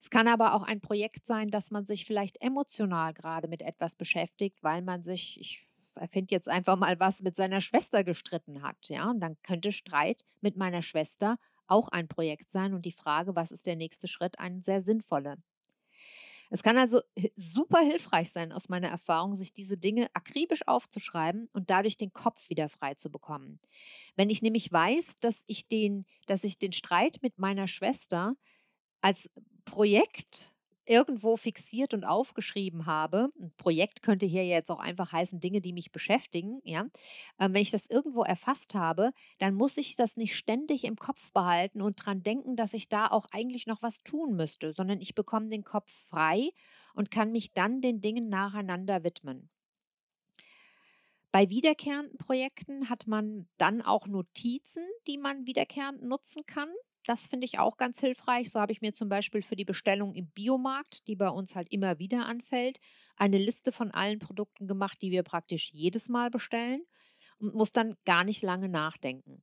Es 0.00 0.10
kann 0.10 0.28
aber 0.28 0.54
auch 0.54 0.62
ein 0.62 0.80
Projekt 0.80 1.26
sein, 1.26 1.50
dass 1.50 1.70
man 1.70 1.84
sich 1.84 2.04
vielleicht 2.04 2.40
emotional 2.40 3.12
gerade 3.12 3.48
mit 3.48 3.62
etwas 3.62 3.96
beschäftigt, 3.96 4.62
weil 4.62 4.82
man 4.82 5.02
sich, 5.02 5.40
ich 5.40 5.62
erfinde 5.96 6.34
jetzt 6.34 6.48
einfach 6.48 6.76
mal 6.76 7.00
was, 7.00 7.22
mit 7.22 7.34
seiner 7.34 7.60
Schwester 7.60 8.04
gestritten 8.04 8.62
hat. 8.62 8.76
Ja, 8.88 9.10
und 9.10 9.20
dann 9.20 9.36
könnte 9.42 9.72
Streit 9.72 10.24
mit 10.40 10.56
meiner 10.56 10.82
Schwester 10.82 11.36
auch 11.66 11.88
ein 11.88 12.08
Projekt 12.08 12.50
sein 12.50 12.74
und 12.74 12.86
die 12.86 12.92
Frage, 12.92 13.34
was 13.34 13.50
ist 13.50 13.66
der 13.66 13.76
nächste 13.76 14.08
Schritt, 14.08 14.38
ein 14.38 14.62
sehr 14.62 14.80
sinnvoller. 14.80 15.36
Es 16.50 16.62
kann 16.62 16.78
also 16.78 17.02
super 17.34 17.80
hilfreich 17.80 18.30
sein, 18.30 18.52
aus 18.52 18.68
meiner 18.70 18.88
Erfahrung, 18.88 19.34
sich 19.34 19.52
diese 19.52 19.76
Dinge 19.76 20.08
akribisch 20.14 20.66
aufzuschreiben 20.66 21.48
und 21.52 21.68
dadurch 21.68 21.98
den 21.98 22.10
Kopf 22.10 22.48
wieder 22.48 22.70
frei 22.70 22.94
zu 22.94 23.10
bekommen. 23.10 23.60
Wenn 24.16 24.30
ich 24.30 24.40
nämlich 24.40 24.72
weiß, 24.72 25.16
dass 25.20 25.44
ich 25.46 25.68
den, 25.68 26.06
dass 26.26 26.44
ich 26.44 26.58
den 26.58 26.72
Streit 26.72 27.18
mit 27.20 27.38
meiner 27.38 27.68
Schwester 27.68 28.32
als 29.02 29.30
Projekt 29.70 30.54
irgendwo 30.86 31.36
fixiert 31.36 31.92
und 31.92 32.04
aufgeschrieben 32.04 32.86
habe, 32.86 33.28
ein 33.38 33.52
Projekt 33.58 34.02
könnte 34.02 34.24
hier 34.24 34.46
jetzt 34.46 34.70
auch 34.70 34.78
einfach 34.80 35.12
heißen 35.12 35.38
Dinge, 35.38 35.60
die 35.60 35.74
mich 35.74 35.92
beschäftigen, 35.92 36.60
ja, 36.64 36.86
ähm, 37.38 37.52
wenn 37.52 37.60
ich 37.60 37.70
das 37.70 37.86
irgendwo 37.86 38.22
erfasst 38.22 38.74
habe, 38.74 39.12
dann 39.38 39.54
muss 39.54 39.76
ich 39.76 39.96
das 39.96 40.16
nicht 40.16 40.34
ständig 40.34 40.84
im 40.84 40.96
Kopf 40.96 41.32
behalten 41.32 41.82
und 41.82 41.96
dran 41.96 42.22
denken, 42.22 42.56
dass 42.56 42.72
ich 42.72 42.88
da 42.88 43.08
auch 43.08 43.26
eigentlich 43.32 43.66
noch 43.66 43.82
was 43.82 44.02
tun 44.02 44.34
müsste, 44.34 44.72
sondern 44.72 45.00
ich 45.00 45.14
bekomme 45.14 45.50
den 45.50 45.64
Kopf 45.64 45.92
frei 46.08 46.50
und 46.94 47.10
kann 47.10 47.32
mich 47.32 47.52
dann 47.52 47.82
den 47.82 48.00
Dingen 48.00 48.30
nacheinander 48.30 49.04
widmen. 49.04 49.50
Bei 51.30 51.50
wiederkehrenden 51.50 52.16
Projekten 52.16 52.88
hat 52.88 53.06
man 53.06 53.46
dann 53.58 53.82
auch 53.82 54.06
Notizen, 54.06 54.84
die 55.06 55.18
man 55.18 55.46
wiederkehrend 55.46 56.02
nutzen 56.02 56.44
kann. 56.46 56.70
Das 57.08 57.26
finde 57.26 57.46
ich 57.46 57.58
auch 57.58 57.78
ganz 57.78 58.00
hilfreich. 58.00 58.50
So 58.50 58.60
habe 58.60 58.72
ich 58.72 58.82
mir 58.82 58.92
zum 58.92 59.08
Beispiel 59.08 59.40
für 59.40 59.56
die 59.56 59.64
Bestellung 59.64 60.14
im 60.14 60.28
Biomarkt, 60.30 61.06
die 61.08 61.16
bei 61.16 61.30
uns 61.30 61.56
halt 61.56 61.72
immer 61.72 61.98
wieder 61.98 62.26
anfällt, 62.26 62.80
eine 63.16 63.38
Liste 63.38 63.72
von 63.72 63.90
allen 63.90 64.18
Produkten 64.18 64.66
gemacht, 64.66 65.00
die 65.00 65.10
wir 65.10 65.22
praktisch 65.22 65.70
jedes 65.72 66.10
Mal 66.10 66.28
bestellen 66.28 66.84
und 67.38 67.54
muss 67.54 67.72
dann 67.72 67.94
gar 68.04 68.24
nicht 68.24 68.42
lange 68.42 68.68
nachdenken. 68.68 69.42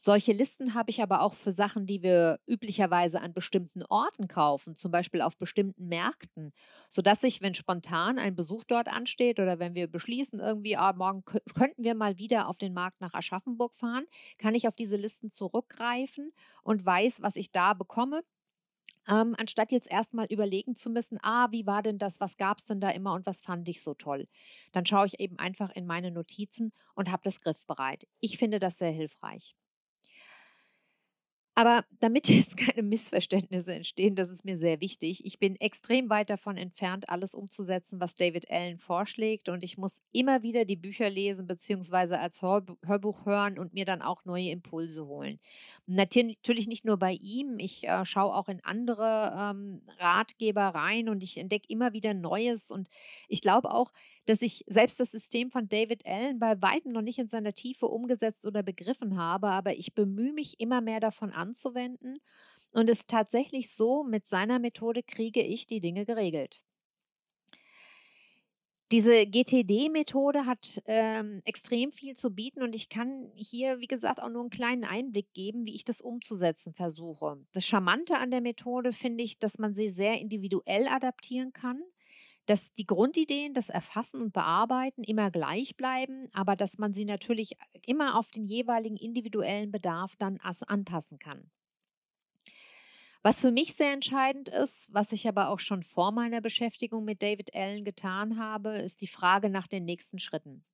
Solche 0.00 0.32
Listen 0.32 0.74
habe 0.74 0.90
ich 0.90 1.02
aber 1.02 1.22
auch 1.22 1.34
für 1.34 1.50
Sachen, 1.50 1.84
die 1.84 2.02
wir 2.04 2.38
üblicherweise 2.46 3.20
an 3.20 3.32
bestimmten 3.32 3.82
Orten 3.82 4.28
kaufen, 4.28 4.76
zum 4.76 4.92
Beispiel 4.92 5.20
auf 5.20 5.36
bestimmten 5.36 5.88
Märkten, 5.88 6.52
sodass 6.88 7.24
ich, 7.24 7.42
wenn 7.42 7.52
spontan 7.52 8.16
ein 8.20 8.36
Besuch 8.36 8.62
dort 8.62 8.86
ansteht 8.86 9.40
oder 9.40 9.58
wenn 9.58 9.74
wir 9.74 9.88
beschließen, 9.88 10.38
irgendwie, 10.38 10.76
ah, 10.76 10.92
morgen 10.92 11.24
könnten 11.24 11.82
wir 11.82 11.96
mal 11.96 12.16
wieder 12.16 12.48
auf 12.48 12.58
den 12.58 12.74
Markt 12.74 13.00
nach 13.00 13.12
Aschaffenburg 13.12 13.74
fahren, 13.74 14.06
kann 14.38 14.54
ich 14.54 14.68
auf 14.68 14.76
diese 14.76 14.96
Listen 14.96 15.32
zurückgreifen 15.32 16.32
und 16.62 16.86
weiß, 16.86 17.20
was 17.22 17.34
ich 17.34 17.50
da 17.50 17.74
bekomme 17.74 18.22
ähm, 19.08 19.34
anstatt 19.38 19.72
jetzt 19.72 19.90
erstmal 19.90 20.26
überlegen 20.26 20.76
zu 20.76 20.90
müssen, 20.90 21.18
ah, 21.22 21.48
wie 21.50 21.66
war 21.66 21.82
denn 21.82 21.98
das, 21.98 22.20
was 22.20 22.36
gab 22.36 22.58
es 22.58 22.66
denn 22.66 22.80
da 22.80 22.90
immer 22.90 23.14
und 23.14 23.26
was 23.26 23.40
fand 23.40 23.68
ich 23.68 23.82
so 23.82 23.94
toll. 23.94 24.26
Dann 24.72 24.86
schaue 24.86 25.06
ich 25.06 25.20
eben 25.20 25.38
einfach 25.38 25.70
in 25.70 25.86
meine 25.86 26.10
Notizen 26.12 26.72
und 26.94 27.10
habe 27.10 27.22
das 27.24 27.40
griffbereit. 27.40 28.06
Ich 28.20 28.38
finde 28.38 28.58
das 28.60 28.78
sehr 28.78 28.92
hilfreich. 28.92 29.56
Aber 31.58 31.84
damit 31.98 32.28
jetzt 32.28 32.56
keine 32.56 32.84
Missverständnisse 32.84 33.74
entstehen, 33.74 34.14
das 34.14 34.30
ist 34.30 34.44
mir 34.44 34.56
sehr 34.56 34.80
wichtig. 34.80 35.24
Ich 35.24 35.40
bin 35.40 35.56
extrem 35.56 36.08
weit 36.08 36.30
davon 36.30 36.56
entfernt, 36.56 37.08
alles 37.08 37.34
umzusetzen, 37.34 37.98
was 37.98 38.14
David 38.14 38.48
Allen 38.48 38.78
vorschlägt. 38.78 39.48
Und 39.48 39.64
ich 39.64 39.76
muss 39.76 40.00
immer 40.12 40.44
wieder 40.44 40.64
die 40.64 40.76
Bücher 40.76 41.10
lesen, 41.10 41.48
beziehungsweise 41.48 42.20
als 42.20 42.42
Hörbuch 42.42 43.26
hören 43.26 43.58
und 43.58 43.74
mir 43.74 43.84
dann 43.84 44.02
auch 44.02 44.24
neue 44.24 44.50
Impulse 44.50 45.06
holen. 45.06 45.40
Natürlich 45.86 46.68
nicht 46.68 46.84
nur 46.84 46.96
bei 46.96 47.14
ihm. 47.14 47.58
Ich 47.58 47.88
äh, 47.88 48.04
schaue 48.04 48.36
auch 48.36 48.46
in 48.46 48.62
andere 48.62 49.34
ähm, 49.36 49.82
Ratgeber 49.98 50.62
rein 50.62 51.08
und 51.08 51.24
ich 51.24 51.38
entdecke 51.38 51.66
immer 51.68 51.92
wieder 51.92 52.14
Neues. 52.14 52.70
Und 52.70 52.88
ich 53.26 53.42
glaube 53.42 53.72
auch, 53.72 53.90
dass 54.28 54.42
ich 54.42 54.62
selbst 54.66 55.00
das 55.00 55.10
System 55.10 55.50
von 55.50 55.68
David 55.68 56.06
Allen 56.06 56.38
bei 56.38 56.60
weitem 56.60 56.92
noch 56.92 57.00
nicht 57.00 57.18
in 57.18 57.28
seiner 57.28 57.54
Tiefe 57.54 57.86
umgesetzt 57.86 58.46
oder 58.46 58.62
begriffen 58.62 59.16
habe, 59.16 59.48
aber 59.48 59.76
ich 59.76 59.94
bemühe 59.94 60.34
mich 60.34 60.60
immer 60.60 60.82
mehr 60.82 61.00
davon 61.00 61.32
anzuwenden 61.48 62.18
und 62.72 62.90
es 62.90 63.06
tatsächlich 63.06 63.74
so, 63.74 64.04
mit 64.04 64.26
seiner 64.26 64.58
Methode 64.58 65.02
kriege 65.02 65.42
ich 65.42 65.66
die 65.66 65.80
Dinge 65.80 66.04
geregelt. 66.04 66.64
Diese 68.90 69.26
GTD-Methode 69.26 70.46
hat 70.46 70.80
ähm, 70.86 71.42
extrem 71.44 71.92
viel 71.92 72.14
zu 72.14 72.30
bieten 72.30 72.62
und 72.62 72.74
ich 72.74 72.88
kann 72.88 73.30
hier, 73.34 73.80
wie 73.80 73.86
gesagt, 73.86 74.22
auch 74.22 74.30
nur 74.30 74.40
einen 74.40 74.50
kleinen 74.50 74.84
Einblick 74.84 75.34
geben, 75.34 75.66
wie 75.66 75.74
ich 75.74 75.84
das 75.84 76.00
umzusetzen 76.00 76.72
versuche. 76.72 77.44
Das 77.52 77.66
Charmante 77.66 78.16
an 78.16 78.30
der 78.30 78.40
Methode 78.40 78.92
finde 78.92 79.24
ich, 79.24 79.38
dass 79.38 79.58
man 79.58 79.74
sie 79.74 79.88
sehr 79.88 80.18
individuell 80.18 80.88
adaptieren 80.88 81.52
kann 81.52 81.82
dass 82.48 82.72
die 82.72 82.86
Grundideen, 82.86 83.52
das 83.52 83.68
Erfassen 83.68 84.22
und 84.22 84.32
Bearbeiten 84.32 85.04
immer 85.04 85.30
gleich 85.30 85.76
bleiben, 85.76 86.28
aber 86.32 86.56
dass 86.56 86.78
man 86.78 86.94
sie 86.94 87.04
natürlich 87.04 87.56
immer 87.86 88.18
auf 88.18 88.30
den 88.30 88.46
jeweiligen 88.46 88.96
individuellen 88.96 89.70
Bedarf 89.70 90.16
dann 90.16 90.38
anpassen 90.38 91.18
kann. 91.18 91.50
Was 93.22 93.42
für 93.42 93.50
mich 93.50 93.74
sehr 93.74 93.92
entscheidend 93.92 94.48
ist, 94.48 94.88
was 94.92 95.12
ich 95.12 95.28
aber 95.28 95.50
auch 95.50 95.58
schon 95.58 95.82
vor 95.82 96.12
meiner 96.12 96.40
Beschäftigung 96.40 97.04
mit 97.04 97.22
David 97.22 97.54
Allen 97.54 97.84
getan 97.84 98.38
habe, 98.38 98.78
ist 98.78 99.02
die 99.02 99.08
Frage 99.08 99.50
nach 99.50 99.66
den 99.66 99.84
nächsten 99.84 100.18
Schritten. 100.18 100.64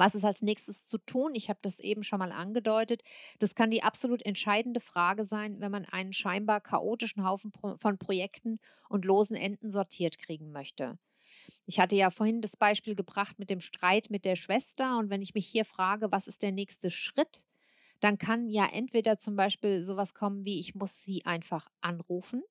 Was 0.00 0.14
ist 0.14 0.24
als 0.24 0.40
nächstes 0.40 0.86
zu 0.86 0.96
tun? 0.96 1.34
Ich 1.34 1.50
habe 1.50 1.58
das 1.60 1.78
eben 1.78 2.02
schon 2.02 2.20
mal 2.20 2.32
angedeutet. 2.32 3.02
Das 3.38 3.54
kann 3.54 3.70
die 3.70 3.82
absolut 3.82 4.24
entscheidende 4.24 4.80
Frage 4.80 5.24
sein, 5.24 5.60
wenn 5.60 5.70
man 5.70 5.84
einen 5.84 6.14
scheinbar 6.14 6.62
chaotischen 6.62 7.22
Haufen 7.22 7.52
von 7.76 7.98
Projekten 7.98 8.60
und 8.88 9.04
losen 9.04 9.36
Enden 9.36 9.68
sortiert 9.68 10.16
kriegen 10.16 10.52
möchte. 10.52 10.98
Ich 11.66 11.80
hatte 11.80 11.96
ja 11.96 12.08
vorhin 12.08 12.40
das 12.40 12.56
Beispiel 12.56 12.94
gebracht 12.94 13.38
mit 13.38 13.50
dem 13.50 13.60
Streit 13.60 14.08
mit 14.08 14.24
der 14.24 14.36
Schwester. 14.36 14.96
Und 14.96 15.10
wenn 15.10 15.20
ich 15.20 15.34
mich 15.34 15.46
hier 15.46 15.66
frage, 15.66 16.10
was 16.10 16.28
ist 16.28 16.40
der 16.40 16.52
nächste 16.52 16.88
Schritt, 16.88 17.44
dann 18.00 18.16
kann 18.16 18.48
ja 18.48 18.66
entweder 18.72 19.18
zum 19.18 19.36
Beispiel 19.36 19.82
sowas 19.82 20.14
kommen 20.14 20.46
wie, 20.46 20.60
ich 20.60 20.74
muss 20.74 21.04
sie 21.04 21.26
einfach 21.26 21.68
anrufen. 21.82 22.42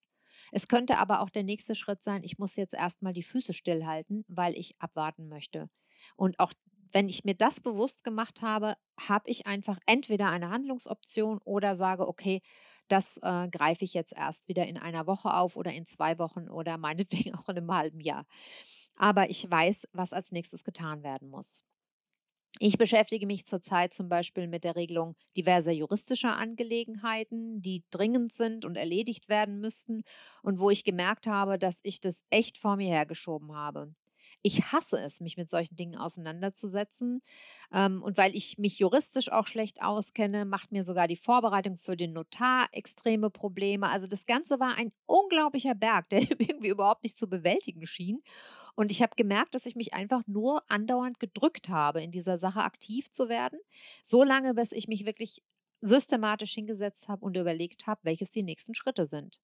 Es 0.52 0.68
könnte 0.68 1.00
aber 1.00 1.22
auch 1.22 1.30
der 1.30 1.44
nächste 1.44 1.74
Schritt 1.74 2.04
sein, 2.04 2.24
ich 2.24 2.38
muss 2.38 2.56
jetzt 2.56 2.76
erstmal 2.76 3.14
die 3.14 3.24
Füße 3.24 3.54
stillhalten, 3.54 4.24
weil 4.28 4.54
ich 4.56 4.80
abwarten 4.80 5.28
möchte. 5.28 5.68
Und 6.16 6.40
auch 6.40 6.54
wenn 6.94 7.10
ich 7.10 7.24
mir 7.24 7.36
das 7.36 7.62
bewusst 7.62 8.04
gemacht 8.04 8.42
habe, 8.42 8.76
habe 9.00 9.30
ich 9.30 9.48
einfach 9.48 9.78
entweder 9.86 10.30
eine 10.30 10.50
Handlungsoption 10.50 11.40
oder 11.44 11.76
sage, 11.76 12.08
okay, 12.08 12.42
das 12.88 13.18
äh, 13.22 13.48
greife 13.50 13.86
ich 13.86 13.94
jetzt 13.94 14.14
erst 14.14 14.48
wieder 14.48 14.68
in 14.68 14.78
einer 14.78 15.06
Woche 15.08 15.34
auf 15.34 15.56
oder 15.56 15.72
in 15.72 15.86
zwei 15.86 16.18
Wochen 16.18 16.50
oder 16.50 16.78
meinetwegen 16.78 17.36
auch 17.36 17.50
in 17.50 17.58
einem 17.58 17.74
halben 17.74 18.00
Jahr. 18.00 18.26
Aber 18.96 19.30
ich 19.30 19.50
weiß, 19.50 19.88
was 19.94 20.14
als 20.14 20.32
nächstes 20.32 20.64
getan 20.64 21.04
werden 21.04 21.30
muss. 21.30 21.64
Ich 22.62 22.78
beschäftige 22.78 23.26
mich 23.28 23.46
zurzeit 23.46 23.94
zum 23.94 24.10
Beispiel 24.10 24.48
mit 24.48 24.64
der 24.64 24.76
Regelung 24.76 25.16
diverser 25.38 25.72
juristischer 25.72 26.36
Angelegenheiten, 26.36 27.62
die 27.62 27.84
dringend 27.92 28.34
sind 28.34 28.66
und 28.66 28.76
erledigt 28.76 29.30
werden 29.30 29.60
müssten 29.60 30.04
und 30.42 30.60
wo 30.60 30.70
ich 30.70 30.84
gemerkt 30.84 31.28
habe, 31.28 31.58
dass 31.58 31.80
ich 31.84 32.02
das 32.02 32.24
echt 32.30 32.58
vor 32.58 32.76
mir 32.76 32.90
hergeschoben 32.90 33.56
habe. 33.56 33.94
Ich 34.42 34.72
hasse 34.72 34.98
es, 35.00 35.20
mich 35.20 35.38
mit 35.38 35.50
solchen 35.50 35.76
Dingen 35.76 35.98
auseinanderzusetzen. 35.98 37.22
Ähm, 37.74 38.02
und 38.02 38.18
weil 38.18 38.36
ich 38.36 38.58
mich 38.58 38.80
juristisch 38.80 39.32
auch 39.32 39.48
schlecht 39.48 39.82
auskenne, 39.82 40.46
macht 40.46 40.72
mir 40.72 40.84
sogar 40.84 41.08
die 41.08 41.16
Vorbereitung 41.16 41.78
für 41.78 41.98
den 41.98 42.14
Notar 42.14 42.68
extreme 42.72 43.30
Probleme. 43.30 43.90
Also 43.90 44.08
das 44.08 44.26
Ganze 44.26 44.60
war 44.60 44.76
ein 44.76 44.92
unglaublicher 45.06 45.76
Berg, 45.76 46.10
der 46.10 46.22
irgendwie 46.40 46.70
überhaupt 46.70 47.04
nicht 47.04 47.18
zu 47.18 47.28
bewältigen 47.28 47.86
schien. 47.86 48.22
Und 48.76 48.92
ich 48.92 49.02
habe 49.02 49.16
gemerkt, 49.16 49.56
dass 49.56 49.66
ich 49.66 49.76
mich 49.76 49.94
einfach 49.94 50.24
nur 50.28 50.64
andauernd 50.70 51.20
gedrückt 51.20 51.70
habe, 51.70 52.02
in 52.02 52.12
dieser 52.12 52.38
Sache 52.38 52.62
aktiv 52.62 53.12
zu 53.12 53.30
werden, 53.30 53.60
so 54.04 54.24
lange, 54.24 54.54
bis 54.54 54.72
ich 54.72 54.88
mich 54.88 55.06
wirklich 55.06 55.42
systematisch 55.82 56.54
hingesetzt 56.54 57.08
habe 57.08 57.26
und 57.26 57.38
überlegt 57.38 57.88
habe, 57.88 58.02
welches 58.04 58.32
die 58.32 58.44
nächsten 58.44 58.76
Schritte 58.76 59.06
sind. 59.06 59.40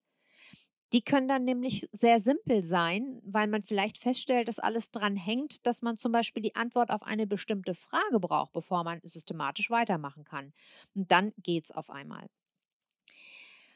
Die 0.94 1.02
können 1.02 1.28
dann 1.28 1.44
nämlich 1.44 1.88
sehr 1.92 2.20
simpel 2.20 2.64
sein, 2.64 3.20
weil 3.26 3.48
man 3.48 3.64
vielleicht 3.64 3.98
feststellt, 3.98 4.48
dass 4.48 4.60
alles 4.60 4.92
dran 4.92 5.16
hängt, 5.16 5.66
dass 5.66 5.82
man 5.82 5.98
zum 5.98 6.12
Beispiel 6.12 6.44
die 6.44 6.56
Antwort 6.56 6.92
auf 6.92 7.04
eine 7.04 7.26
bestimmte 7.26 7.74
Frage 7.74 8.20
braucht, 8.20 8.54
bevor 8.54 8.84
man 8.84 9.00
systematisch 9.04 9.70
weitermachen 9.72 10.24
kann. 10.24 10.54
Und 10.94 11.12
dann 11.12 11.34
geht 11.42 11.66
es 11.66 11.72
auf 11.72 11.90
einmal. 11.90 12.28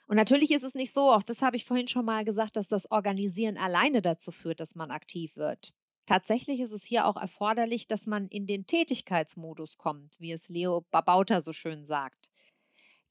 Und 0.07 0.15
natürlich 0.15 0.51
ist 0.51 0.63
es 0.63 0.75
nicht 0.75 0.93
so, 0.93 1.11
auch 1.11 1.23
das 1.23 1.41
habe 1.41 1.55
ich 1.55 1.65
vorhin 1.65 1.87
schon 1.87 2.05
mal 2.05 2.23
gesagt, 2.23 2.57
dass 2.57 2.67
das 2.67 2.89
Organisieren 2.89 3.57
alleine 3.57 4.01
dazu 4.01 4.31
führt, 4.31 4.59
dass 4.59 4.75
man 4.75 4.89
aktiv 4.89 5.35
wird. 5.35 5.73
Tatsächlich 6.05 6.59
ist 6.59 6.71
es 6.71 6.83
hier 6.83 7.05
auch 7.05 7.17
erforderlich, 7.17 7.87
dass 7.87 8.07
man 8.07 8.27
in 8.27 8.47
den 8.47 8.65
Tätigkeitsmodus 8.65 9.77
kommt, 9.77 10.19
wie 10.19 10.31
es 10.31 10.49
Leo 10.49 10.85
Babauta 10.89 11.41
so 11.41 11.53
schön 11.53 11.85
sagt. 11.85 12.31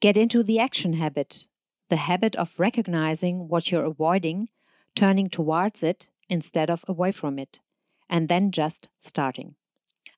Get 0.01 0.16
into 0.16 0.43
the 0.43 0.59
action 0.59 0.99
habit 0.99 1.49
the 1.89 1.97
habit 1.97 2.36
of 2.36 2.59
recognizing 2.59 3.49
what 3.49 3.70
you're 3.70 3.84
avoiding, 3.84 4.49
turning 4.95 5.30
towards 5.30 5.82
it 5.82 6.09
instead 6.28 6.70
of 6.70 6.84
away 6.89 7.12
from 7.12 7.39
it, 7.39 7.61
and 8.09 8.28
then 8.28 8.51
just 8.53 8.89
starting. 8.99 9.51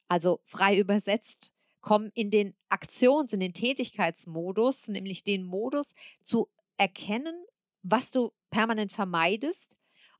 Also 0.09 0.41
frei 0.45 0.77
übersetzt, 0.77 1.53
komm 1.81 2.11
in 2.15 2.31
den 2.31 2.55
Aktions-, 2.69 3.33
in 3.33 3.41
den 3.41 3.53
Tätigkeitsmodus, 3.53 4.89
nämlich 4.89 5.25
den 5.25 5.45
Modus 5.45 5.95
zu 6.23 6.49
erkennen, 6.77 7.45
was 7.83 8.11
du 8.11 8.33
permanent 8.51 8.93
vermeidest 8.93 9.77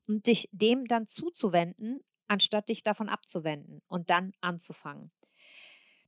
und 0.07 0.27
dich 0.27 0.47
dem 0.51 0.85
dann 0.85 1.07
zuzuwenden, 1.07 2.01
anstatt 2.27 2.69
dich 2.69 2.83
davon 2.83 3.09
abzuwenden 3.09 3.81
und 3.87 4.09
dann 4.09 4.33
anzufangen. 4.41 5.11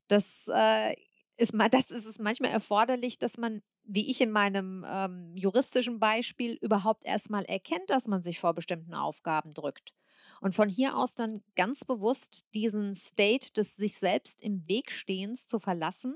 Das, 0.07 0.49
äh, 0.53 0.95
ist, 1.37 1.53
das 1.71 1.91
ist 1.91 2.05
es 2.05 2.19
manchmal 2.19 2.51
erforderlich, 2.51 3.19
dass 3.19 3.37
man, 3.37 3.61
wie 3.85 4.09
ich 4.09 4.21
in 4.21 4.31
meinem 4.31 4.85
ähm, 4.89 5.35
juristischen 5.35 5.99
Beispiel, 5.99 6.57
überhaupt 6.61 7.05
erstmal 7.05 7.43
erkennt, 7.45 7.89
dass 7.89 8.07
man 8.07 8.21
sich 8.21 8.39
vor 8.39 8.53
bestimmten 8.53 8.93
Aufgaben 8.93 9.51
drückt. 9.51 9.93
Und 10.39 10.55
von 10.55 10.69
hier 10.69 10.97
aus 10.97 11.15
dann 11.15 11.43
ganz 11.55 11.83
bewusst 11.83 12.45
diesen 12.53 12.93
State 12.93 13.51
des 13.53 13.75
sich 13.75 13.97
selbst 13.97 14.41
im 14.41 14.67
Weg 14.67 14.91
stehens 14.91 15.47
zu 15.47 15.59
verlassen 15.59 16.15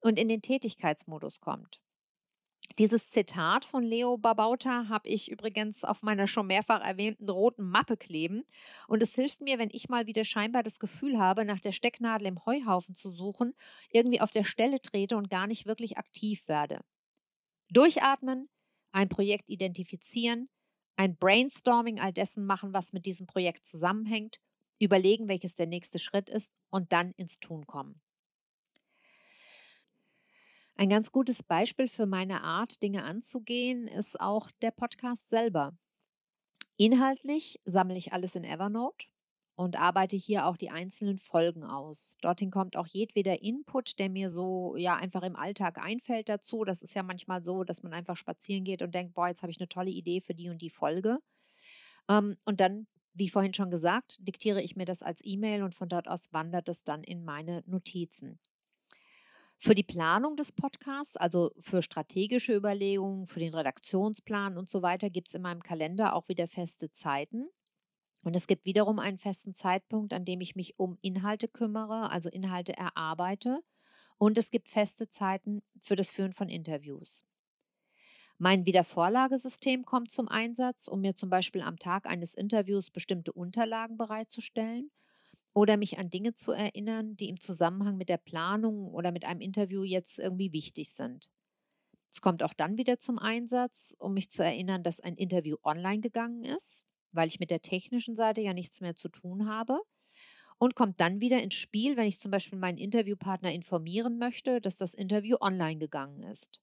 und 0.00 0.18
in 0.18 0.28
den 0.28 0.42
Tätigkeitsmodus 0.42 1.40
kommt. 1.40 1.80
Dieses 2.78 3.10
Zitat 3.10 3.64
von 3.64 3.82
Leo 3.82 4.16
Babauta 4.16 4.88
habe 4.88 5.08
ich 5.08 5.30
übrigens 5.30 5.84
auf 5.84 6.02
meiner 6.02 6.26
schon 6.26 6.46
mehrfach 6.46 6.80
erwähnten 6.80 7.28
roten 7.28 7.68
Mappe 7.68 7.96
kleben. 7.96 8.44
Und 8.86 9.02
es 9.02 9.14
hilft 9.14 9.40
mir, 9.40 9.58
wenn 9.58 9.70
ich 9.72 9.88
mal 9.88 10.06
wieder 10.06 10.24
scheinbar 10.24 10.62
das 10.62 10.78
Gefühl 10.78 11.18
habe, 11.18 11.44
nach 11.44 11.60
der 11.60 11.72
Stecknadel 11.72 12.28
im 12.28 12.44
Heuhaufen 12.46 12.94
zu 12.94 13.10
suchen, 13.10 13.54
irgendwie 13.90 14.20
auf 14.20 14.30
der 14.30 14.44
Stelle 14.44 14.80
trete 14.80 15.16
und 15.16 15.28
gar 15.28 15.46
nicht 15.46 15.66
wirklich 15.66 15.98
aktiv 15.98 16.46
werde. 16.48 16.80
Durchatmen, 17.70 18.48
ein 18.92 19.08
Projekt 19.08 19.48
identifizieren, 19.48 20.48
ein 20.96 21.16
Brainstorming 21.16 21.98
all 21.98 22.12
dessen 22.12 22.46
machen, 22.46 22.72
was 22.72 22.92
mit 22.92 23.04
diesem 23.04 23.26
Projekt 23.26 23.66
zusammenhängt, 23.66 24.38
überlegen, 24.80 25.28
welches 25.28 25.54
der 25.54 25.66
nächste 25.66 25.98
Schritt 25.98 26.30
ist 26.30 26.52
und 26.70 26.92
dann 26.92 27.12
ins 27.12 27.40
Tun 27.40 27.66
kommen. 27.66 28.00
Ein 30.80 30.88
ganz 30.88 31.12
gutes 31.12 31.42
Beispiel 31.42 31.88
für 31.88 32.06
meine 32.06 32.42
Art, 32.42 32.82
Dinge 32.82 33.04
anzugehen, 33.04 33.86
ist 33.86 34.18
auch 34.18 34.50
der 34.62 34.70
Podcast 34.70 35.28
selber. 35.28 35.76
Inhaltlich 36.78 37.60
sammle 37.66 37.98
ich 37.98 38.14
alles 38.14 38.34
in 38.34 38.44
Evernote 38.44 39.04
und 39.56 39.78
arbeite 39.78 40.16
hier 40.16 40.46
auch 40.46 40.56
die 40.56 40.70
einzelnen 40.70 41.18
Folgen 41.18 41.64
aus. 41.64 42.16
Dorthin 42.22 42.50
kommt 42.50 42.78
auch 42.78 42.86
jedweder 42.86 43.42
Input, 43.42 43.98
der 43.98 44.08
mir 44.08 44.30
so 44.30 44.74
ja 44.78 44.96
einfach 44.96 45.22
im 45.22 45.36
Alltag 45.36 45.76
einfällt 45.76 46.30
dazu. 46.30 46.64
Das 46.64 46.80
ist 46.80 46.94
ja 46.94 47.02
manchmal 47.02 47.44
so, 47.44 47.62
dass 47.62 47.82
man 47.82 47.92
einfach 47.92 48.16
spazieren 48.16 48.64
geht 48.64 48.80
und 48.80 48.94
denkt, 48.94 49.12
boah, 49.12 49.28
jetzt 49.28 49.42
habe 49.42 49.52
ich 49.52 49.60
eine 49.60 49.68
tolle 49.68 49.90
Idee 49.90 50.22
für 50.22 50.32
die 50.32 50.48
und 50.48 50.62
die 50.62 50.70
Folge. 50.70 51.18
Ähm, 52.08 52.38
und 52.46 52.58
dann, 52.60 52.86
wie 53.12 53.28
vorhin 53.28 53.52
schon 53.52 53.70
gesagt, 53.70 54.16
diktiere 54.20 54.62
ich 54.62 54.76
mir 54.76 54.86
das 54.86 55.02
als 55.02 55.20
E-Mail 55.26 55.62
und 55.62 55.74
von 55.74 55.90
dort 55.90 56.08
aus 56.08 56.32
wandert 56.32 56.70
es 56.70 56.84
dann 56.84 57.04
in 57.04 57.22
meine 57.22 57.62
Notizen. 57.66 58.40
Für 59.62 59.74
die 59.74 59.82
Planung 59.82 60.36
des 60.36 60.52
Podcasts, 60.52 61.18
also 61.18 61.52
für 61.58 61.82
strategische 61.82 62.56
Überlegungen, 62.56 63.26
für 63.26 63.40
den 63.40 63.52
Redaktionsplan 63.52 64.56
und 64.56 64.70
so 64.70 64.80
weiter, 64.80 65.10
gibt 65.10 65.28
es 65.28 65.34
in 65.34 65.42
meinem 65.42 65.62
Kalender 65.62 66.14
auch 66.14 66.28
wieder 66.28 66.48
feste 66.48 66.90
Zeiten. 66.90 67.46
Und 68.24 68.34
es 68.34 68.46
gibt 68.46 68.64
wiederum 68.64 68.98
einen 68.98 69.18
festen 69.18 69.52
Zeitpunkt, 69.52 70.14
an 70.14 70.24
dem 70.24 70.40
ich 70.40 70.56
mich 70.56 70.78
um 70.78 70.96
Inhalte 71.02 71.46
kümmere, 71.46 72.10
also 72.10 72.30
Inhalte 72.30 72.74
erarbeite. 72.74 73.60
Und 74.16 74.38
es 74.38 74.48
gibt 74.48 74.68
feste 74.68 75.10
Zeiten 75.10 75.60
für 75.78 75.94
das 75.94 76.10
Führen 76.10 76.32
von 76.32 76.48
Interviews. 76.48 77.26
Mein 78.38 78.64
Wiedervorlagesystem 78.64 79.84
kommt 79.84 80.10
zum 80.10 80.28
Einsatz, 80.28 80.88
um 80.88 81.02
mir 81.02 81.14
zum 81.14 81.28
Beispiel 81.28 81.60
am 81.60 81.78
Tag 81.78 82.06
eines 82.06 82.34
Interviews 82.34 82.90
bestimmte 82.90 83.34
Unterlagen 83.34 83.98
bereitzustellen 83.98 84.90
oder 85.52 85.76
mich 85.76 85.98
an 85.98 86.10
Dinge 86.10 86.34
zu 86.34 86.52
erinnern, 86.52 87.16
die 87.16 87.28
im 87.28 87.40
Zusammenhang 87.40 87.96
mit 87.96 88.08
der 88.08 88.18
Planung 88.18 88.88
oder 88.88 89.12
mit 89.12 89.24
einem 89.24 89.40
Interview 89.40 89.82
jetzt 89.82 90.18
irgendwie 90.18 90.52
wichtig 90.52 90.92
sind. 90.92 91.30
Es 92.12 92.20
kommt 92.20 92.42
auch 92.42 92.54
dann 92.54 92.76
wieder 92.76 92.98
zum 92.98 93.18
Einsatz, 93.18 93.94
um 93.98 94.14
mich 94.14 94.30
zu 94.30 94.44
erinnern, 94.44 94.82
dass 94.82 95.00
ein 95.00 95.16
Interview 95.16 95.56
online 95.62 96.00
gegangen 96.00 96.44
ist, 96.44 96.84
weil 97.12 97.28
ich 97.28 97.40
mit 97.40 97.50
der 97.50 97.62
technischen 97.62 98.16
Seite 98.16 98.40
ja 98.40 98.52
nichts 98.52 98.80
mehr 98.80 98.96
zu 98.96 99.08
tun 99.08 99.48
habe. 99.48 99.80
Und 100.58 100.74
kommt 100.74 101.00
dann 101.00 101.22
wieder 101.22 101.42
ins 101.42 101.54
Spiel, 101.54 101.96
wenn 101.96 102.06
ich 102.06 102.20
zum 102.20 102.30
Beispiel 102.30 102.58
meinen 102.58 102.76
Interviewpartner 102.76 103.50
informieren 103.50 104.18
möchte, 104.18 104.60
dass 104.60 104.76
das 104.76 104.92
Interview 104.92 105.38
online 105.40 105.78
gegangen 105.78 106.22
ist. 106.22 106.60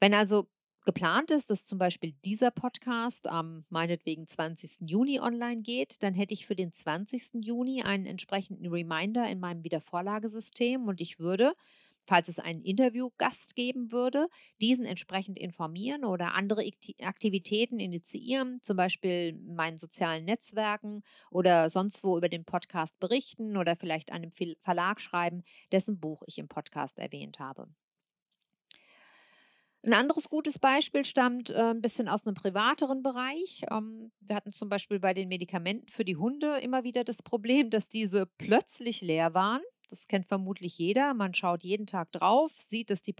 Wenn 0.00 0.14
also 0.14 0.48
geplant 0.86 1.32
ist, 1.32 1.50
dass 1.50 1.66
zum 1.66 1.78
Beispiel 1.78 2.12
dieser 2.24 2.50
Podcast 2.50 3.28
am 3.28 3.66
meinetwegen 3.68 4.26
20. 4.26 4.88
Juni 4.88 5.20
online 5.20 5.60
geht, 5.60 6.02
dann 6.02 6.14
hätte 6.14 6.32
ich 6.32 6.46
für 6.46 6.56
den 6.56 6.72
20. 6.72 7.44
Juni 7.44 7.82
einen 7.82 8.06
entsprechenden 8.06 8.72
Reminder 8.72 9.28
in 9.28 9.40
meinem 9.40 9.64
Wiedervorlagesystem 9.64 10.86
und 10.86 11.00
ich 11.00 11.18
würde, 11.18 11.54
falls 12.06 12.28
es 12.28 12.38
einen 12.38 12.62
Interviewgast 12.62 13.56
geben 13.56 13.90
würde, 13.90 14.28
diesen 14.60 14.84
entsprechend 14.84 15.38
informieren 15.38 16.04
oder 16.04 16.34
andere 16.34 16.62
Aktivitäten 17.02 17.80
initiieren, 17.80 18.60
zum 18.62 18.76
Beispiel 18.76 19.30
in 19.30 19.56
meinen 19.56 19.78
sozialen 19.78 20.24
Netzwerken 20.24 21.02
oder 21.32 21.68
sonst 21.68 22.04
wo 22.04 22.16
über 22.16 22.28
den 22.28 22.44
Podcast 22.44 23.00
berichten 23.00 23.56
oder 23.56 23.74
vielleicht 23.74 24.12
einem 24.12 24.30
Verlag 24.60 25.00
schreiben, 25.00 25.42
dessen 25.72 25.98
Buch 25.98 26.22
ich 26.26 26.38
im 26.38 26.46
Podcast 26.46 27.00
erwähnt 27.00 27.40
habe. 27.40 27.68
Ein 29.86 29.94
anderes 29.94 30.28
gutes 30.28 30.58
Beispiel 30.58 31.04
stammt 31.04 31.50
äh, 31.50 31.70
ein 31.70 31.80
bisschen 31.80 32.08
aus 32.08 32.26
einem 32.26 32.34
privateren 32.34 33.04
Bereich. 33.04 33.62
Ähm, 33.70 34.10
wir 34.18 34.34
hatten 34.34 34.52
zum 34.52 34.68
Beispiel 34.68 34.98
bei 34.98 35.14
den 35.14 35.28
Medikamenten 35.28 35.88
für 35.88 36.04
die 36.04 36.16
Hunde 36.16 36.58
immer 36.58 36.82
wieder 36.82 37.04
das 37.04 37.22
Problem, 37.22 37.70
dass 37.70 37.88
diese 37.88 38.26
plötzlich 38.36 39.00
leer 39.00 39.32
waren. 39.32 39.60
Das 39.88 40.08
kennt 40.08 40.26
vermutlich 40.26 40.76
jeder. 40.76 41.14
Man 41.14 41.34
schaut 41.34 41.62
jeden 41.62 41.86
Tag 41.86 42.10
drauf, 42.10 42.50
sieht, 42.50 42.90
dass 42.90 43.02
die, 43.02 43.14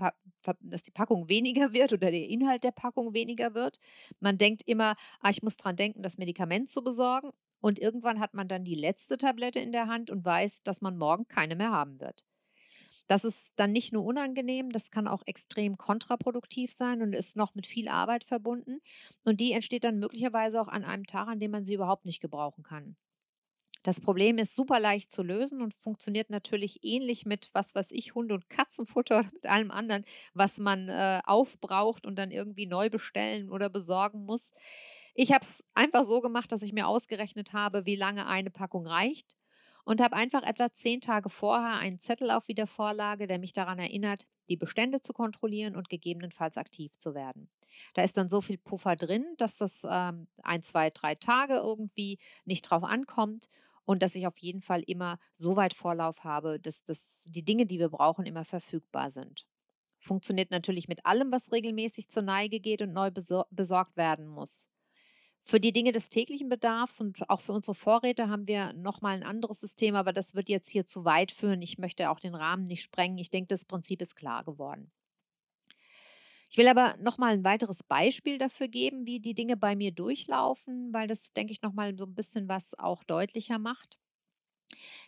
dass 0.60 0.82
die 0.82 0.90
Packung 0.90 1.28
weniger 1.28 1.72
wird 1.72 1.92
oder 1.92 2.10
der 2.10 2.28
Inhalt 2.28 2.64
der 2.64 2.72
Packung 2.72 3.14
weniger 3.14 3.54
wird. 3.54 3.78
Man 4.18 4.36
denkt 4.36 4.62
immer, 4.66 4.96
ah, 5.20 5.30
ich 5.30 5.44
muss 5.44 5.56
dran 5.56 5.76
denken, 5.76 6.02
das 6.02 6.18
Medikament 6.18 6.68
zu 6.68 6.82
besorgen. 6.82 7.30
Und 7.60 7.78
irgendwann 7.78 8.18
hat 8.18 8.34
man 8.34 8.48
dann 8.48 8.64
die 8.64 8.74
letzte 8.74 9.18
Tablette 9.18 9.60
in 9.60 9.70
der 9.70 9.86
Hand 9.86 10.10
und 10.10 10.24
weiß, 10.24 10.64
dass 10.64 10.80
man 10.80 10.98
morgen 10.98 11.28
keine 11.28 11.54
mehr 11.54 11.70
haben 11.70 12.00
wird. 12.00 12.24
Das 13.07 13.24
ist 13.24 13.55
dann 13.57 13.72
nicht 13.72 13.92
nur 13.92 14.05
unangenehm, 14.05 14.70
das 14.70 14.90
kann 14.90 15.09
auch 15.09 15.22
extrem 15.26 15.76
kontraproduktiv 15.76 16.72
sein 16.72 17.03
und 17.03 17.12
ist 17.12 17.36
noch 17.36 17.55
mit 17.55 17.66
viel 17.66 17.88
Arbeit 17.88 18.24
verbunden. 18.24 18.80
Und 19.24 19.40
die 19.40 19.53
entsteht 19.53 19.84
dann 19.84 19.99
möglicherweise 19.99 20.61
auch 20.61 20.68
an 20.68 20.84
einem 20.84 21.07
Tag, 21.07 21.28
an 21.28 21.40
dem 21.40 21.51
man 21.51 21.64
sie 21.64 21.74
überhaupt 21.74 22.07
nicht 22.07 22.20
gebrauchen 22.20 22.62
kann. 22.62 22.97
Das 23.86 24.01
Problem 24.01 24.38
ist 24.38 24.57
super 24.57 24.80
leicht 24.80 25.12
zu 25.12 25.22
lösen 25.22 25.62
und 25.62 25.72
funktioniert 25.74 26.28
natürlich 26.28 26.80
ähnlich 26.82 27.24
mit 27.24 27.51
was 27.53 27.76
weiß 27.76 27.92
ich, 27.92 28.16
Hunde- 28.16 28.34
und 28.34 28.51
Katzenfutter 28.51 29.20
oder 29.20 29.30
mit 29.32 29.47
allem 29.47 29.70
anderen, 29.70 30.05
was 30.34 30.59
man 30.59 30.88
äh, 30.88 31.20
aufbraucht 31.24 32.05
und 32.05 32.18
dann 32.18 32.32
irgendwie 32.32 32.66
neu 32.66 32.90
bestellen 32.90 33.49
oder 33.49 33.68
besorgen 33.70 34.24
muss. 34.24 34.51
Ich 35.14 35.30
habe 35.32 35.42
es 35.42 35.64
einfach 35.74 36.03
so 36.03 36.20
gemacht, 36.20 36.51
dass 36.51 36.62
ich 36.62 36.72
mir 36.72 36.88
ausgerechnet 36.88 37.53
habe, 37.53 37.86
wie 37.86 37.94
lange 37.94 38.26
eine 38.26 38.51
Packung 38.51 38.86
reicht 38.86 39.36
und 39.87 40.01
habe 40.01 40.16
einfach 40.16 40.43
etwa 40.43 40.70
zehn 40.72 41.01
Tage 41.01 41.30
vorher 41.30 41.78
einen 41.78 42.01
Zettel 42.01 42.32
auf 42.32 42.49
Wiedervorlage, 42.49 43.28
der 43.28 43.39
mich 43.39 43.53
daran 43.53 43.78
erinnert, 43.78 44.26
die 44.49 44.57
Bestände 44.57 45.01
zu 45.01 45.12
kontrollieren 45.12 45.76
und 45.76 45.89
gegebenenfalls 45.89 46.57
aktiv 46.57 46.93
zu 46.99 47.14
werden. 47.14 47.49
Da 47.95 48.03
ist 48.03 48.16
dann 48.16 48.28
so 48.28 48.41
viel 48.41 48.59
Puffer 48.59 48.97
drin, 48.97 49.24
dass 49.39 49.59
das 49.59 49.87
ähm, 49.89 50.26
ein, 50.43 50.62
zwei, 50.62 50.91
drei 50.91 51.14
Tage 51.14 51.55
irgendwie 51.55 52.18
nicht 52.45 52.62
drauf 52.62 52.82
ankommt 52.82 53.47
und 53.84 54.03
dass 54.03 54.16
ich 54.16 54.26
auf 54.26 54.39
jeden 54.39 54.61
Fall 54.61 54.82
immer 54.82 55.18
so 55.32 55.55
weit 55.55 55.72
Vorlauf 55.72 56.24
habe, 56.24 56.59
dass, 56.59 56.82
dass 56.82 57.28
die 57.28 57.45
Dinge, 57.45 57.64
die 57.64 57.78
wir 57.78 57.89
brauchen, 57.89 58.26
immer 58.26 58.45
verfügbar 58.45 59.11
sind. 59.11 59.47
Funktioniert 60.01 60.51
natürlich 60.51 60.89
mit 60.89 61.07
allem, 61.07 61.30
was 61.30 61.53
regelmäßig 61.53 62.09
zur 62.09 62.22
Neige 62.22 62.59
geht 62.59 62.82
und 62.82 62.93
neu 62.93 63.12
besor 63.12 63.47
besorgt 63.51 63.97
werden 63.97 64.26
muss. 64.26 64.68
Für 65.49 65.61
die 65.61 65.72
Dinge 65.72 65.92
des 65.92 66.09
täglichen 66.09 66.49
Bedarfs 66.49 67.01
und 67.01 67.30
auch 67.30 67.40
für 67.40 67.53
unsere 67.53 67.76
Vorräte 67.76 68.28
haben 68.28 68.49
wir 68.49 68.72
nochmal 68.72 69.14
ein 69.14 69.22
anderes 69.22 69.61
System, 69.61 69.94
aber 69.94 70.12
das 70.12 70.34
wird 70.34 70.49
jetzt 70.49 70.68
hier 70.68 70.86
zu 70.86 71.05
weit 71.05 71.30
führen. 71.30 71.62
Ich 71.62 71.78
möchte 71.78 72.11
auch 72.11 72.18
den 72.18 72.34
Rahmen 72.34 72.64
nicht 72.64 72.82
sprengen. 72.82 73.16
Ich 73.18 73.30
denke, 73.30 73.47
das 73.47 73.64
Prinzip 73.64 74.03
ist 74.03 74.16
klar 74.16 74.42
geworden. 74.42 74.90
Ich 76.51 76.59
will 76.59 76.66
aber 76.66 76.97
nochmal 77.01 77.32
ein 77.32 77.44
weiteres 77.44 77.84
Beispiel 77.84 78.38
dafür 78.38 78.66
geben, 78.66 79.07
wie 79.07 79.20
die 79.20 79.34
Dinge 79.34 79.57
bei 79.57 79.76
mir 79.76 79.92
durchlaufen, 79.92 80.92
weil 80.92 81.07
das, 81.07 81.32
denke 81.32 81.53
ich, 81.53 81.62
nochmal 81.62 81.97
so 81.97 82.07
ein 82.07 82.14
bisschen 82.16 82.49
was 82.49 82.76
auch 82.76 83.05
deutlicher 83.05 83.61
macht. 83.61 84.01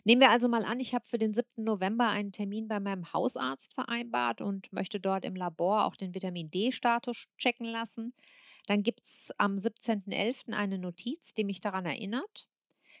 Nehmen 0.05 0.21
wir 0.21 0.29
also 0.29 0.47
mal 0.47 0.63
an, 0.63 0.79
ich 0.79 0.93
habe 0.93 1.05
für 1.05 1.17
den 1.17 1.33
7. 1.33 1.65
November 1.65 2.07
einen 2.07 2.31
Termin 2.31 2.69
bei 2.69 2.79
meinem 2.79 3.11
Hausarzt 3.11 3.73
vereinbart 3.73 4.39
und 4.39 4.71
möchte 4.71 5.01
dort 5.01 5.25
im 5.25 5.35
Labor 5.35 5.83
auch 5.83 5.97
den 5.97 6.15
Vitamin 6.15 6.49
D-Status 6.49 7.27
checken 7.37 7.65
lassen. 7.65 8.13
Dann 8.69 8.83
gibt 8.83 9.01
es 9.01 9.31
am 9.39 9.55
17.11. 9.55 10.53
eine 10.53 10.77
Notiz, 10.77 11.33
die 11.33 11.43
mich 11.43 11.59
daran 11.59 11.87
erinnert. 11.87 12.47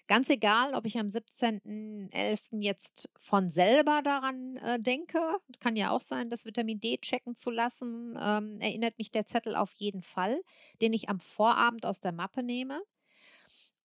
Ganz 0.07 0.27
egal, 0.31 0.73
ob 0.73 0.87
ich 0.87 0.97
am 0.97 1.05
17.11. 1.05 2.59
jetzt 2.59 3.07
von 3.15 3.51
selber 3.51 4.01
daran 4.01 4.55
äh, 4.63 4.79
denke, 4.79 5.19
kann 5.59 5.75
ja 5.75 5.91
auch 5.91 6.01
sein, 6.01 6.31
das 6.31 6.45
Vitamin 6.45 6.79
D 6.79 6.97
checken 6.97 7.35
zu 7.35 7.51
lassen, 7.51 8.17
ähm, 8.19 8.59
erinnert 8.59 8.97
mich 8.97 9.11
der 9.11 9.27
Zettel 9.27 9.55
auf 9.55 9.71
jeden 9.73 10.01
Fall, 10.01 10.41
den 10.81 10.91
ich 10.91 11.07
am 11.07 11.19
Vorabend 11.19 11.85
aus 11.85 11.99
der 11.99 12.13
Mappe 12.13 12.41
nehme. 12.41 12.81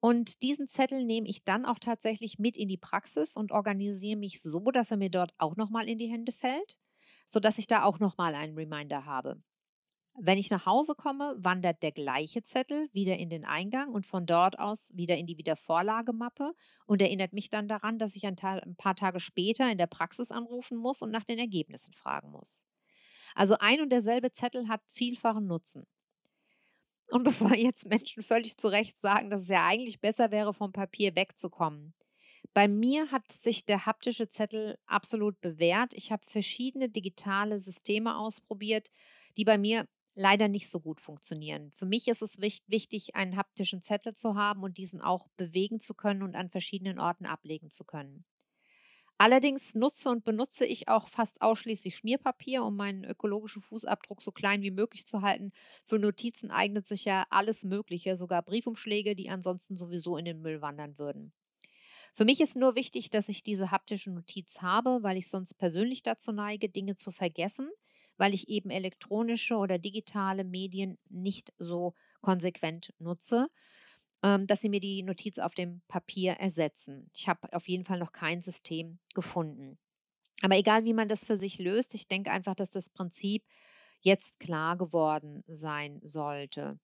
Und 0.00 0.40
diesen 0.40 0.68
Zettel 0.68 1.04
nehme 1.04 1.28
ich 1.28 1.44
dann 1.44 1.66
auch 1.66 1.78
tatsächlich 1.78 2.38
mit 2.38 2.56
in 2.56 2.68
die 2.68 2.78
Praxis 2.78 3.36
und 3.36 3.52
organisiere 3.52 4.16
mich 4.16 4.40
so, 4.40 4.70
dass 4.70 4.90
er 4.90 4.96
mir 4.96 5.10
dort 5.10 5.34
auch 5.36 5.56
nochmal 5.56 5.86
in 5.86 5.98
die 5.98 6.10
Hände 6.10 6.32
fällt, 6.32 6.78
sodass 7.26 7.58
ich 7.58 7.66
da 7.66 7.84
auch 7.84 8.00
nochmal 8.00 8.34
einen 8.34 8.56
Reminder 8.56 9.04
habe. 9.04 9.42
Wenn 10.16 10.38
ich 10.38 10.50
nach 10.50 10.64
Hause 10.64 10.94
komme, 10.94 11.34
wandert 11.38 11.82
der 11.82 11.90
gleiche 11.90 12.42
Zettel 12.42 12.88
wieder 12.92 13.18
in 13.18 13.30
den 13.30 13.44
Eingang 13.44 13.92
und 13.92 14.06
von 14.06 14.26
dort 14.26 14.58
aus 14.60 14.90
wieder 14.94 15.16
in 15.16 15.26
die 15.26 15.38
Wiedervorlagemappe 15.38 16.54
und 16.86 17.02
erinnert 17.02 17.32
mich 17.32 17.50
dann 17.50 17.66
daran, 17.66 17.98
dass 17.98 18.14
ich 18.14 18.24
ein, 18.24 18.36
ein, 18.40 18.76
paar 18.76 18.94
Tage 18.94 19.18
später 19.18 19.70
in 19.70 19.78
der 19.78 19.88
Praxis 19.88 20.30
anrufen 20.30 20.78
muss 20.78 21.02
und 21.02 21.10
nach 21.10 21.24
den 21.24 21.38
Ergebnissen 21.38 21.92
fragen 21.94 22.30
muss. 22.30 22.64
Also 23.34 23.56
ein 23.58 23.80
und 23.80 23.90
derselbe 23.90 24.30
Zettel 24.30 24.68
hat 24.68 24.82
vielfachen 24.86 25.46
Nutzen. 25.46 25.84
Und 27.08 27.24
bevor 27.24 27.54
jetzt 27.54 27.86
Menschen 27.86 28.22
völlig 28.22 28.56
zu 28.56 28.68
Recht 28.68 28.96
sagen, 28.96 29.30
dass 29.30 29.42
es 29.42 29.48
ja 29.48 29.66
eigentlich 29.66 30.00
besser 30.00 30.30
wäre, 30.30 30.54
vom 30.54 30.70
Papier 30.70 31.16
wegzukommen. 31.16 31.92
Bei 32.52 32.68
mir 32.68 33.10
hat 33.10 33.32
sich 33.32 33.64
der 33.64 33.84
haptische 33.84 34.28
Zettel 34.28 34.78
absolut 34.86 35.40
bewährt. 35.40 35.92
Ich 35.94 36.12
habe 36.12 36.22
verschiedene 36.24 36.88
digitale 36.88 37.58
Systeme 37.58 38.16
ausprobiert, 38.16 38.90
die 39.36 39.44
bei 39.44 39.58
mir 39.58 39.88
leider 40.14 40.48
nicht 40.48 40.68
so 40.68 40.80
gut 40.80 41.00
funktionieren. 41.00 41.70
Für 41.72 41.86
mich 41.86 42.08
ist 42.08 42.22
es 42.22 42.38
wichtig, 42.40 43.14
einen 43.16 43.36
haptischen 43.36 43.82
Zettel 43.82 44.14
zu 44.14 44.34
haben 44.36 44.62
und 44.62 44.78
diesen 44.78 45.00
auch 45.00 45.28
bewegen 45.36 45.80
zu 45.80 45.94
können 45.94 46.22
und 46.22 46.36
an 46.36 46.50
verschiedenen 46.50 46.98
Orten 46.98 47.26
ablegen 47.26 47.70
zu 47.70 47.84
können. 47.84 48.24
Allerdings 49.16 49.76
nutze 49.76 50.10
und 50.10 50.24
benutze 50.24 50.66
ich 50.66 50.88
auch 50.88 51.08
fast 51.08 51.40
ausschließlich 51.40 51.96
Schmierpapier, 51.96 52.64
um 52.64 52.74
meinen 52.76 53.04
ökologischen 53.04 53.62
Fußabdruck 53.62 54.20
so 54.20 54.32
klein 54.32 54.62
wie 54.62 54.72
möglich 54.72 55.06
zu 55.06 55.22
halten. 55.22 55.52
Für 55.84 56.00
Notizen 56.00 56.50
eignet 56.50 56.86
sich 56.86 57.04
ja 57.04 57.24
alles 57.30 57.64
Mögliche, 57.64 58.16
sogar 58.16 58.42
Briefumschläge, 58.42 59.14
die 59.14 59.30
ansonsten 59.30 59.76
sowieso 59.76 60.16
in 60.16 60.24
den 60.24 60.42
Müll 60.42 60.60
wandern 60.62 60.98
würden. 60.98 61.32
Für 62.12 62.24
mich 62.24 62.40
ist 62.40 62.56
nur 62.56 62.74
wichtig, 62.74 63.10
dass 63.10 63.28
ich 63.28 63.42
diese 63.42 63.70
haptische 63.70 64.10
Notiz 64.10 64.62
habe, 64.62 64.98
weil 65.02 65.16
ich 65.16 65.28
sonst 65.28 65.54
persönlich 65.54 66.02
dazu 66.02 66.32
neige, 66.32 66.68
Dinge 66.68 66.96
zu 66.96 67.10
vergessen 67.10 67.68
weil 68.16 68.34
ich 68.34 68.48
eben 68.48 68.70
elektronische 68.70 69.56
oder 69.56 69.78
digitale 69.78 70.44
Medien 70.44 70.98
nicht 71.08 71.52
so 71.58 71.94
konsequent 72.20 72.94
nutze, 72.98 73.48
ähm, 74.22 74.46
dass 74.46 74.60
sie 74.60 74.68
mir 74.68 74.80
die 74.80 75.02
Notiz 75.02 75.38
auf 75.38 75.54
dem 75.54 75.82
Papier 75.88 76.34
ersetzen. 76.34 77.10
Ich 77.14 77.28
habe 77.28 77.52
auf 77.52 77.68
jeden 77.68 77.84
Fall 77.84 77.98
noch 77.98 78.12
kein 78.12 78.40
System 78.40 78.98
gefunden. 79.14 79.78
Aber 80.42 80.56
egal, 80.56 80.84
wie 80.84 80.94
man 80.94 81.08
das 81.08 81.24
für 81.24 81.36
sich 81.36 81.58
löst, 81.58 81.94
ich 81.94 82.08
denke 82.08 82.30
einfach, 82.30 82.54
dass 82.54 82.70
das 82.70 82.90
Prinzip 82.90 83.44
jetzt 84.02 84.38
klar 84.40 84.76
geworden 84.76 85.42
sein 85.46 86.00
sollte. 86.02 86.78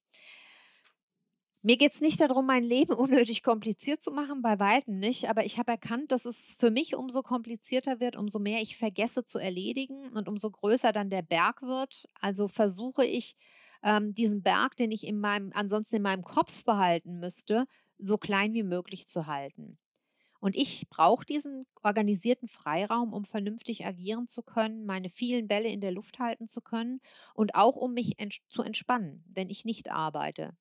Mir 1.63 1.77
geht 1.77 1.93
es 1.93 2.01
nicht 2.01 2.21
darum, 2.21 2.47
mein 2.47 2.65
Leben 2.65 2.95
unnötig 2.95 3.43
kompliziert 3.43 4.03
zu 4.03 4.11
machen, 4.11 4.41
bei 4.41 4.59
weitem 4.59 4.99
nicht, 4.99 5.29
aber 5.29 5.45
ich 5.45 5.59
habe 5.59 5.73
erkannt, 5.73 6.11
dass 6.11 6.25
es 6.25 6.57
für 6.59 6.71
mich 6.71 6.95
umso 6.95 7.23
komplizierter 7.23 8.01
wird, 8.01 8.17
umso 8.17 8.39
mehr 8.39 8.63
ich 8.63 8.77
vergesse 8.77 9.25
zu 9.25 9.39
erledigen 9.39 10.09
und 10.17 10.29
umso 10.29 10.51
größer 10.51 10.93
dann 10.93 11.11
der 11.11 11.23
Berg 11.23 11.63
wird. 11.63 12.07
Also 12.21 12.49
versuche 12.49 13.05
ich, 13.05 13.37
ähm, 13.83 14.15
diesen 14.15 14.43
Berg, 14.43 14.77
den 14.77 14.91
ich 14.91 15.07
in 15.07 15.21
meinem, 15.21 15.53
ansonsten 15.55 15.97
in 15.97 16.03
meinem 16.03 16.23
Kopf 16.25 16.65
behalten 16.65 17.19
müsste, 17.19 17.67
so 17.99 18.17
klein 18.17 18.55
wie 18.55 18.63
möglich 18.63 19.07
zu 19.09 19.27
halten. 19.27 19.79
Und 20.41 20.57
ich 20.57 20.89
brauche 20.89 21.27
diesen 21.27 21.65
organisierten 21.83 22.49
Freiraum, 22.49 23.13
um 23.13 23.25
vernünftig 23.25 23.85
agieren 23.85 24.27
zu 24.27 24.43
können, 24.43 24.87
meine 24.87 25.11
vielen 25.11 25.49
Bälle 25.49 25.69
in 25.69 25.83
der 25.83 25.93
Luft 25.93 26.19
halten 26.19 26.49
zu 26.49 26.63
können 26.63 27.01
und 27.35 27.55
auch 27.55 27.77
um 27.77 27.93
mich 27.93 28.19
ents 28.19 28.39
zu 28.49 28.63
entspannen, 28.63 29.23
wenn 29.29 29.51
ich 29.51 29.67
nicht 29.67 29.91
arbeite 29.91 30.57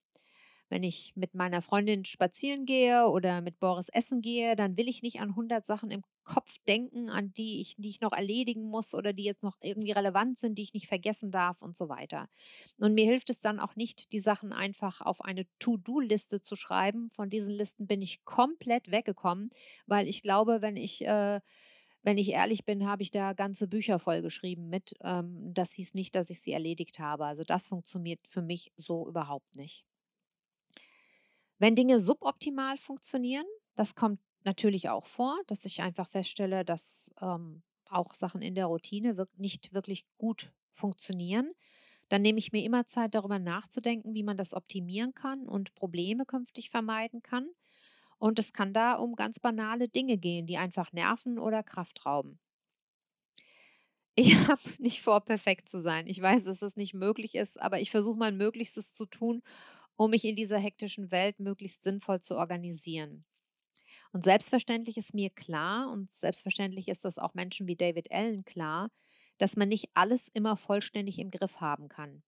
wenn 0.70 0.84
ich 0.84 1.14
mit 1.16 1.34
meiner 1.34 1.62
Freundin 1.62 2.06
spazieren 2.06 2.66
gehe 2.66 3.08
oder 3.08 3.42
mit 3.42 3.60
Boris 3.60 3.90
essen 3.90 4.22
gehe, 4.22 4.56
dann 4.56 4.78
will 4.78 4.88
ich 4.88 5.02
nicht 5.02 5.20
an 5.20 5.30
100 5.30 5.66
Sachen 5.66 5.92
im 5.92 6.04
Kopf 6.24 6.58
denken, 6.68 7.10
an 7.10 7.34
die 7.34 7.60
ich, 7.60 7.76
die 7.78 7.90
ich 7.90 8.02
noch 8.02 8.14
erledigen 8.14 8.64
muss 8.64 8.94
oder 8.94 9.14
die 9.14 9.24
jetzt 9.24 9.42
noch 9.42 9.58
irgendwie 9.64 9.92
relevant 9.92 10.38
sind, 10.38 10.58
die 10.60 10.62
ich 10.62 10.74
nicht 10.74 10.88
vergessen 10.88 11.32
darf 11.32 11.62
und 11.62 11.76
so 11.76 11.90
weiter. 11.90 12.28
Und 12.78 12.94
mir 12.94 13.06
hilft 13.06 13.32
es 13.32 13.42
dann 13.42 13.60
auch 13.60 13.76
nicht, 13.76 14.12
die 14.12 14.20
Sachen 14.20 14.54
einfach 14.54 15.02
auf 15.02 15.22
eine 15.22 15.46
To-Do-Liste 15.58 16.42
zu 16.42 16.56
schreiben. 16.56 17.10
Von 17.10 17.30
diesen 17.30 17.56
Listen 17.56 17.88
bin 17.88 18.02
ich 18.02 18.24
komplett 18.26 18.92
weggekommen, 18.92 19.50
weil 19.88 20.08
ich 20.08 20.22
glaube, 20.22 20.62
wenn 20.62 20.76
ich 20.76 21.04
äh, 21.06 21.40
wenn 22.02 22.18
ich 22.18 22.30
ehrlich 22.30 22.64
bin, 22.64 22.88
habe 22.88 23.02
ich 23.04 23.12
da 23.12 23.34
ganze 23.34 23.68
Bücher 23.68 24.00
vollgeschrieben 24.00 24.70
mit. 24.70 24.94
Ähm, 25.02 25.54
das 25.54 25.74
hieß 25.74 25.96
nicht, 25.96 26.16
dass 26.16 26.30
ich 26.30 26.40
sie 26.40 26.54
erledigt 26.54 27.00
habe. 27.00 27.26
Also 27.26 27.44
das 27.44 27.68
funktioniert 27.68 28.26
für 28.26 28.42
mich 28.42 28.72
so 28.78 29.08
überhaupt 29.08 29.56
nicht. 29.58 29.89
Wenn 31.60 31.76
Dinge 31.76 32.00
suboptimal 32.00 32.78
funktionieren, 32.78 33.46
das 33.76 33.96
kommt 33.96 34.20
natürlich 34.46 34.90
auch 34.90 35.06
vor, 35.06 35.38
dass 35.48 35.66
ich 35.66 35.82
einfach 35.82 36.08
feststelle, 36.08 36.66
dass 36.66 37.12
ähm, 37.22 37.62
auch 37.90 38.14
Sachen 38.14 38.42
in 38.42 38.56
der 38.56 38.68
Routine 38.68 39.28
nicht 39.38 39.74
wirklich 39.74 40.06
gut 40.18 40.52
funktionieren, 40.72 41.52
dann 42.08 42.22
nehme 42.22 42.40
ich 42.40 42.52
mir 42.52 42.64
immer 42.64 42.86
Zeit, 42.86 43.14
darüber 43.14 43.40
nachzudenken, 43.40 44.14
wie 44.14 44.24
man 44.24 44.38
das 44.38 44.54
optimieren 44.54 45.14
kann 45.14 45.48
und 45.48 45.76
Probleme 45.76 46.26
künftig 46.26 46.70
vermeiden 46.70 47.22
kann. 47.22 47.50
Und 48.20 48.40
es 48.40 48.54
kann 48.54 48.74
da 48.74 48.96
um 48.96 49.16
ganz 49.16 49.40
banale 49.40 49.90
Dinge 49.90 50.18
gehen, 50.18 50.48
die 50.48 50.58
einfach 50.58 50.92
nerven 50.94 51.40
oder 51.40 51.64
Kraft 51.64 52.06
rauben. 52.06 52.40
Ich 54.16 54.36
habe 54.48 54.60
nicht 54.80 55.02
vor, 55.02 55.22
perfekt 55.22 55.70
zu 55.70 55.80
sein. 55.80 56.06
Ich 56.08 56.22
weiß, 56.22 56.44
dass 56.46 56.60
das 56.60 56.76
nicht 56.76 56.94
möglich 56.94 57.36
ist, 57.36 57.62
aber 57.62 57.80
ich 57.80 57.92
versuche 57.92 58.18
mein 58.18 58.36
Möglichstes 58.38 58.94
zu 58.94 59.06
tun, 59.06 59.42
um 60.00 60.12
mich 60.12 60.24
in 60.24 60.38
dieser 60.38 60.58
hektischen 60.58 61.12
Welt 61.12 61.40
möglichst 61.40 61.84
sinnvoll 61.84 62.22
zu 62.22 62.38
organisieren. 62.38 63.26
Und 64.14 64.24
selbstverständlich 64.24 64.96
ist 64.96 65.14
mir 65.14 65.30
klar, 65.30 65.92
und 65.92 66.10
selbstverständlich 66.10 66.88
ist 66.88 67.04
das 67.04 67.18
auch 67.18 67.34
Menschen 67.34 67.68
wie 67.68 67.76
David 67.76 68.10
Allen 68.10 68.46
klar, 68.46 68.92
dass 69.40 69.58
man 69.58 69.68
nicht 69.68 69.90
alles 69.96 70.30
immer 70.30 70.56
vollständig 70.56 71.20
im 71.20 71.32
Griff 71.32 71.60
haben 71.60 71.90
kann. 71.90 72.24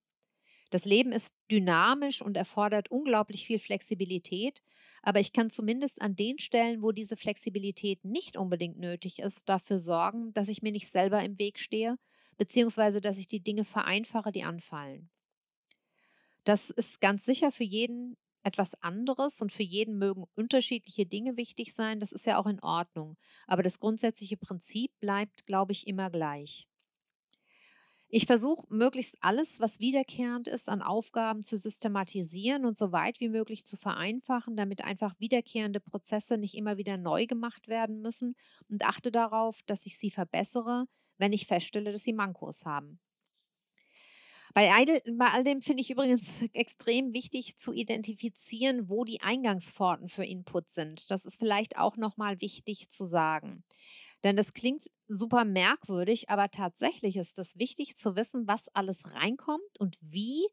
Das 0.70 0.84
Leben 0.84 1.14
ist 1.14 1.34
dynamisch 1.50 2.22
und 2.22 2.36
erfordert 2.36 2.92
unglaublich 2.92 3.46
viel 3.46 3.58
Flexibilität, 3.58 4.62
aber 5.02 5.22
ich 5.22 5.32
kann 5.32 5.50
zumindest 5.50 6.02
an 6.02 6.18
den 6.18 6.40
Stellen, 6.40 6.82
wo 6.82 6.92
diese 6.92 7.16
Flexibilität 7.16 8.04
nicht 8.04 8.36
unbedingt 8.36 8.80
nötig 8.80 9.20
ist, 9.20 9.48
dafür 9.48 9.80
sorgen, 9.80 10.34
dass 10.34 10.50
ich 10.50 10.62
mir 10.62 10.74
nicht 10.74 10.90
selber 10.90 11.24
im 11.24 11.40
Weg 11.40 11.58
stehe, 11.58 11.96
beziehungsweise 12.38 13.00
dass 13.00 13.18
ich 13.18 13.28
die 13.28 13.44
Dinge 13.44 13.64
vereinfache, 13.64 14.34
die 14.34 14.44
anfallen. 14.44 15.10
Das 16.44 16.70
ist 16.70 17.02
ganz 17.02 17.26
sicher 17.26 17.52
für 17.52 17.64
jeden 17.64 18.18
etwas 18.44 18.74
anderes 18.82 19.42
und 19.42 19.52
für 19.52 19.64
jeden 19.64 19.98
mögen 19.98 20.26
unterschiedliche 20.36 21.06
Dinge 21.06 21.38
wichtig 21.38 21.74
sein. 21.76 22.00
Das 22.00 22.12
ist 22.12 22.26
ja 22.26 22.40
auch 22.40 22.48
in 22.48 22.60
Ordnung. 22.62 23.18
Aber 23.48 23.62
das 23.64 23.78
grundsätzliche 23.80 24.38
Prinzip 24.38 24.92
bleibt, 25.00 25.46
glaube 25.46 25.74
ich, 25.74 25.86
immer 25.88 26.10
gleich. 26.10 26.68
Ich 28.14 28.26
versuche 28.26 28.66
möglichst 28.70 29.18
alles, 29.22 29.60
was 29.62 29.80
wiederkehrend 29.80 30.48
ist, 30.50 30.68
an 30.68 30.82
Aufgaben 30.82 31.44
zu 31.44 31.58
systematisieren 31.58 32.66
und 32.66 32.78
so 32.78 32.92
weit 32.92 33.22
wie 33.22 33.30
möglich 33.30 33.66
zu 33.66 33.78
vereinfachen, 33.78 34.58
damit 34.58 34.84
einfach 34.84 35.18
wiederkehrende 35.20 35.80
Prozesse 35.80 36.38
nicht 36.38 36.56
immer 36.56 36.78
wieder 36.78 36.98
neu 36.98 37.26
gemacht 37.26 37.70
werden 37.70 38.02
müssen 38.02 38.36
und 38.68 38.86
achte 38.86 39.12
darauf, 39.12 39.62
dass 39.66 39.86
ich 39.86 39.98
sie 39.98 40.12
verbessere, 40.12 40.86
wenn 41.18 41.32
ich 41.32 41.48
feststelle, 41.48 41.94
dass 41.94 42.04
sie 42.04 42.14
Mankos 42.14 42.66
haben. 42.66 43.00
Bei, 44.54 44.72
all 44.72 45.44
dem 45.44 45.62
finde 45.62 45.82
ich 45.82 45.92
übrigens 45.92 46.42
extrem 46.54 47.14
wichtig 47.14 47.58
zu 47.58 47.74
identifizieren, 47.74 48.90
wo 48.90 49.04
die 49.04 49.22
Eingangspforten 49.22 50.10
für 50.10 50.26
Input 50.26 50.70
sind. 50.70 51.12
Das 51.12 51.26
ist 51.26 51.40
vielleicht 51.40 51.78
auch 51.78 51.98
nochmal 51.98 52.42
wichtig 52.42 52.90
zu 52.90 53.06
sagen. 53.06 53.64
Denn 54.24 54.36
das 54.36 54.54
klingt 54.54 54.90
super 55.08 55.46
merkwürdig, 55.46 56.30
aber 56.30 56.50
tatsächlich 56.50 57.18
ist 57.18 57.40
es 57.40 57.58
wichtig 57.58 57.96
zu 57.96 58.16
wissen, 58.16 58.48
was 58.48 58.68
alles 58.70 59.14
reinkommt 59.14 59.80
und 59.80 59.98
wie. 60.02 60.48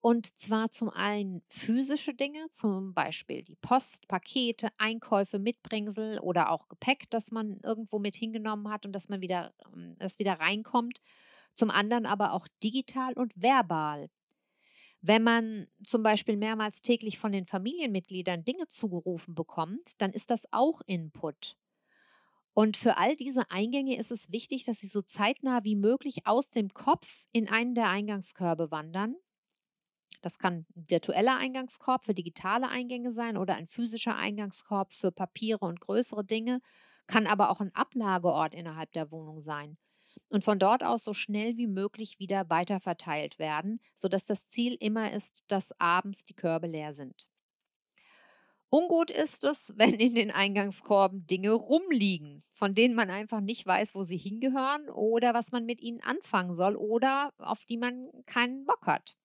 Und 0.00 0.38
zwar 0.38 0.70
zum 0.70 0.90
einen 0.90 1.42
physische 1.48 2.14
Dinge, 2.14 2.48
zum 2.50 2.94
Beispiel 2.94 3.42
die 3.42 3.56
Post, 3.56 4.06
Pakete, 4.06 4.68
Einkäufe, 4.78 5.40
Mitbringsel 5.40 6.20
oder 6.20 6.50
auch 6.50 6.68
Gepäck, 6.68 7.10
das 7.10 7.32
man 7.32 7.58
irgendwo 7.64 7.98
mit 7.98 8.14
hingenommen 8.14 8.70
hat 8.70 8.86
und 8.86 8.92
dass 8.92 9.08
man 9.08 9.20
wieder, 9.20 9.52
ähm, 9.74 9.96
das 9.98 10.20
wieder 10.20 10.34
reinkommt 10.34 11.00
zum 11.58 11.70
anderen 11.70 12.06
aber 12.06 12.32
auch 12.32 12.46
digital 12.62 13.12
und 13.14 13.32
verbal. 13.36 14.08
Wenn 15.00 15.22
man 15.22 15.68
zum 15.84 16.02
Beispiel 16.02 16.36
mehrmals 16.36 16.82
täglich 16.82 17.18
von 17.18 17.32
den 17.32 17.46
Familienmitgliedern 17.46 18.44
Dinge 18.44 18.66
zugerufen 18.68 19.34
bekommt, 19.34 20.00
dann 20.00 20.12
ist 20.12 20.30
das 20.30 20.52
auch 20.52 20.80
Input. 20.86 21.56
Und 22.54 22.76
für 22.76 22.96
all 22.96 23.14
diese 23.14 23.50
Eingänge 23.50 23.96
ist 23.96 24.10
es 24.10 24.32
wichtig, 24.32 24.64
dass 24.64 24.80
sie 24.80 24.88
so 24.88 25.02
zeitnah 25.02 25.62
wie 25.62 25.76
möglich 25.76 26.26
aus 26.26 26.50
dem 26.50 26.74
Kopf 26.74 27.26
in 27.30 27.48
einen 27.48 27.74
der 27.74 27.88
Eingangskörbe 27.88 28.72
wandern. 28.72 29.14
Das 30.22 30.38
kann 30.38 30.66
ein 30.74 30.84
virtueller 30.88 31.36
Eingangskorb 31.36 32.02
für 32.02 32.14
digitale 32.14 32.68
Eingänge 32.68 33.12
sein 33.12 33.36
oder 33.36 33.54
ein 33.54 33.68
physischer 33.68 34.16
Eingangskorb 34.16 34.92
für 34.92 35.12
Papiere 35.12 35.64
und 35.64 35.80
größere 35.80 36.24
Dinge, 36.24 36.60
kann 37.06 37.28
aber 37.28 37.50
auch 37.50 37.60
ein 37.60 37.74
Ablageort 37.74 38.56
innerhalb 38.56 38.92
der 38.92 39.12
Wohnung 39.12 39.38
sein 39.38 39.78
und 40.30 40.44
von 40.44 40.58
dort 40.58 40.82
aus 40.82 41.04
so 41.04 41.12
schnell 41.12 41.56
wie 41.56 41.66
möglich 41.66 42.18
wieder 42.18 42.50
weiterverteilt 42.50 43.38
werden, 43.38 43.80
sodass 43.94 44.26
das 44.26 44.48
Ziel 44.48 44.76
immer 44.80 45.12
ist, 45.12 45.44
dass 45.48 45.78
abends 45.80 46.24
die 46.24 46.34
Körbe 46.34 46.66
leer 46.66 46.92
sind. 46.92 47.28
Ungut 48.70 49.10
ist 49.10 49.44
es, 49.44 49.72
wenn 49.76 49.94
in 49.94 50.14
den 50.14 50.30
Eingangskorben 50.30 51.26
Dinge 51.26 51.52
rumliegen, 51.52 52.42
von 52.50 52.74
denen 52.74 52.94
man 52.94 53.10
einfach 53.10 53.40
nicht 53.40 53.66
weiß, 53.66 53.94
wo 53.94 54.04
sie 54.04 54.18
hingehören 54.18 54.90
oder 54.90 55.34
was 55.34 55.52
man 55.52 55.64
mit 55.64 55.80
ihnen 55.80 56.02
anfangen 56.02 56.52
soll 56.52 56.76
oder 56.76 57.32
auf 57.38 57.64
die 57.64 57.78
man 57.78 58.10
keinen 58.26 58.66
Bock 58.66 58.86
hat. 58.86 59.16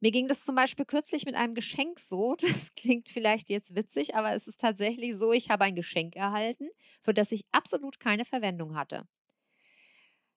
Mir 0.00 0.12
ging 0.12 0.28
das 0.28 0.44
zum 0.44 0.54
Beispiel 0.54 0.84
kürzlich 0.84 1.24
mit 1.24 1.34
einem 1.34 1.54
Geschenk 1.54 1.98
so. 1.98 2.36
Das 2.40 2.74
klingt 2.74 3.08
vielleicht 3.08 3.50
jetzt 3.50 3.74
witzig, 3.74 4.14
aber 4.14 4.32
es 4.32 4.46
ist 4.46 4.60
tatsächlich 4.60 5.16
so, 5.16 5.32
ich 5.32 5.50
habe 5.50 5.64
ein 5.64 5.74
Geschenk 5.74 6.14
erhalten, 6.14 6.68
für 7.00 7.14
das 7.14 7.32
ich 7.32 7.44
absolut 7.52 7.98
keine 7.98 8.24
Verwendung 8.24 8.76
hatte. 8.76 9.08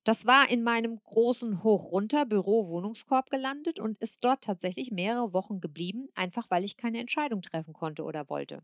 Das 0.04 0.26
war 0.26 0.49
in 0.49 0.64
meinem 0.64 0.99
großen 1.04 1.64
Hoch-Runter 1.64 2.26
Büro-Wohnungskorb 2.26 3.30
gelandet 3.30 3.80
und 3.80 3.99
ist 3.99 4.24
dort 4.24 4.43
tatsächlich 4.43 4.91
mehrere 4.91 5.34
Wochen 5.34 5.60
geblieben, 5.62 6.10
einfach 6.16 6.49
weil 6.49 6.64
ich 6.64 6.78
keine 6.78 6.99
Entscheidung 6.99 7.41
treffen 7.41 7.74
konnte 7.74 8.04
oder 8.04 8.30
wollte. 8.30 8.64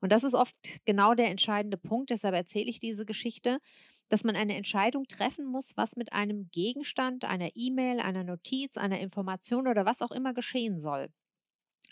Und 0.00 0.12
das 0.12 0.24
ist 0.24 0.34
oft 0.34 0.54
genau 0.84 1.14
der 1.14 1.30
entscheidende 1.30 1.78
Punkt, 1.78 2.10
deshalb 2.10 2.34
erzähle 2.34 2.70
ich 2.70 2.80
diese 2.80 3.06
Geschichte, 3.06 3.58
dass 4.08 4.24
man 4.24 4.36
eine 4.36 4.56
Entscheidung 4.56 5.06
treffen 5.08 5.46
muss, 5.46 5.76
was 5.76 5.96
mit 5.96 6.12
einem 6.12 6.50
Gegenstand, 6.50 7.24
einer 7.24 7.50
E-Mail, 7.54 8.00
einer 8.00 8.24
Notiz, 8.24 8.76
einer 8.76 9.00
Information 9.00 9.66
oder 9.66 9.86
was 9.86 10.02
auch 10.02 10.12
immer 10.12 10.34
geschehen 10.34 10.78
soll. 10.78 11.08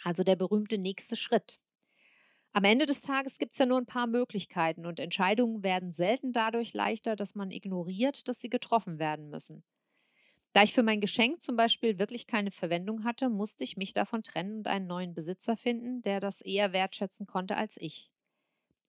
Also 0.04 0.24
der 0.24 0.36
berühmte 0.36 0.78
nächste 0.78 1.16
Schritt. 1.16 1.56
Am 2.55 2.64
Ende 2.64 2.86
des 2.86 3.00
Tages 3.00 3.38
gibt 3.38 3.53
es 3.53 3.59
ja 3.59 3.66
nur 3.66 3.78
ein 3.78 3.86
paar 3.86 4.07
Möglichkeiten 4.07 4.86
und 4.86 5.00
Entscheidungen 5.00 5.62
werden 5.62 5.92
selten 5.92 6.32
dadurch 6.32 6.74
leichter, 6.74 7.16
dass 7.16 7.34
man 7.34 7.50
ignoriert, 7.50 8.28
dass 8.28 8.40
sie 8.40 8.50
getroffen 8.50 8.98
werden 8.98 9.30
müssen. 9.30 9.64
Da 10.53 10.62
ich 10.64 10.72
für 10.74 10.82
mein 10.82 11.00
Geschenk 11.00 11.42
zum 11.42 11.57
Beispiel 11.57 11.98
wirklich 11.98 12.26
keine 12.26 12.50
Verwendung 12.50 13.05
hatte, 13.05 13.30
musste 13.30 13.64
ich 13.64 13.76
mich 13.76 13.94
davon 13.94 14.22
trennen 14.22 14.59
und 14.59 14.68
einen 14.68 14.86
neuen 14.86 15.14
Besitzer 15.14 15.57
finden, 15.57 16.03
der 16.03 16.20
das 16.20 16.40
eher 16.42 16.72
wertschätzen 16.72 17.26
konnte 17.26 17.57
als 17.57 17.76
ich. 17.80 18.11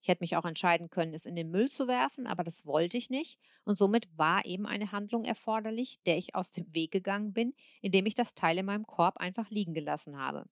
Ich 0.01 0.09
hätte 0.09 0.23
mich 0.23 0.37
auch 0.37 0.45
entscheiden 0.45 0.89
können, 0.89 1.13
es 1.13 1.25
in 1.25 1.35
den 1.35 1.51
Müll 1.51 1.69
zu 1.71 1.87
werfen, 1.87 2.27
aber 2.27 2.43
das 2.43 2.65
wollte 2.65 2.97
ich 2.97 3.09
nicht 3.09 3.39
und 3.65 3.77
somit 3.77 4.07
war 4.17 4.45
eben 4.45 4.67
eine 4.67 4.91
Handlung 4.91 5.25
erforderlich, 5.25 5.97
der 6.05 6.17
ich 6.17 6.35
aus 6.35 6.51
dem 6.51 6.73
Weg 6.73 6.91
gegangen 6.91 7.33
bin, 7.33 7.53
indem 7.81 8.05
ich 8.05 8.15
das 8.15 8.35
Teil 8.35 8.57
in 8.59 8.65
meinem 8.67 8.87
Korb 8.87 9.17
einfach 9.17 9.49
liegen 9.49 9.73
gelassen 9.73 10.17
habe. 10.17 10.47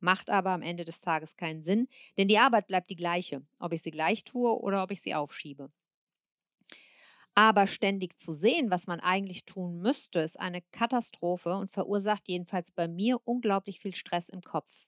Macht 0.00 0.30
aber 0.30 0.50
am 0.50 0.62
Ende 0.62 0.84
des 0.84 1.00
Tages 1.00 1.36
keinen 1.36 1.62
Sinn, 1.62 1.88
denn 2.18 2.28
die 2.28 2.38
Arbeit 2.38 2.66
bleibt 2.66 2.90
die 2.90 2.96
gleiche, 2.96 3.42
ob 3.58 3.72
ich 3.72 3.82
sie 3.82 3.90
gleich 3.90 4.24
tue 4.24 4.52
oder 4.60 4.82
ob 4.82 4.90
ich 4.90 5.00
sie 5.02 5.14
aufschiebe. 5.14 5.70
Aber 7.36 7.66
ständig 7.66 8.18
zu 8.18 8.32
sehen, 8.32 8.70
was 8.70 8.86
man 8.86 9.00
eigentlich 9.00 9.44
tun 9.44 9.78
müsste, 9.78 10.20
ist 10.20 10.38
eine 10.38 10.62
Katastrophe 10.72 11.56
und 11.56 11.70
verursacht 11.70 12.28
jedenfalls 12.28 12.70
bei 12.70 12.86
mir 12.88 13.18
unglaublich 13.24 13.80
viel 13.80 13.94
Stress 13.94 14.28
im 14.28 14.40
Kopf. 14.40 14.86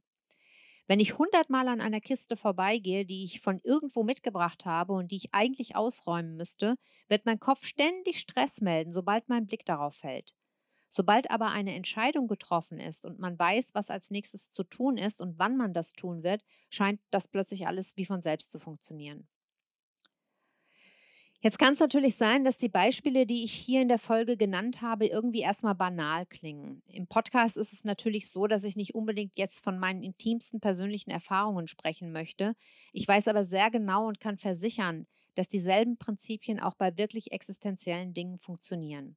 Wenn 0.88 1.00
ich 1.00 1.18
hundertmal 1.18 1.68
an 1.68 1.80
einer 1.80 2.00
Kiste 2.00 2.36
vorbeigehe, 2.36 3.04
die 3.06 3.24
ich 3.24 3.40
von 3.40 3.60
irgendwo 3.64 4.04
mitgebracht 4.04 4.64
habe 4.66 4.94
und 4.94 5.10
die 5.12 5.16
ich 5.16 5.34
eigentlich 5.34 5.76
ausräumen 5.76 6.36
müsste, 6.36 6.76
wird 7.08 7.26
mein 7.26 7.40
Kopf 7.40 7.66
ständig 7.66 8.18
Stress 8.20 8.60
melden, 8.60 8.92
sobald 8.92 9.28
mein 9.28 9.46
Blick 9.46 9.64
darauf 9.64 9.96
fällt. 9.96 10.34
Sobald 10.88 11.30
aber 11.30 11.50
eine 11.50 11.74
Entscheidung 11.74 12.28
getroffen 12.28 12.78
ist 12.78 13.04
und 13.04 13.18
man 13.18 13.38
weiß, 13.38 13.74
was 13.74 13.90
als 13.90 14.10
nächstes 14.10 14.50
zu 14.50 14.64
tun 14.64 14.96
ist 14.98 15.20
und 15.20 15.38
wann 15.38 15.56
man 15.56 15.72
das 15.72 15.92
tun 15.92 16.22
wird, 16.22 16.42
scheint 16.70 17.00
das 17.10 17.28
plötzlich 17.28 17.66
alles 17.66 17.96
wie 17.96 18.06
von 18.06 18.22
selbst 18.22 18.50
zu 18.50 18.58
funktionieren. 18.58 19.28
Jetzt 21.42 21.58
kann 21.58 21.74
es 21.74 21.80
natürlich 21.80 22.16
sein, 22.16 22.44
dass 22.44 22.58
die 22.58 22.68
Beispiele, 22.68 23.26
die 23.26 23.44
ich 23.44 23.52
hier 23.52 23.82
in 23.82 23.88
der 23.88 23.98
Folge 23.98 24.36
genannt 24.36 24.80
habe, 24.80 25.06
irgendwie 25.06 25.40
erstmal 25.40 25.74
banal 25.74 26.26
klingen. 26.26 26.82
Im 26.86 27.06
Podcast 27.06 27.56
ist 27.56 27.72
es 27.72 27.84
natürlich 27.84 28.30
so, 28.30 28.46
dass 28.46 28.64
ich 28.64 28.74
nicht 28.74 28.94
unbedingt 28.94 29.36
jetzt 29.36 29.62
von 29.62 29.78
meinen 29.78 30.02
intimsten 30.02 30.60
persönlichen 30.60 31.10
Erfahrungen 31.10 31.68
sprechen 31.68 32.10
möchte. 32.10 32.54
Ich 32.92 33.06
weiß 33.06 33.28
aber 33.28 33.44
sehr 33.44 33.70
genau 33.70 34.06
und 34.08 34.18
kann 34.18 34.38
versichern, 34.38 35.06
dass 35.34 35.46
dieselben 35.48 35.98
Prinzipien 35.98 36.58
auch 36.58 36.74
bei 36.74 36.96
wirklich 36.96 37.32
existenziellen 37.32 38.14
Dingen 38.14 38.38
funktionieren. 38.38 39.16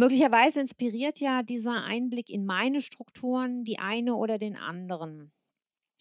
Möglicherweise 0.00 0.60
inspiriert 0.60 1.18
ja 1.18 1.42
dieser 1.42 1.82
Einblick 1.82 2.30
in 2.30 2.46
meine 2.46 2.82
Strukturen 2.82 3.64
die 3.64 3.80
eine 3.80 4.14
oder 4.14 4.38
den 4.38 4.56
anderen. 4.56 5.32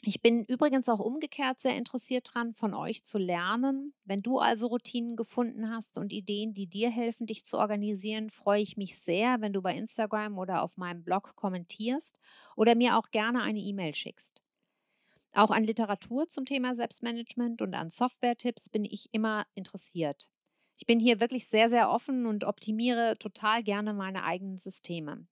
Ich 0.04 0.22
bin 0.22 0.46
übrigens 0.46 0.88
auch 0.88 1.00
umgekehrt 1.00 1.60
sehr 1.60 1.76
interessiert 1.76 2.28
daran, 2.28 2.54
von 2.54 2.76
euch 2.76 3.04
zu 3.04 3.18
lernen. 3.18 3.96
Wenn 4.06 4.22
du 4.22 4.38
also 4.38 4.68
Routinen 4.68 5.16
gefunden 5.16 5.72
hast 5.72 5.98
und 5.98 6.14
Ideen, 6.14 6.54
die 6.54 6.68
dir 6.68 6.92
helfen, 6.92 7.26
dich 7.26 7.44
zu 7.44 7.58
organisieren, 7.58 8.30
freue 8.30 8.62
ich 8.62 8.78
mich 8.78 9.00
sehr, 9.00 9.42
wenn 9.42 9.52
du 9.52 9.64
bei 9.64 9.76
Instagram 9.76 10.38
oder 10.38 10.62
auf 10.62 10.78
meinem 10.78 11.04
Blog 11.04 11.36
kommentierst 11.36 12.20
oder 12.56 12.76
mir 12.76 13.00
auch 13.00 13.10
gerne 13.10 13.42
eine 13.42 13.60
E-Mail 13.60 13.96
schickst. 13.96 14.44
Auch 15.34 15.50
an 15.50 15.64
Literatur 15.64 16.30
zum 16.30 16.46
Thema 16.46 16.76
Selbstmanagement 16.76 17.64
und 17.64 17.74
an 17.74 17.90
Software-Tipps 17.90 18.70
bin 18.70 18.86
ich 18.86 19.10
immer 19.12 19.48
interessiert. 19.56 20.30
Ich 20.78 20.86
bin 20.86 21.00
hier 21.00 21.20
wirklich 21.20 21.48
sehr, 21.48 21.70
sehr 21.70 21.90
offen 21.90 22.28
und 22.28 22.44
optimiere 22.44 23.18
total 23.18 23.64
gerne 23.64 23.94
meine 23.94 24.24
eigenen 24.24 24.58
Systeme. 24.58 25.26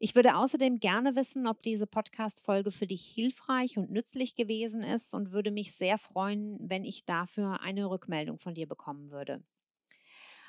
Ich 0.00 0.16
würde 0.16 0.36
außerdem 0.36 0.80
gerne 0.80 1.14
wissen, 1.14 1.46
ob 1.46 1.62
diese 1.62 1.86
Podcast-Folge 1.86 2.72
für 2.72 2.86
dich 2.86 3.06
hilfreich 3.06 3.78
und 3.78 3.90
nützlich 3.90 4.34
gewesen 4.34 4.82
ist 4.82 5.14
und 5.14 5.30
würde 5.30 5.52
mich 5.52 5.74
sehr 5.74 5.98
freuen, 5.98 6.56
wenn 6.58 6.84
ich 6.84 7.04
dafür 7.04 7.60
eine 7.60 7.88
Rückmeldung 7.88 8.38
von 8.38 8.54
dir 8.54 8.66
bekommen 8.66 9.12
würde. 9.12 9.44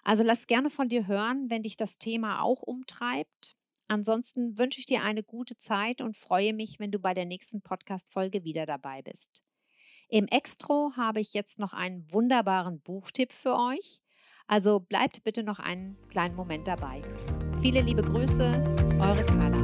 Also 0.04 0.24
lass 0.24 0.48
gerne 0.48 0.72
von 0.72 0.90
dir 0.90 1.06
hören, 1.06 1.50
wenn 1.50 1.62
dich 1.62 1.78
das 1.78 2.00
Thema 2.00 2.42
auch 2.42 2.64
umtreibt. 2.64 3.56
Ansonsten 3.88 4.58
wünsche 4.58 4.80
ich 4.80 4.88
dir 4.88 5.04
eine 5.04 5.22
gute 5.22 5.58
Zeit 5.58 6.02
und 6.02 6.18
freue 6.18 6.54
mich, 6.54 6.80
wenn 6.80 6.92
du 6.92 6.98
bei 6.98 7.14
der 7.14 7.26
nächsten 7.26 7.62
Podcast-Folge 7.62 8.44
wieder 8.44 8.66
dabei 8.66 9.04
bist. 9.04 9.44
Im 10.14 10.28
Extro 10.28 10.92
habe 10.98 11.22
ich 11.22 11.34
jetzt 11.34 11.58
noch 11.58 11.72
einen 11.72 12.06
wunderbaren 12.12 12.82
Buchtipp 12.82 13.32
für 13.32 13.56
euch. 13.56 14.02
Also 14.46 14.82
bleibt 14.82 15.24
bitte 15.24 15.42
noch 15.42 15.60
einen 15.60 15.96
kleinen 16.10 16.36
Moment 16.36 16.68
dabei. 16.68 17.02
Viele 17.62 17.80
liebe 17.80 18.02
Grüße, 18.02 18.44
eure 19.00 19.24
Carla. 19.24 19.64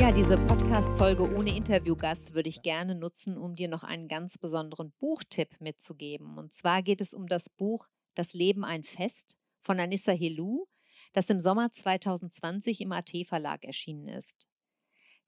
Ja, 0.00 0.10
diese 0.10 0.38
Podcast-Folge 0.38 1.30
ohne 1.36 1.54
Interviewgast 1.54 2.32
würde 2.32 2.48
ich 2.48 2.62
gerne 2.62 2.94
nutzen, 2.94 3.36
um 3.36 3.54
dir 3.54 3.68
noch 3.68 3.84
einen 3.84 4.08
ganz 4.08 4.38
besonderen 4.38 4.94
Buchtipp 5.00 5.60
mitzugeben. 5.60 6.38
Und 6.38 6.54
zwar 6.54 6.82
geht 6.82 7.02
es 7.02 7.12
um 7.12 7.26
das 7.26 7.50
Buch 7.50 7.88
Das 8.14 8.32
Leben 8.32 8.64
ein 8.64 8.84
Fest 8.84 9.36
von 9.60 9.78
Anissa 9.78 10.12
Helou, 10.12 10.64
das 11.12 11.28
im 11.28 11.40
Sommer 11.40 11.70
2020 11.72 12.80
im 12.80 12.92
AT 12.92 13.10
Verlag 13.26 13.66
erschienen 13.66 14.08
ist. 14.08 14.48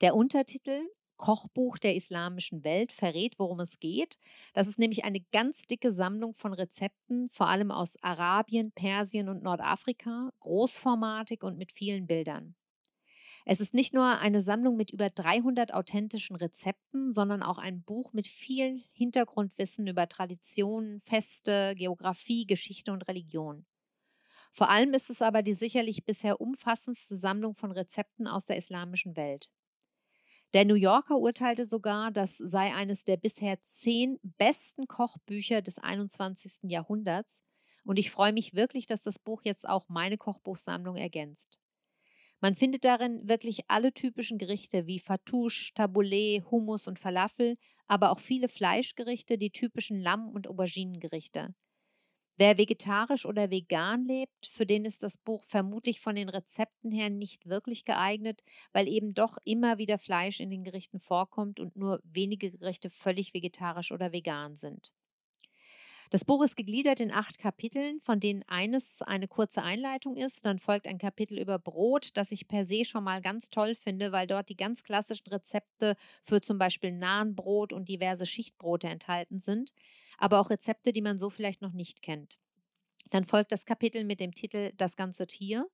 Der 0.00 0.16
Untertitel 0.16 0.88
Kochbuch 1.16 1.78
der 1.78 1.94
islamischen 1.94 2.64
Welt 2.64 2.92
verrät, 2.92 3.38
worum 3.38 3.60
es 3.60 3.78
geht. 3.78 4.18
Das 4.52 4.66
ist 4.66 4.78
nämlich 4.78 5.04
eine 5.04 5.20
ganz 5.32 5.62
dicke 5.66 5.92
Sammlung 5.92 6.34
von 6.34 6.52
Rezepten, 6.52 7.28
vor 7.28 7.48
allem 7.48 7.70
aus 7.70 7.96
Arabien, 8.02 8.72
Persien 8.72 9.28
und 9.28 9.42
Nordafrika, 9.42 10.30
großformatig 10.40 11.42
und 11.44 11.56
mit 11.56 11.72
vielen 11.72 12.06
Bildern. 12.06 12.56
Es 13.46 13.60
ist 13.60 13.74
nicht 13.74 13.92
nur 13.92 14.18
eine 14.18 14.40
Sammlung 14.40 14.76
mit 14.76 14.90
über 14.90 15.10
300 15.10 15.74
authentischen 15.74 16.34
Rezepten, 16.34 17.12
sondern 17.12 17.42
auch 17.42 17.58
ein 17.58 17.82
Buch 17.82 18.12
mit 18.12 18.26
viel 18.26 18.82
Hintergrundwissen 18.94 19.86
über 19.86 20.08
Traditionen, 20.08 21.00
Feste, 21.00 21.74
Geografie, 21.76 22.46
Geschichte 22.46 22.90
und 22.90 23.06
Religion. 23.06 23.66
Vor 24.50 24.70
allem 24.70 24.94
ist 24.94 25.10
es 25.10 25.20
aber 25.20 25.42
die 25.42 25.54
sicherlich 25.54 26.04
bisher 26.04 26.40
umfassendste 26.40 27.16
Sammlung 27.16 27.54
von 27.54 27.70
Rezepten 27.70 28.26
aus 28.26 28.46
der 28.46 28.56
islamischen 28.56 29.14
Welt. 29.16 29.50
Der 30.54 30.64
New 30.64 30.76
Yorker 30.76 31.18
urteilte 31.18 31.64
sogar, 31.64 32.12
das 32.12 32.38
sei 32.38 32.72
eines 32.72 33.02
der 33.02 33.16
bisher 33.16 33.60
zehn 33.64 34.20
besten 34.38 34.86
Kochbücher 34.86 35.62
des 35.62 35.80
21. 35.80 36.70
Jahrhunderts. 36.70 37.42
Und 37.84 37.98
ich 37.98 38.12
freue 38.12 38.32
mich 38.32 38.54
wirklich, 38.54 38.86
dass 38.86 39.02
das 39.02 39.18
Buch 39.18 39.42
jetzt 39.42 39.68
auch 39.68 39.88
meine 39.88 40.16
Kochbuchsammlung 40.16 40.94
ergänzt. 40.94 41.58
Man 42.40 42.54
findet 42.54 42.84
darin 42.84 43.28
wirklich 43.28 43.62
alle 43.66 43.92
typischen 43.92 44.38
Gerichte 44.38 44.86
wie 44.86 45.00
Fatouche, 45.00 45.72
Tabouleh, 45.74 46.44
Hummus 46.48 46.86
und 46.86 47.00
Falafel, 47.00 47.56
aber 47.88 48.12
auch 48.12 48.20
viele 48.20 48.48
Fleischgerichte, 48.48 49.38
die 49.38 49.50
typischen 49.50 50.00
Lamm- 50.00 50.28
und 50.28 50.46
Auberginengerichte. 50.46 51.52
Wer 52.36 52.58
vegetarisch 52.58 53.26
oder 53.26 53.50
vegan 53.50 54.06
lebt, 54.06 54.46
für 54.46 54.66
den 54.66 54.84
ist 54.84 55.04
das 55.04 55.18
Buch 55.18 55.44
vermutlich 55.44 56.00
von 56.00 56.16
den 56.16 56.28
Rezepten 56.28 56.90
her 56.90 57.08
nicht 57.08 57.46
wirklich 57.48 57.84
geeignet, 57.84 58.42
weil 58.72 58.88
eben 58.88 59.14
doch 59.14 59.38
immer 59.44 59.78
wieder 59.78 59.98
Fleisch 59.98 60.40
in 60.40 60.50
den 60.50 60.64
Gerichten 60.64 60.98
vorkommt 60.98 61.60
und 61.60 61.76
nur 61.76 62.00
wenige 62.02 62.50
Gerichte 62.50 62.90
völlig 62.90 63.34
vegetarisch 63.34 63.92
oder 63.92 64.12
vegan 64.12 64.56
sind. 64.56 64.92
Das 66.10 66.24
Buch 66.24 66.42
ist 66.44 66.56
gegliedert 66.56 67.00
in 67.00 67.12
acht 67.12 67.38
Kapiteln, 67.38 68.00
von 68.00 68.20
denen 68.20 68.42
eines 68.46 69.00
eine 69.02 69.26
kurze 69.26 69.62
Einleitung 69.62 70.16
ist. 70.16 70.44
Dann 70.44 70.58
folgt 70.58 70.86
ein 70.86 70.98
Kapitel 70.98 71.38
über 71.38 71.58
Brot, 71.58 72.10
das 72.14 72.30
ich 72.30 72.46
per 72.46 72.66
se 72.66 72.84
schon 72.84 73.04
mal 73.04 73.20
ganz 73.20 73.48
toll 73.48 73.74
finde, 73.74 74.12
weil 74.12 74.26
dort 74.26 74.48
die 74.48 74.56
ganz 74.56 74.82
klassischen 74.82 75.28
Rezepte 75.28 75.96
für 76.22 76.40
zum 76.40 76.58
Beispiel 76.58 76.92
Nahenbrot 76.92 77.72
und 77.72 77.88
diverse 77.88 78.26
Schichtbrote 78.26 78.88
enthalten 78.88 79.38
sind 79.38 79.72
aber 80.18 80.40
auch 80.40 80.50
Rezepte, 80.50 80.92
die 80.92 81.02
man 81.02 81.18
so 81.18 81.30
vielleicht 81.30 81.62
noch 81.62 81.72
nicht 81.72 82.02
kennt. 82.02 82.36
Dann 83.10 83.24
folgt 83.24 83.52
das 83.52 83.64
Kapitel 83.64 84.04
mit 84.04 84.20
dem 84.20 84.32
Titel 84.34 84.72
Das 84.76 84.96
ganze 84.96 85.26
Tier, 85.26 85.66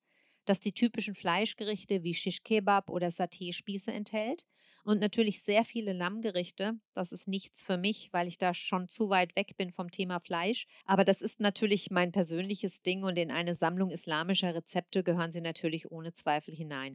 das 0.47 0.61
die 0.61 0.72
typischen 0.72 1.14
Fleischgerichte 1.14 2.03
wie 2.03 2.14
Shish 2.14 2.43
Kebab 2.45 2.91
oder 2.91 3.09
Saté-Spieße 3.09 3.93
enthält. 3.93 4.45
und 4.84 4.99
natürlich 5.01 5.43
sehr 5.43 5.64
viele 5.64 5.93
Lammgerichte. 5.93 6.72
Das 6.95 7.12
ist 7.12 7.28
nichts 7.28 7.66
für 7.66 7.76
mich, 7.76 8.09
weil 8.12 8.26
ich 8.28 8.38
da 8.38 8.55
schon 8.55 8.88
zu 8.88 9.11
weit 9.11 9.36
weg 9.36 9.57
bin 9.59 9.70
vom 9.70 9.91
Thema 9.91 10.20
Fleisch. 10.20 10.66
Aber 10.86 11.05
das 11.05 11.20
ist 11.20 11.38
natürlich 11.41 11.91
mein 11.91 12.12
persönliches 12.12 12.82
Ding 12.82 13.05
und 13.05 13.18
in 13.18 13.30
eine 13.30 13.55
Sammlung 13.55 13.91
islamischer 13.91 14.55
Rezepte 14.55 15.03
gehören 15.05 15.32
sie 15.32 15.43
natürlich 15.43 15.91
ohne 15.91 16.12
Zweifel 16.14 16.55
hinein. 16.55 16.95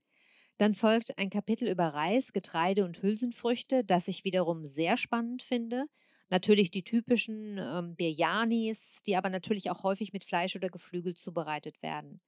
Dann 0.57 0.73
folgt 0.73 1.17
ein 1.17 1.29
Kapitel 1.29 1.67
über 1.67 1.87
Reis, 1.89 2.33
Getreide 2.33 2.85
und 2.85 3.01
Hülsenfrüchte, 3.01 3.83
das 3.85 4.07
ich 4.07 4.23
wiederum 4.23 4.63
sehr 4.65 4.97
spannend 4.97 5.43
finde. 5.43 5.85
Natürlich 6.29 6.71
die 6.71 6.83
typischen 6.83 7.59
ähm, 7.59 7.95
Biryanis, 7.95 8.97
die 9.05 9.15
aber 9.15 9.29
natürlich 9.29 9.69
auch 9.69 9.83
häufig 9.83 10.11
mit 10.11 10.23
Fleisch 10.23 10.55
oder 10.55 10.69
Geflügel 10.69 11.13
zubereitet 11.13 11.81
werden. 11.83 12.19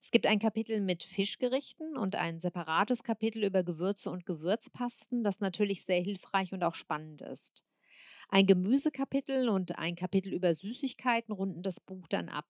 Es 0.00 0.10
gibt 0.10 0.26
ein 0.26 0.38
Kapitel 0.38 0.80
mit 0.80 1.02
Fischgerichten 1.02 1.96
und 1.96 2.16
ein 2.16 2.38
separates 2.38 3.02
Kapitel 3.02 3.44
über 3.44 3.64
Gewürze 3.64 4.10
und 4.10 4.26
Gewürzpasten, 4.26 5.24
das 5.24 5.40
natürlich 5.40 5.84
sehr 5.84 6.00
hilfreich 6.00 6.52
und 6.52 6.62
auch 6.62 6.74
spannend 6.74 7.20
ist. 7.20 7.64
Ein 8.28 8.46
Gemüsekapitel 8.46 9.48
und 9.48 9.78
ein 9.78 9.96
Kapitel 9.96 10.32
über 10.32 10.54
Süßigkeiten 10.54 11.32
runden 11.32 11.62
das 11.62 11.80
Buch 11.80 12.06
dann 12.08 12.28
ab. 12.28 12.46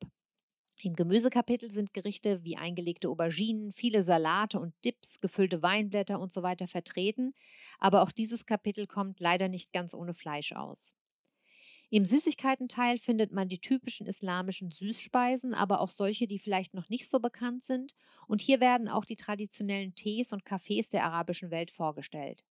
Im 0.81 0.95
Gemüsekapitel 0.95 1.71
sind 1.73 1.93
Gerichte 1.93 2.45
wie 2.45 2.57
eingelegte 2.57 3.09
Auberginen, 3.09 3.73
viele 3.73 4.05
Salate 4.05 4.61
und 4.61 4.75
Dips, 4.85 5.21
gefüllte 5.21 5.61
Weinblätter 5.61 6.21
und 6.21 6.33
so 6.33 6.45
weiter 6.45 6.69
vertreten, 6.69 7.35
aber 7.81 8.03
auch 8.03 8.13
dieses 8.13 8.47
Kapitel 8.47 8.87
kommt 8.87 9.19
leider 9.19 9.49
nicht 9.49 9.73
ganz 9.73 9.93
ohne 9.93 10.15
Fleisch 10.15 10.53
aus. 10.53 10.95
Im 11.91 12.05
Süßigkeitenteil 12.05 12.99
findet 12.99 13.33
man 13.33 13.49
die 13.49 13.61
typischen 13.61 14.07
islamischen 14.07 14.71
Süßspeisen, 14.71 15.53
aber 15.55 15.81
auch 15.81 15.89
solche, 15.89 16.29
die 16.29 16.39
vielleicht 16.39 16.75
noch 16.75 16.89
nicht 16.89 17.09
so 17.09 17.19
bekannt 17.19 17.65
sind, 17.65 17.95
und 18.29 18.41
hier 18.41 18.61
werden 18.61 18.89
auch 18.89 19.05
die 19.05 19.17
traditionellen 19.17 19.95
Tees 19.97 20.33
und 20.33 20.45
Kaffees 20.45 20.91
der 20.91 21.05
arabischen 21.05 21.51
Welt 21.51 21.71
vorgestellt. 21.73 22.45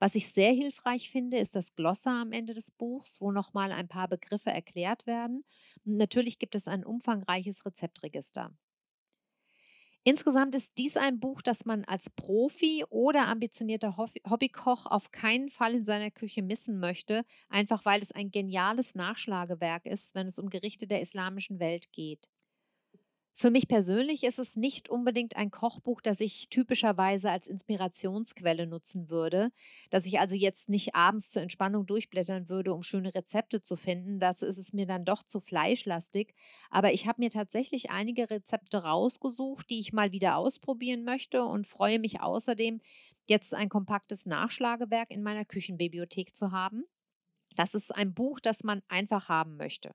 Was 0.00 0.14
ich 0.14 0.28
sehr 0.30 0.52
hilfreich 0.52 1.10
finde, 1.10 1.38
ist 1.38 1.54
das 1.56 1.74
Glossa 1.74 2.20
am 2.22 2.30
Ende 2.32 2.54
des 2.54 2.70
Buchs, 2.70 3.20
wo 3.20 3.32
nochmal 3.32 3.72
ein 3.72 3.88
paar 3.88 4.08
Begriffe 4.08 4.50
erklärt 4.50 5.06
werden. 5.06 5.44
Und 5.84 5.96
natürlich 5.96 6.38
gibt 6.38 6.54
es 6.54 6.68
ein 6.68 6.84
umfangreiches 6.84 7.64
Rezeptregister. 7.66 8.52
Insgesamt 10.06 10.54
ist 10.54 10.76
dies 10.76 10.96
ein 10.98 11.18
Buch, 11.18 11.40
das 11.40 11.64
man 11.64 11.84
als 11.84 12.10
Profi 12.10 12.84
oder 12.90 13.26
ambitionierter 13.26 13.96
Hobbykoch 13.96 14.84
auf 14.86 15.10
keinen 15.12 15.48
Fall 15.48 15.74
in 15.74 15.84
seiner 15.84 16.10
Küche 16.10 16.42
missen 16.42 16.78
möchte, 16.78 17.24
einfach 17.48 17.84
weil 17.86 18.02
es 18.02 18.12
ein 18.12 18.30
geniales 18.30 18.94
Nachschlagewerk 18.94 19.86
ist, 19.86 20.14
wenn 20.14 20.26
es 20.26 20.38
um 20.38 20.50
Gerichte 20.50 20.86
der 20.86 21.00
islamischen 21.00 21.58
Welt 21.58 21.90
geht. 21.92 22.28
Für 23.36 23.50
mich 23.50 23.66
persönlich 23.66 24.22
ist 24.22 24.38
es 24.38 24.54
nicht 24.54 24.88
unbedingt 24.88 25.34
ein 25.34 25.50
Kochbuch, 25.50 26.00
das 26.00 26.20
ich 26.20 26.48
typischerweise 26.50 27.30
als 27.30 27.48
Inspirationsquelle 27.48 28.68
nutzen 28.68 29.10
würde, 29.10 29.50
dass 29.90 30.06
ich 30.06 30.20
also 30.20 30.36
jetzt 30.36 30.68
nicht 30.68 30.94
abends 30.94 31.32
zur 31.32 31.42
Entspannung 31.42 31.84
durchblättern 31.84 32.48
würde, 32.48 32.72
um 32.72 32.84
schöne 32.84 33.12
Rezepte 33.12 33.60
zu 33.60 33.74
finden. 33.74 34.20
Das 34.20 34.42
ist 34.42 34.58
es 34.58 34.72
mir 34.72 34.86
dann 34.86 35.04
doch 35.04 35.24
zu 35.24 35.40
fleischlastig. 35.40 36.32
Aber 36.70 36.92
ich 36.92 37.08
habe 37.08 37.22
mir 37.22 37.30
tatsächlich 37.30 37.90
einige 37.90 38.30
Rezepte 38.30 38.78
rausgesucht, 38.84 39.68
die 39.68 39.80
ich 39.80 39.92
mal 39.92 40.12
wieder 40.12 40.36
ausprobieren 40.36 41.02
möchte 41.02 41.44
und 41.44 41.66
freue 41.66 41.98
mich 41.98 42.20
außerdem, 42.20 42.80
jetzt 43.28 43.52
ein 43.52 43.68
kompaktes 43.68 44.26
Nachschlagewerk 44.26 45.10
in 45.10 45.24
meiner 45.24 45.44
Küchenbibliothek 45.44 46.36
zu 46.36 46.52
haben. 46.52 46.84
Das 47.56 47.74
ist 47.74 47.94
ein 47.94 48.14
Buch, 48.14 48.38
das 48.38 48.62
man 48.62 48.82
einfach 48.88 49.28
haben 49.28 49.56
möchte. 49.56 49.90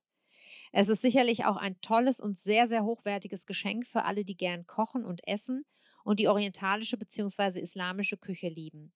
Es 0.72 0.90
ist 0.90 1.02
sicherlich 1.02 1.46
auch 1.46 1.58
ein 1.58 1.80
tolles 1.82 2.20
und 2.20 2.38
sehr, 2.38 2.68
sehr 2.68 2.84
hochwertiges 2.84 3.46
Geschenk 3.46 3.88
für 3.88 4.06
alle, 4.06 4.26
die 4.26 4.38
gern 4.38 4.66
kochen 4.66 5.06
und 5.06 5.28
essen 5.28 5.66
und 6.04 6.20
die 6.20 6.28
orientalische 6.28 6.98
bzw. 6.98 7.60
islamische 7.60 8.18
Küche 8.18 8.50
lieben. 8.50 8.94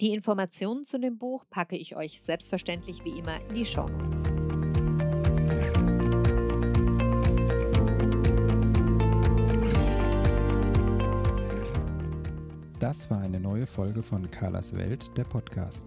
Die 0.00 0.12
Informationen 0.12 0.84
zu 0.84 0.98
dem 0.98 1.18
Buch 1.18 1.44
packe 1.48 1.76
ich 1.76 1.96
euch 1.96 2.20
selbstverständlich 2.20 3.04
wie 3.04 3.18
immer 3.18 3.40
in 3.48 3.54
die 3.54 3.64
Show 3.64 3.88
Notes. 3.88 4.24
Das 12.80 13.08
war 13.10 13.20
eine 13.20 13.38
neue 13.38 13.68
Folge 13.68 14.02
von 14.02 14.28
Carlas 14.28 14.76
Welt, 14.76 15.16
der 15.16 15.22
Podcast. 15.22 15.86